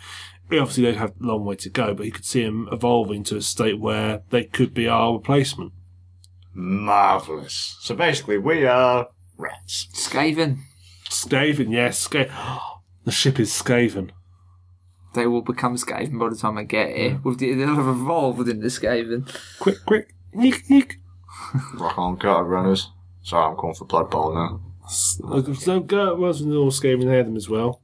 [0.51, 3.37] Obviously, they have a long way to go, but he could see them evolving to
[3.37, 5.73] a state where they could be our replacement.
[6.53, 7.77] Marvellous.
[7.81, 9.87] So basically, we are rats.
[9.93, 10.59] Skaven.
[11.09, 12.59] Skaven, yes, Skaven.
[13.05, 14.11] The ship is Skaven.
[15.13, 17.19] They will become Skaven by the time I get here.
[17.23, 19.29] With the, they'll have evolved within the Skaven.
[19.59, 20.97] Quick, quick, yeek, yeek.
[21.75, 22.89] Rock on, gutter runners.
[23.21, 24.61] Sorry, I'm calling for Blood Bowl now.
[24.85, 27.81] Uh, so go was in the all Skaven had them as well.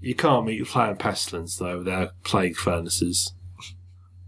[0.00, 1.82] You can't meet Clan Pestilens though.
[1.82, 3.34] They're plague furnaces,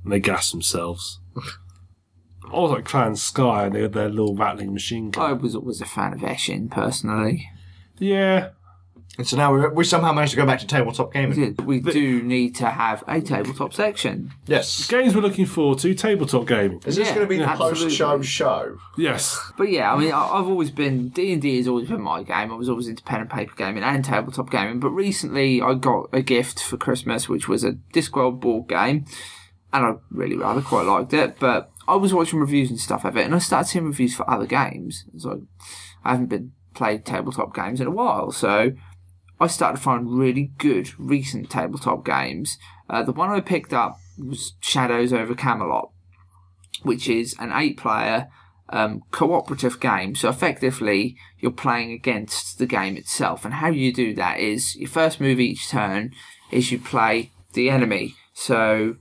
[0.02, 1.20] and they gas themselves.
[1.36, 5.30] I was like Clan Skryre, and they had their little rattling machine gun.
[5.30, 7.48] I was always a fan of Eshin, personally.
[7.98, 8.50] Yeah,
[9.16, 11.54] And so now we, we somehow managed to go back to tabletop gaming.
[11.64, 14.32] We do need to have a tabletop section.
[14.46, 14.88] Yes.
[14.88, 16.80] games we're looking forward to tabletop gaming.
[16.84, 17.84] Is this Yeah, going to be the absolutely.
[17.84, 18.78] post-show show?
[18.98, 22.00] Yes, But yeah, I mean, I- I've always been D and D has always been
[22.02, 22.50] my game.
[22.50, 24.80] I was always into pen and paper gaming and tabletop gaming.
[24.80, 29.04] But recently, I got a gift for Christmas, which was a Discworld board game,
[29.72, 31.38] and I really rather quite liked it.
[31.38, 34.28] But I was watching reviews and stuff of it, and I started seeing reviews for
[34.28, 35.04] other games.
[35.18, 35.42] So
[36.04, 38.72] I haven't been played tabletop games in a while, so
[39.40, 42.58] I started to find really good recent tabletop games.
[42.88, 45.90] Uh, the one I picked up was Shadows over Camelot.
[46.82, 48.28] which is an eight-player
[48.68, 50.14] um, cooperative game.
[50.14, 53.44] So effectively, you're playing against the game itself.
[53.44, 56.12] And how you do that is your first move each turn
[56.50, 58.14] is you play the enemy.
[58.32, 58.96] So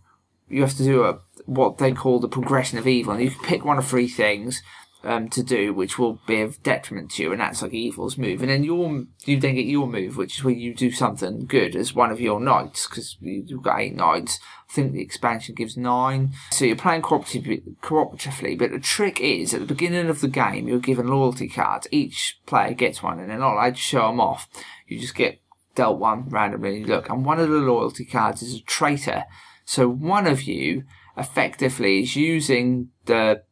[0.50, 3.44] you have to do a what they call the progression of evil, and you can
[3.44, 4.62] pick one of three things
[5.04, 8.42] um, to do, which will be of detriment to you, and that's like evil's move.
[8.42, 11.76] And then your you then get your move, which is where you do something good
[11.76, 14.40] as one of your knights, because you've got eight knights.
[14.70, 16.34] I think the expansion gives nine.
[16.52, 20.80] So you're playing cooperatively, but the trick is at the beginning of the game you're
[20.80, 21.88] given loyalty cards.
[21.92, 24.48] Each player gets one, and not allowed to show them off.
[24.88, 25.40] You just get
[25.76, 26.78] dealt one randomly.
[26.78, 29.26] And Look, and one of the loyalty cards is a traitor.
[29.66, 30.84] So one of you
[31.18, 33.44] effectively is using the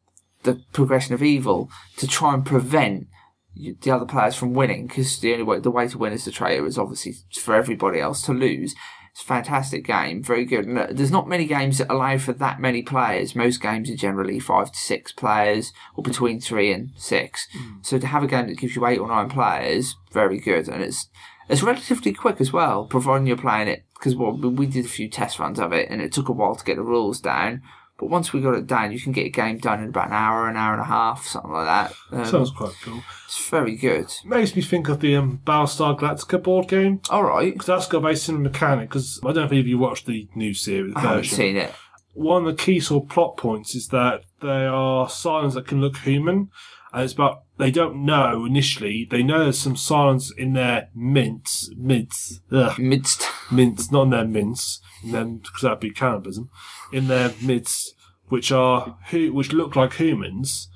[0.42, 3.06] the progression of evil to try and prevent
[3.54, 6.30] the other players from winning because the only way the way to win as the
[6.30, 8.74] traitor is obviously for everybody else to lose.
[9.12, 10.64] It's a fantastic game, very good.
[10.64, 13.36] And uh, there's not many games that allow for that many players.
[13.36, 17.46] Most games are generally five to six players, or between three and six.
[17.54, 17.84] Mm.
[17.84, 20.82] So to have a game that gives you eight or nine players, very good, and
[20.82, 21.08] it's
[21.50, 23.84] it's relatively quick as well, providing you're playing it.
[23.92, 26.56] Because well, we did a few test runs of it, and it took a while
[26.56, 27.60] to get the rules down.
[28.02, 30.12] But once we got it down, you can get a game done in about an
[30.14, 31.94] hour, an hour and a half, something like that.
[32.10, 33.00] Um, Sounds quite cool.
[33.26, 34.12] it's very good.
[34.24, 37.00] Makes me think of the um, Battlestar Galactica board game.
[37.10, 38.88] All right, Because that's got a very similar mechanic.
[38.88, 41.72] Because I don't know if you watched the new series I haven't seen it.
[42.14, 45.80] One of the key sort of plot points is that there are Cylons that can
[45.80, 46.50] look human,
[46.92, 49.06] and it's about they don't know initially.
[49.08, 53.28] They know there's some Cylons in their mints, mints, ugh, Midst.
[53.52, 56.50] mints, not in their mints, and then because that'd be cannibalism,
[56.92, 57.94] in their midst,
[58.28, 60.68] which are who, which look like humans,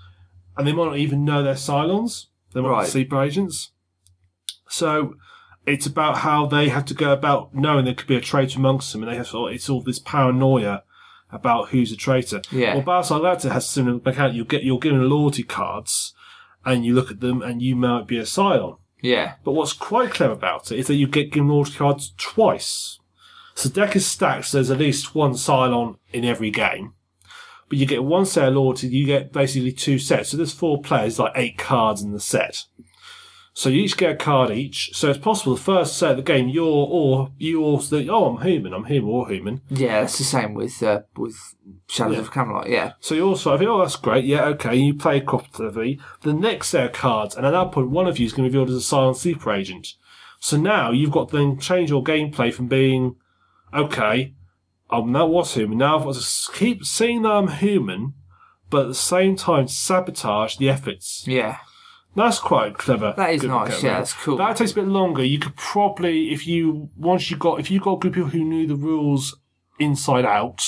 [0.56, 2.26] and they might not even know they're Cylons.
[2.54, 2.84] They might Right.
[2.84, 3.70] be sleeper agents.
[4.68, 5.14] So
[5.66, 8.92] it's about how they have to go about knowing there could be a traitor amongst
[8.92, 10.82] them, and they have sort it's all this paranoia
[11.30, 12.40] about who's a traitor.
[12.52, 12.74] Yeah.
[12.74, 14.36] Well, Battlestar Galactica has similar mechanic.
[14.36, 16.14] You'll get you're given loyalty cards,
[16.64, 18.78] and you look at them, and you might be a Cylon.
[19.02, 19.34] Yeah.
[19.44, 22.98] But what's quite clever about it is that you get given loyalty cards twice.
[23.56, 26.92] So deck is stacked, so there's at least one Cylon in every game.
[27.68, 30.28] But you get one set of loyalty, you get basically two sets.
[30.28, 32.64] So there's four players, like eight cards in the set.
[33.54, 34.90] So you each get a card each.
[34.94, 38.26] So it's possible the first set of the game, you're or you also think oh
[38.36, 39.62] I'm human, I'm human or human.
[39.70, 41.36] Yeah, it's the same with uh, with
[41.88, 42.20] Shadows Yeah.
[42.20, 42.68] of Camelot.
[42.68, 42.92] Yeah.
[43.00, 45.98] So you also I think, oh that's great, yeah, okay, you play cooperatively.
[46.20, 48.52] The next set of cards, and at that point one of you is going to
[48.52, 49.94] be revealed as a Cylon super agent.
[50.38, 53.16] So now you've got to then change your gameplay from being
[53.74, 54.34] okay,
[54.90, 55.78] um, I'm not what's human.
[55.78, 58.14] Now I've got to keep saying that I'm human,
[58.70, 61.24] but at the same time sabotage the efforts.
[61.26, 61.58] Yeah.
[62.14, 63.12] That's quite clever.
[63.14, 64.38] That is nice, yeah, that's cool.
[64.38, 65.22] That takes a bit longer.
[65.22, 68.30] You could probably, if you once you got, if you got a group of people
[68.30, 69.38] who knew the rules
[69.78, 70.64] inside out,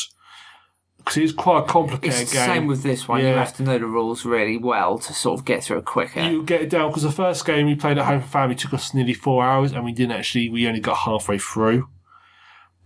[0.99, 2.47] because it's quite a complicated It's the game.
[2.47, 3.21] same with this one.
[3.21, 3.39] You Yeah.
[3.39, 6.21] have to know the rules really well to sort of get through it quicker.
[6.21, 8.75] you get it down because the first game we played at home for family took
[8.75, 10.51] us nearly four hours, and we didn't actually.
[10.51, 11.89] We only got halfway through.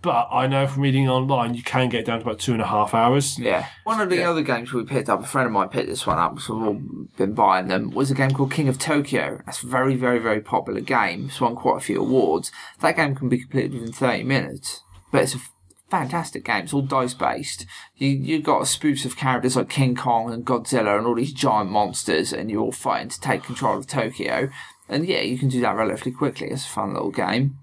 [0.03, 2.67] But I know from reading online, you can get down to about two and a
[2.67, 3.39] half hours.
[3.39, 3.67] Yeah.
[3.85, 4.31] One of the Yeah.
[4.31, 6.67] other games we picked up, a friend of mine picked this one up, so we've
[6.67, 6.83] all
[7.17, 9.41] been buying them, was a game called King of Tokyo.
[9.47, 11.27] That's a very, very, very popular game.
[11.27, 12.51] It's won quite a few awards.
[12.81, 14.83] That game can be completed within 30 minutes.
[15.13, 15.41] But it's a
[15.89, 16.65] fantastic game.
[16.65, 17.67] It's all dice based.
[17.97, 21.33] You, you've got a spoof of characters like King Kong and Godzilla and all these
[21.33, 24.49] giant monsters, and you're all fighting to take control of Tokyo.
[24.89, 26.49] And yeah, you can do that relatively quickly.
[26.49, 27.59] It's a fun little game.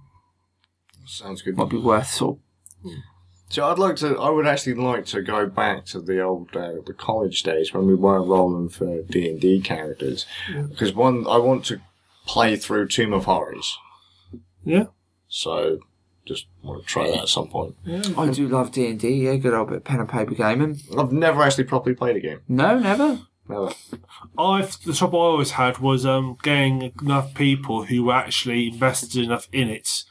[1.09, 1.57] Sounds good.
[1.57, 2.37] Might be worth sort
[2.85, 2.91] of
[3.49, 4.15] So I'd like to.
[4.19, 7.87] I would actually like to go back to the old, uh, the college days when
[7.87, 10.27] we weren't rolling for D and D characters,
[10.69, 11.81] because one, I want to
[12.27, 13.75] play through Tomb of Horrors.
[14.63, 14.85] Yeah.
[15.27, 15.79] So
[16.27, 17.75] just want to try that at some point.
[18.15, 19.09] I do love D and D.
[19.09, 20.79] Yeah, good old bit of pen and paper gaming.
[20.95, 22.41] I've never actually properly played a game.
[22.47, 23.21] No, never.
[23.47, 23.71] Never.
[24.37, 29.23] I've the trouble I always had was um, getting enough people who were actually invested
[29.23, 30.03] enough in it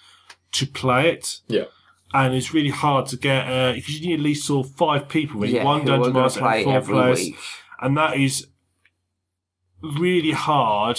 [0.53, 1.41] to play it.
[1.49, 1.65] Yeah.
[2.15, 3.45] and it's really hard to get
[3.75, 6.13] because you need at least sort of five people with Yeah, one who dungeon are
[6.13, 7.37] gonna master and four every players, week.
[7.83, 8.47] and that is
[9.83, 10.99] really hard.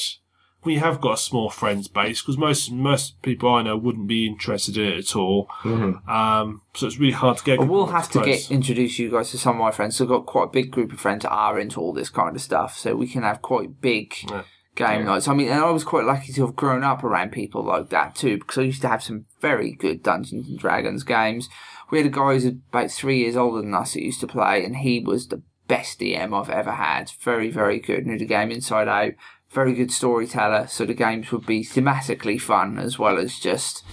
[0.65, 4.27] We have got a small friends base because most most people I know wouldn't be
[4.27, 5.47] interested in it at all.
[5.63, 7.59] Um, so it's really hard to get.
[7.59, 8.26] But we'll have to close.
[8.47, 9.95] get introduce you guys to some of my friends.
[9.95, 12.35] So I've got quite a big group of friends that are into all this kind
[12.35, 14.43] of stuff, so we can have quite big Yeah.
[14.80, 15.27] Game nights.
[15.27, 18.15] I mean, and I was quite lucky to have grown up around people like that
[18.15, 21.49] too, because I used to have some very good Dungeons and Dragons games.
[21.91, 24.64] We had a guy who's about three years older than us that used to play,
[24.64, 27.11] and he was the best DM I've ever had.
[27.22, 28.07] Very, very good.
[28.07, 29.14] Knew the game inside out.
[29.51, 30.68] Very good storyteller.
[30.68, 33.84] So the games would be thematically fun as well as just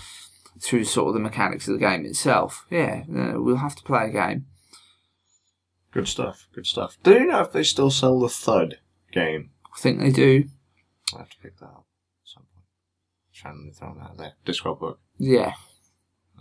[0.61, 2.67] through sort of the mechanics of the game itself.
[2.71, 4.47] Yeah, we'll have to play a game.
[5.93, 6.47] Good stuff.
[6.55, 6.99] Good stuff.
[7.03, 8.79] Do you know if they still sell the Thud
[9.13, 9.51] game?
[9.75, 10.45] I think they do.
[11.15, 11.87] I have to pick that up
[12.25, 12.65] at some point.
[13.35, 14.33] Trying to throw that out there.
[14.45, 14.99] Discworld book.
[15.19, 15.53] Yeah,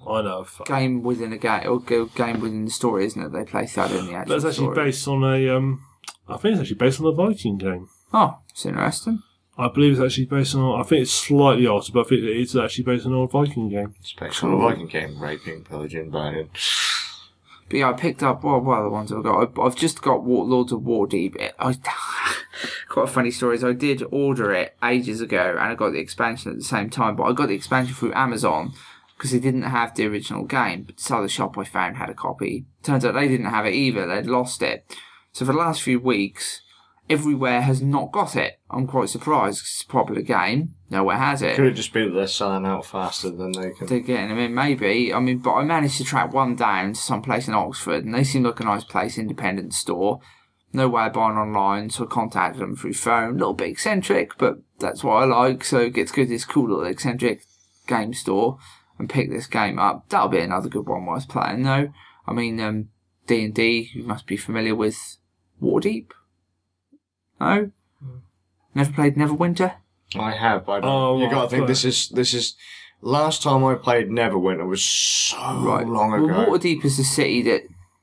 [0.07, 0.39] I know.
[0.39, 3.31] of- game within a game or go- game within the story, isn't it?
[3.31, 4.85] They play Thud in the actual That's actually story.
[4.85, 5.49] based on a.
[5.49, 5.85] Um,
[6.27, 7.87] I think it's actually based on a Viking game.
[8.13, 9.21] Oh, it's interesting.
[9.57, 10.79] I believe it's actually based on.
[10.79, 13.69] I think it's slightly altered, but I think it's actually based on an old Viking
[13.69, 13.93] game.
[13.99, 15.19] It's based on a Viking game.
[15.21, 16.49] Raping, pillaging, burning.
[17.69, 19.41] But yeah, I picked up what what other ones I've got.
[19.41, 21.35] I've, I've just got Lords of Waterdeep.
[21.35, 21.73] It, I
[22.89, 25.99] quite a funny story is I did order it ages ago, and I got the
[25.99, 27.15] expansion at the same time.
[27.15, 28.73] But I got the expansion through Amazon
[29.17, 30.83] because they didn't have the original game.
[30.83, 32.65] But this other shop I found had a copy.
[32.83, 34.05] Turns out they didn't have it either.
[34.05, 34.85] They'd lost it.
[35.31, 36.61] So for the last few weeks,
[37.09, 38.59] everywhere has not got it.
[38.69, 40.75] I'm quite surprised it's a popular game.
[40.89, 41.55] Nowhere has it.
[41.55, 43.87] Could it just be that they're selling out faster than they can?
[43.87, 45.13] They're getting them in, maybe.
[45.13, 48.13] I mean, but I managed to track one down to some place in Oxford, and
[48.13, 50.19] they seemed like a nice place, independent store.
[50.73, 53.35] No way of buying online, so I contacted them through phone.
[53.35, 55.63] A little bit eccentric, but that's what I like.
[55.63, 57.43] So get to go to this cool little eccentric
[57.87, 58.57] game store
[58.99, 60.09] and pick this game up.
[60.09, 61.89] That'll be another good one worth playing, though.
[62.27, 62.89] I mean, um,
[63.27, 63.89] D and D.
[63.93, 65.17] You must be familiar with
[65.61, 66.11] Waterdeep.
[67.39, 67.71] No,
[68.73, 69.75] never played Neverwinter.
[70.17, 72.55] I have, but I don't, Oh, you got to think but- this is this is.
[73.01, 75.85] Last time I played Neverwinter was so Right.
[75.85, 76.25] long ago.
[76.27, 77.61] Well, Waterdeep is the city that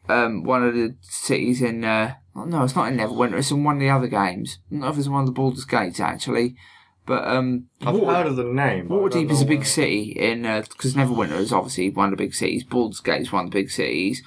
[0.09, 1.83] um, one of the cities in.
[1.85, 3.39] Uh, oh, no, it's not in Neverwinter.
[3.39, 4.59] It's in one of the other games.
[4.71, 6.55] I don't know if it's one of the Baldur's Gates actually,
[7.07, 8.89] but um, I've Water- heard of the name.
[8.89, 9.65] but I don't Waterdeep is a big where.
[9.67, 12.63] city in because Neverwinter is obviously one of the big cities.
[12.63, 14.23] Baldur's Gate is one of the big cities.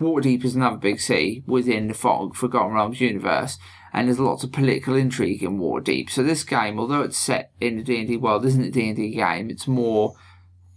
[0.00, 3.58] Waterdeep is another big city within the Fog Forgotten Realms universe,
[3.92, 6.10] and there's lots of political intrigue in Waterdeep.
[6.10, 9.14] So this game, although it's set in the D and D world, isn't it D&D
[9.14, 9.50] game.
[9.50, 10.14] It's more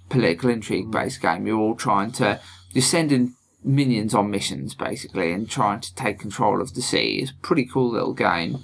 [0.10, 0.92] political intrigue mm.
[0.92, 1.46] based game.
[1.48, 2.40] You're all trying to
[2.72, 7.20] you're sending minions on missions basically and trying to take control of the sea.
[7.22, 8.60] It's a pretty cool little game.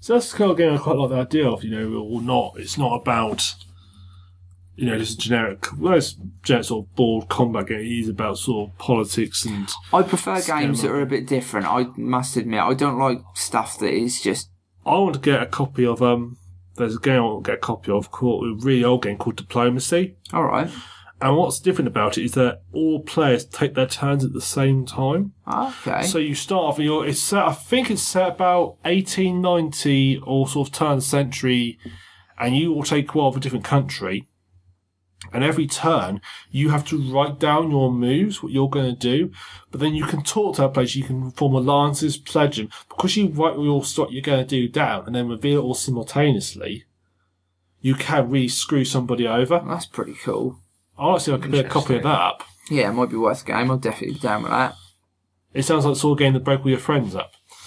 [0.00, 2.20] So that's the kind of game I quite like the idea of, you know, or
[2.20, 2.54] not.
[2.56, 3.54] It's not about,
[4.76, 7.80] you know, just a generic, well, it's generic sort of board combat game.
[7.80, 11.66] It is about sort of politics and I prefer games that are a bit different.
[11.66, 14.50] I must admit, I don't like stuff that is just
[14.86, 16.36] I want to get a copy of, um,
[16.76, 19.16] there's a game I want to get a copy of called, a really old game
[19.16, 20.16] called Diplomacy.
[20.32, 20.70] all right.
[21.20, 24.84] And what's different about it is that all players take their turns at the same
[24.84, 25.32] time.
[25.50, 26.02] Okay.
[26.02, 30.46] So you start off and you're, it's set, I think it's set about 1890 or
[30.46, 31.78] sort of turn of the century,
[32.38, 34.26] and you will take one of a different country.
[35.32, 36.20] And every turn,
[36.50, 39.32] you have to write down your moves, what you're going to do.
[39.70, 42.70] But then you can talk to that place, you can form alliances, pledge them.
[42.88, 45.62] Because you write all your stuff you're going to do down and then reveal it
[45.62, 46.84] all simultaneously,
[47.80, 49.62] you can really screw somebody over.
[49.66, 50.60] That's pretty cool.
[50.96, 52.44] I'll like to see if I can get a copy of that up.
[52.70, 53.70] Yeah, it might be worth a game.
[53.70, 54.74] I'll definitely be down with that.
[55.52, 57.34] It sounds like the sort of game that broke all your friends up.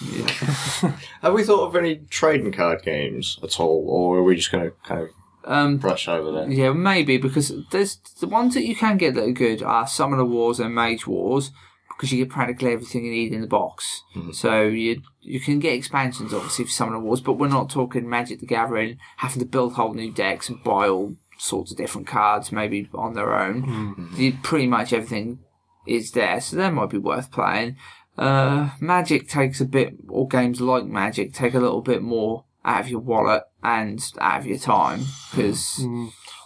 [1.22, 4.64] Have we thought of any trading card games at all, or are we just going
[4.64, 5.08] to kind of
[5.44, 6.50] Um, brush over that?
[6.50, 10.24] yeah, maybe because there's the ones that you can get that are good are Summoner
[10.24, 11.52] Wars and Mage Wars
[11.88, 14.02] because you get practically everything you need in the box.
[14.32, 18.40] So you you can get expansions obviously for Summoner Wars, but we're not talking Magic
[18.40, 22.52] the Gathering having to build whole new decks and buy all sorts of different cards
[22.52, 24.12] maybe on their own.
[24.16, 25.38] You, pretty much everything
[25.86, 27.76] is there, so that might be worth playing.
[28.16, 32.80] Uh, Magic takes a bit, or games like Magic take a little bit more out
[32.82, 35.84] of your wallet and out of your time because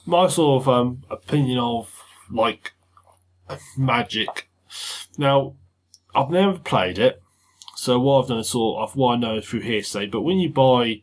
[0.07, 1.91] my sort of um, opinion of
[2.31, 2.73] like
[3.77, 4.49] magic.
[5.19, 5.55] Now,
[6.15, 7.23] I've never played it,
[7.77, 10.07] so what I've done is sort of what I know through hearsay.
[10.07, 11.03] But when you buy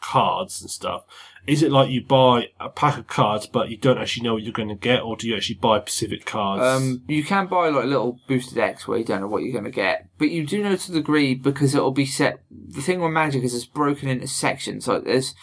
[0.00, 1.04] cards and stuff,
[1.46, 4.42] is it like you buy a pack of cards, but you don't actually know what
[4.42, 6.62] you're going to get, or do you actually buy specific cards?
[6.62, 9.64] Um, you can buy like little booster decks where you don't know what you're going
[9.64, 12.40] to get, but you do know to the degree because it'll be set.
[12.50, 15.34] The thing with Magic is it's broken into sections, like this,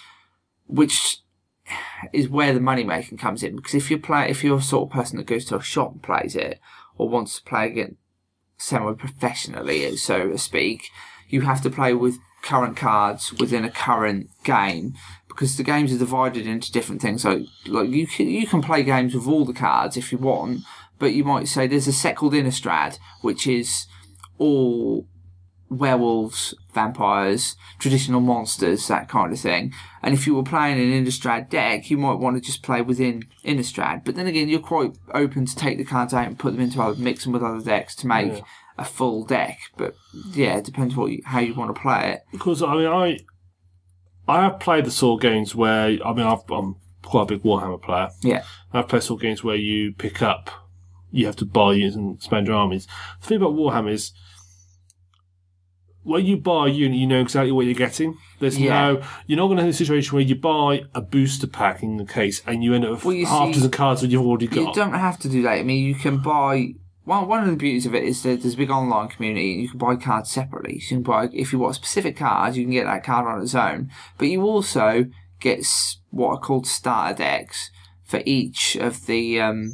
[0.66, 1.22] which
[2.12, 3.56] is where the money making comes in.
[3.56, 5.92] Because if you play, if you're a sort of person that goes to a shop
[5.92, 6.60] and plays it,
[6.98, 7.96] or wants to play it
[8.58, 10.90] semi-professionally, so to speak,
[11.30, 14.96] you have to play with current cards within a current game
[15.42, 17.24] because the games are divided into different things.
[17.24, 20.60] So, like you can you can play games with all the cards if you want,
[21.00, 23.88] but you might say there's a set called Innistrad, which is
[24.38, 25.08] all
[25.68, 29.74] werewolves, vampires, traditional monsters, that kind of thing.
[30.04, 33.24] And if you were playing an Innistrad deck, you might want to just play within
[33.44, 34.04] Innistrad.
[34.06, 36.80] But then again, you're quite open to take the cards out and put them into
[36.80, 38.42] other, mix them with other decks to make Yeah.
[38.78, 39.58] a full deck.
[39.76, 39.96] But
[40.34, 42.22] yeah, it depends what you, how you want to play it.
[42.32, 43.20] because I mean, I
[44.32, 47.44] I have played the sort of games where I mean, I've, I'm quite a big
[47.44, 48.10] Warhammer player.
[48.22, 48.44] Yeah.
[48.74, 50.50] I've played sort of games where you pick up,
[51.12, 52.88] you have to buy units and spend your armies.
[53.22, 54.14] The thing about Warhammer is,
[56.04, 58.18] when you buy a unit, you know exactly what you're getting.
[58.40, 58.70] There's Yeah.
[58.94, 61.98] no, you're not going to have a situation where you buy a booster pack in
[61.98, 64.48] the case and you end up with Well, half see, dozen cards that you've already
[64.48, 64.62] got.
[64.62, 65.52] You don't have to do that.
[65.60, 66.74] I mean, you can buy.
[67.04, 69.62] One, one of the beauties of it is that there's a big online community and
[69.62, 70.80] you can buy cards separately.
[70.80, 73.28] So you can buy, if you want a specific card, you can get that card
[73.28, 73.90] on its own.
[74.18, 75.06] But you also
[75.40, 75.66] get
[76.12, 77.72] what are called starter decks
[78.04, 79.72] for each of the um,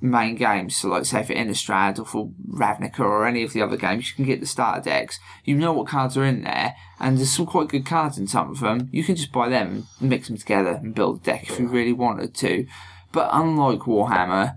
[0.00, 0.76] main games.
[0.76, 4.16] So, like, say for Innistrad or for Ravnica or any of the other games, you
[4.16, 5.18] can get the starter decks.
[5.44, 8.50] You know what cards are in there, and there's some quite good cards in some
[8.50, 8.88] of them.
[8.92, 11.68] You can just buy them and mix them together and build a deck if you
[11.68, 12.66] really wanted to.
[13.12, 14.56] But unlike Warhammer,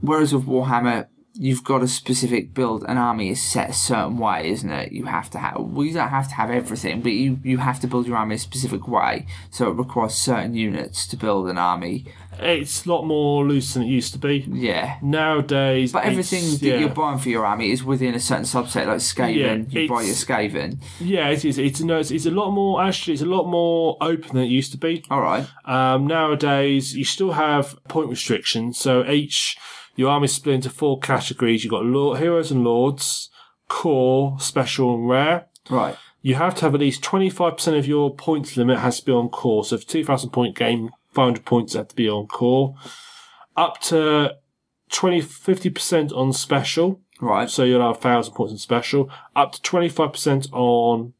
[0.00, 2.84] whereas with Warhammer, you've got a specific build.
[2.88, 4.92] An army is set a certain way, isn't it?
[4.92, 5.56] You have to have.
[5.60, 8.36] Well, you don't have to have everything, but you you have to build your army
[8.36, 9.26] a specific way.
[9.50, 12.06] So it requires certain units to build an army.
[12.40, 14.44] It's a lot more loose than it used to be.
[14.48, 14.98] Yeah.
[15.02, 16.78] Nowadays, But everything that yeah.
[16.78, 19.72] you're buying for your army is within a certain subset, like Skaven.
[19.72, 20.82] Yeah, you buy your Skaven.
[20.98, 21.58] Yeah, it is.
[21.58, 24.48] It's, no, it's, it's a lot more, actually, it's a lot more open than it
[24.50, 25.04] used to be.
[25.10, 25.46] All right.
[25.64, 28.78] Um, nowadays, you still have point restrictions.
[28.78, 29.56] So each,
[29.96, 31.64] your army is split into four categories.
[31.64, 33.30] You've got lord, heroes and lords,
[33.68, 35.46] core, special, and rare.
[35.70, 35.96] Right.
[36.22, 39.28] You have to have at least 25% of your points limit has to be on
[39.28, 39.64] core.
[39.64, 42.74] So for 2,000 point game, 500 points have to be on core.
[43.56, 44.36] Up to
[44.90, 47.00] 20, 50% on special.
[47.20, 47.48] Right.
[47.48, 49.10] So you'll have 1,000 points on special.
[49.36, 51.12] Up to 25% on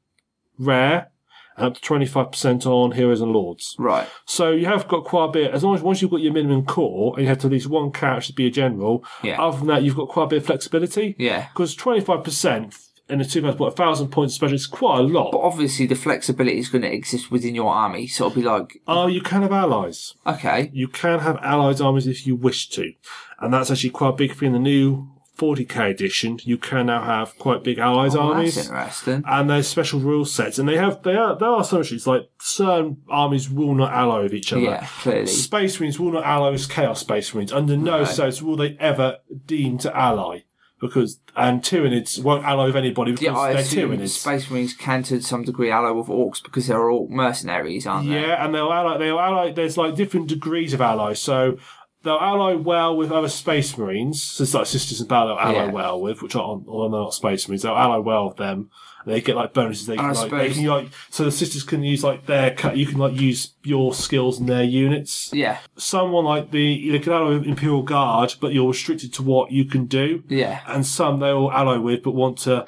[0.59, 1.11] rare.
[1.57, 3.77] Up to 25% on heroes and lords.
[3.79, 4.09] Right.
[4.27, 5.51] So you have got quite a bit.
[5.53, 7.69] As long as once you've got your minimum core and you have to at least
[7.69, 9.05] one character to be a general.
[9.23, 9.41] Yeah.
[9.41, 11.15] Other than that, you've got quite a bit of flexibility.
[11.19, 11.49] Yeah.
[11.53, 12.75] Because twenty five percent
[13.09, 15.31] in a two thousand point, thousand points special is quite a lot.
[15.31, 18.07] But obviously, the flexibility is going to exist within your army.
[18.09, 20.15] So it'll be like, Oh, you can have allies.
[20.27, 22.93] okay, You can have allies armies if you wish to,
[23.41, 26.39] and that's actually quite a big thing in the new 40k edition.
[26.45, 28.55] You can now have quite big allies oh, armies.
[28.55, 29.23] that's interesting.
[29.27, 32.29] and there's special rule sets, and they have they are there are some issues like
[32.41, 34.63] certain armies will not ally with each other.
[34.63, 35.27] Yeah, clearly.
[35.27, 37.53] Space Marines will not ally with Chaos Space Marines.
[37.53, 38.09] Under no Right.
[38.09, 40.41] sense will they ever deem to ally.
[40.81, 44.07] Because and Tyranids won't ally with anybody because Yeah, I they're.
[44.09, 48.21] Space Marines can to some degree ally with orcs because they're all mercenaries, aren't they?
[48.21, 48.99] Yeah, and they'll ally.
[48.99, 49.53] They'll ally.
[49.53, 51.21] There's like different degrees of allies.
[51.21, 51.57] So
[52.05, 54.23] they'll ally well with other Space Marines.
[54.23, 55.29] So it's like Sisters in Battle.
[55.37, 55.71] They'll ally Yeah.
[55.73, 57.63] well with, which are although they're not Space Marines.
[57.63, 58.71] They'll ally well with them.
[59.07, 59.87] They get like bonuses.
[59.87, 62.25] They And I can like, they suppose- can like so the sisters can use like
[62.27, 62.77] their cut.
[62.77, 65.31] You can like use your skills and their units.
[65.33, 69.51] Yeah, Someone like the they can ally with Imperial Guard, but you're restricted to what
[69.51, 70.23] you can do.
[70.29, 72.67] yeah, And some they will ally with, but want to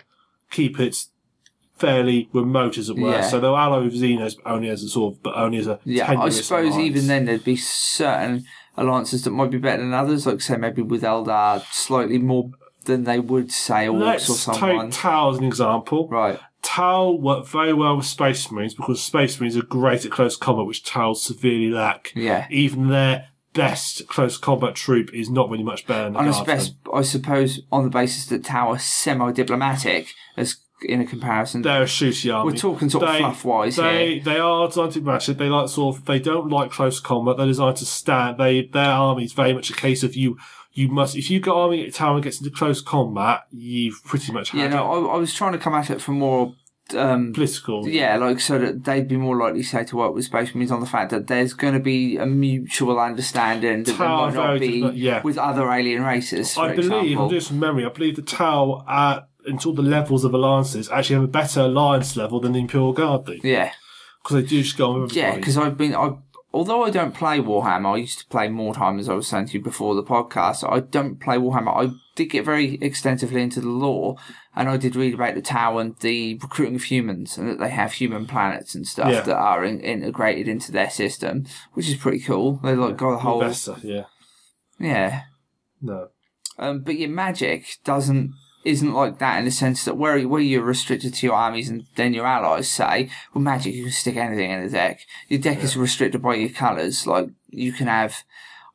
[0.50, 0.96] keep it
[1.78, 3.10] fairly remote, as it were.
[3.10, 3.20] Yeah.
[3.28, 5.78] So they'll ally with Xenos, but only as a sort of, but only as a
[5.84, 6.04] yeah.
[6.04, 6.86] I tenuous suppose alliance.
[6.86, 8.44] even then there'd be certain
[8.76, 12.50] alliances that might be better than others, like say maybe with Eldar slightly more
[12.84, 14.90] than they would say orcs Let's or someone.
[14.90, 16.08] take Tau as an example.
[16.08, 16.38] right.
[16.62, 20.66] Tau work very well with Space Marines because Space Marines are great at close combat,
[20.66, 22.12] which Tau severely lack.
[22.16, 22.46] Yeah.
[22.50, 26.32] Even their best close combat troop is not really much better than the And I
[26.32, 26.58] Guardsmen.
[26.60, 31.62] suppose, I suppose on the basis that Tau are semi-diplomatic as in a comparison.
[31.62, 32.52] They're a shooty army.
[32.52, 34.24] We're talking sort of fluff-wise they, here.
[34.24, 35.38] They are designed to match it.
[35.38, 36.04] They like sort of.
[36.04, 37.36] They don't like close combat.
[37.36, 38.38] They're designed to stand.
[38.38, 40.38] They their army is very much a case of you.
[40.72, 44.50] You must if you got army at and gets into close combat, you've pretty much
[44.50, 44.70] had yeah, it.
[44.70, 46.54] no, I, I was trying to come at it from more
[46.94, 47.88] um, political.
[47.88, 50.80] Yeah, like so that they'd be more likely, say, to work with Space Marines on
[50.80, 54.88] the fact that there's going to be a mutual understanding that there might not be
[54.94, 55.22] yeah.
[55.22, 56.56] with other alien races.
[56.56, 60.34] I believe, I'm doing from memory, I believe the Tau at until the levels of
[60.34, 63.72] alliances actually have a better alliance level than the Imperial Guard do yeah,
[64.22, 66.16] because they do just go on with yeah, because I've been, I,
[66.52, 69.52] although I don't play Warhammer, I used to play Mordheim as I was saying to
[69.58, 70.68] you before the podcast.
[70.70, 71.88] I don't play Warhammer.
[71.88, 74.16] I did get very extensively into the lore,
[74.54, 77.68] and I did read about the Tau and the recruiting of humans, and that they
[77.70, 79.20] have human planets and stuff Yeah.
[79.20, 81.44] that are in, integrated into their system,
[81.74, 82.58] which is pretty cool.
[82.64, 84.04] They like got a whole, Investor, yeah,
[84.78, 85.22] yeah.
[85.82, 86.08] no,
[86.58, 88.32] Um, but your magic doesn't
[88.66, 91.86] isn't like that in the sense that where where you're restricted to your armies and
[91.94, 95.00] then your allies say, well, magic you can stick anything in the deck.
[95.28, 97.06] Your deck is restricted by your colours.
[97.06, 98.24] Like you can have,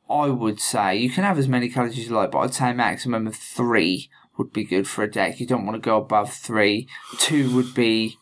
[0.08, 2.70] I would say you can have as many colours as you like, but I'd say
[2.70, 5.38] a maximum of three would be good for a deck.
[5.38, 6.88] You don't want to go above three.
[7.18, 8.16] Two would be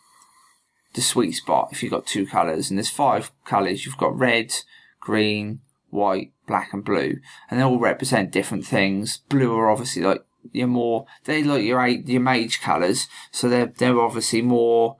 [0.94, 3.86] the sweet spot if you've got two colours, and there's five colours.
[3.86, 4.52] You've got red,
[4.98, 9.18] green, white, black, and blue, and they all represent different things.
[9.28, 13.66] Blue are obviously like your more they like your eight your mage colours, so they're
[13.66, 14.96] they're obviously more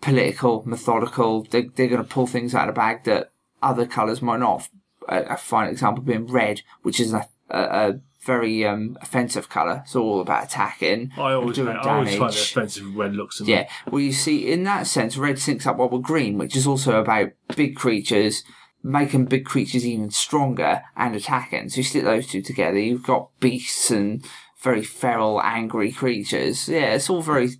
[0.00, 1.44] political, methodical.
[1.44, 3.32] They they're going to pull things out of the bag that
[3.62, 4.68] other colours might not.
[5.08, 9.82] A, a fine example being red, which is a, a, a very um, offensive colour.
[9.84, 11.12] It's all about attacking.
[11.16, 13.40] I always, doing I always find it offensive red looks.
[13.40, 16.66] Yeah, well, you see, in that sense, red syncs up well with green, which is
[16.66, 18.44] also about big creatures,
[18.82, 21.70] making big creatures even stronger and attacking.
[21.70, 24.22] So you stick those two together, you've got beasts and
[24.60, 26.68] very feral, angry creatures.
[26.68, 27.50] Yeah, it's all very.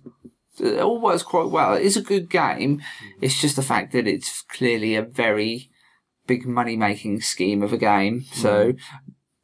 [0.59, 1.73] It all works quite well.
[1.75, 2.81] It is a good game.
[3.21, 5.69] It's just the fact that it's clearly a very
[6.27, 8.25] big money making scheme of a game.
[8.33, 8.73] So,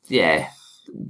[0.07, 0.49] yeah.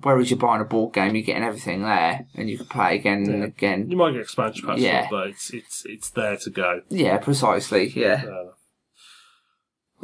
[0.04, 3.30] Whereas you're buying a board game, you're getting everything there, and you can play again
[3.30, 3.90] and again.
[3.90, 5.08] You might get expansion packs, Yeah.
[5.12, 6.82] but it's it's it's there to go.
[6.90, 7.90] Yeah, precisely.
[7.90, 8.24] Yeah.
[8.26, 8.52] Uh,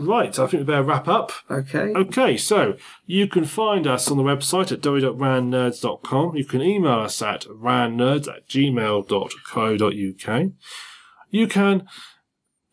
[0.02, 1.32] right, I think we better wrap up.
[1.50, 1.94] Okay.
[1.96, 6.36] Okay, so you can find us on the website at www.rannerds.com.
[6.36, 10.52] You can email us at rannerds at gmail.co.uk.
[11.30, 11.88] You can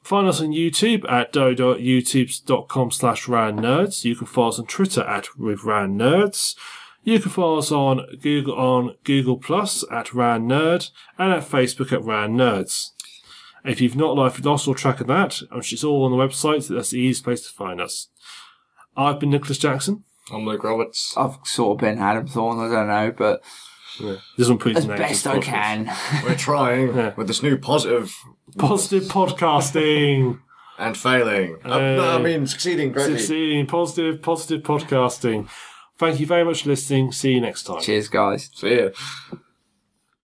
[0.02, 4.04] find us on YouTube at do.youtube.com slash rannerds.
[4.04, 6.56] You can follow us on Twitter at with rannerds.
[7.02, 12.00] You can follow us on Google on Google Plus at rannerd and at Facebook at
[12.00, 12.90] rannerds.
[13.64, 16.62] If you've not like, lost or track of that, which is all on the website,
[16.64, 18.08] so that's the easiest place to find us.
[18.96, 20.04] I've been Nicholas Jackson.
[20.32, 21.14] I'm Luke Roberts.
[21.16, 23.42] I've sort of been Adam Thorne, I don't know, but
[24.36, 25.90] This one put his as best I can.
[26.24, 27.14] We're trying Yeah.
[27.16, 28.14] with this new positive
[28.56, 30.40] Positive podcasting.
[30.78, 31.56] and failing.
[31.64, 33.18] Uh, no, I mean, succeeding greatly.
[33.18, 33.66] Succeeding.
[33.66, 35.48] Positive, positive podcasting.
[35.98, 37.10] Thank you very much for listening.
[37.12, 37.80] See you next time.
[37.80, 38.50] Cheers, guys.
[38.54, 38.88] See ya.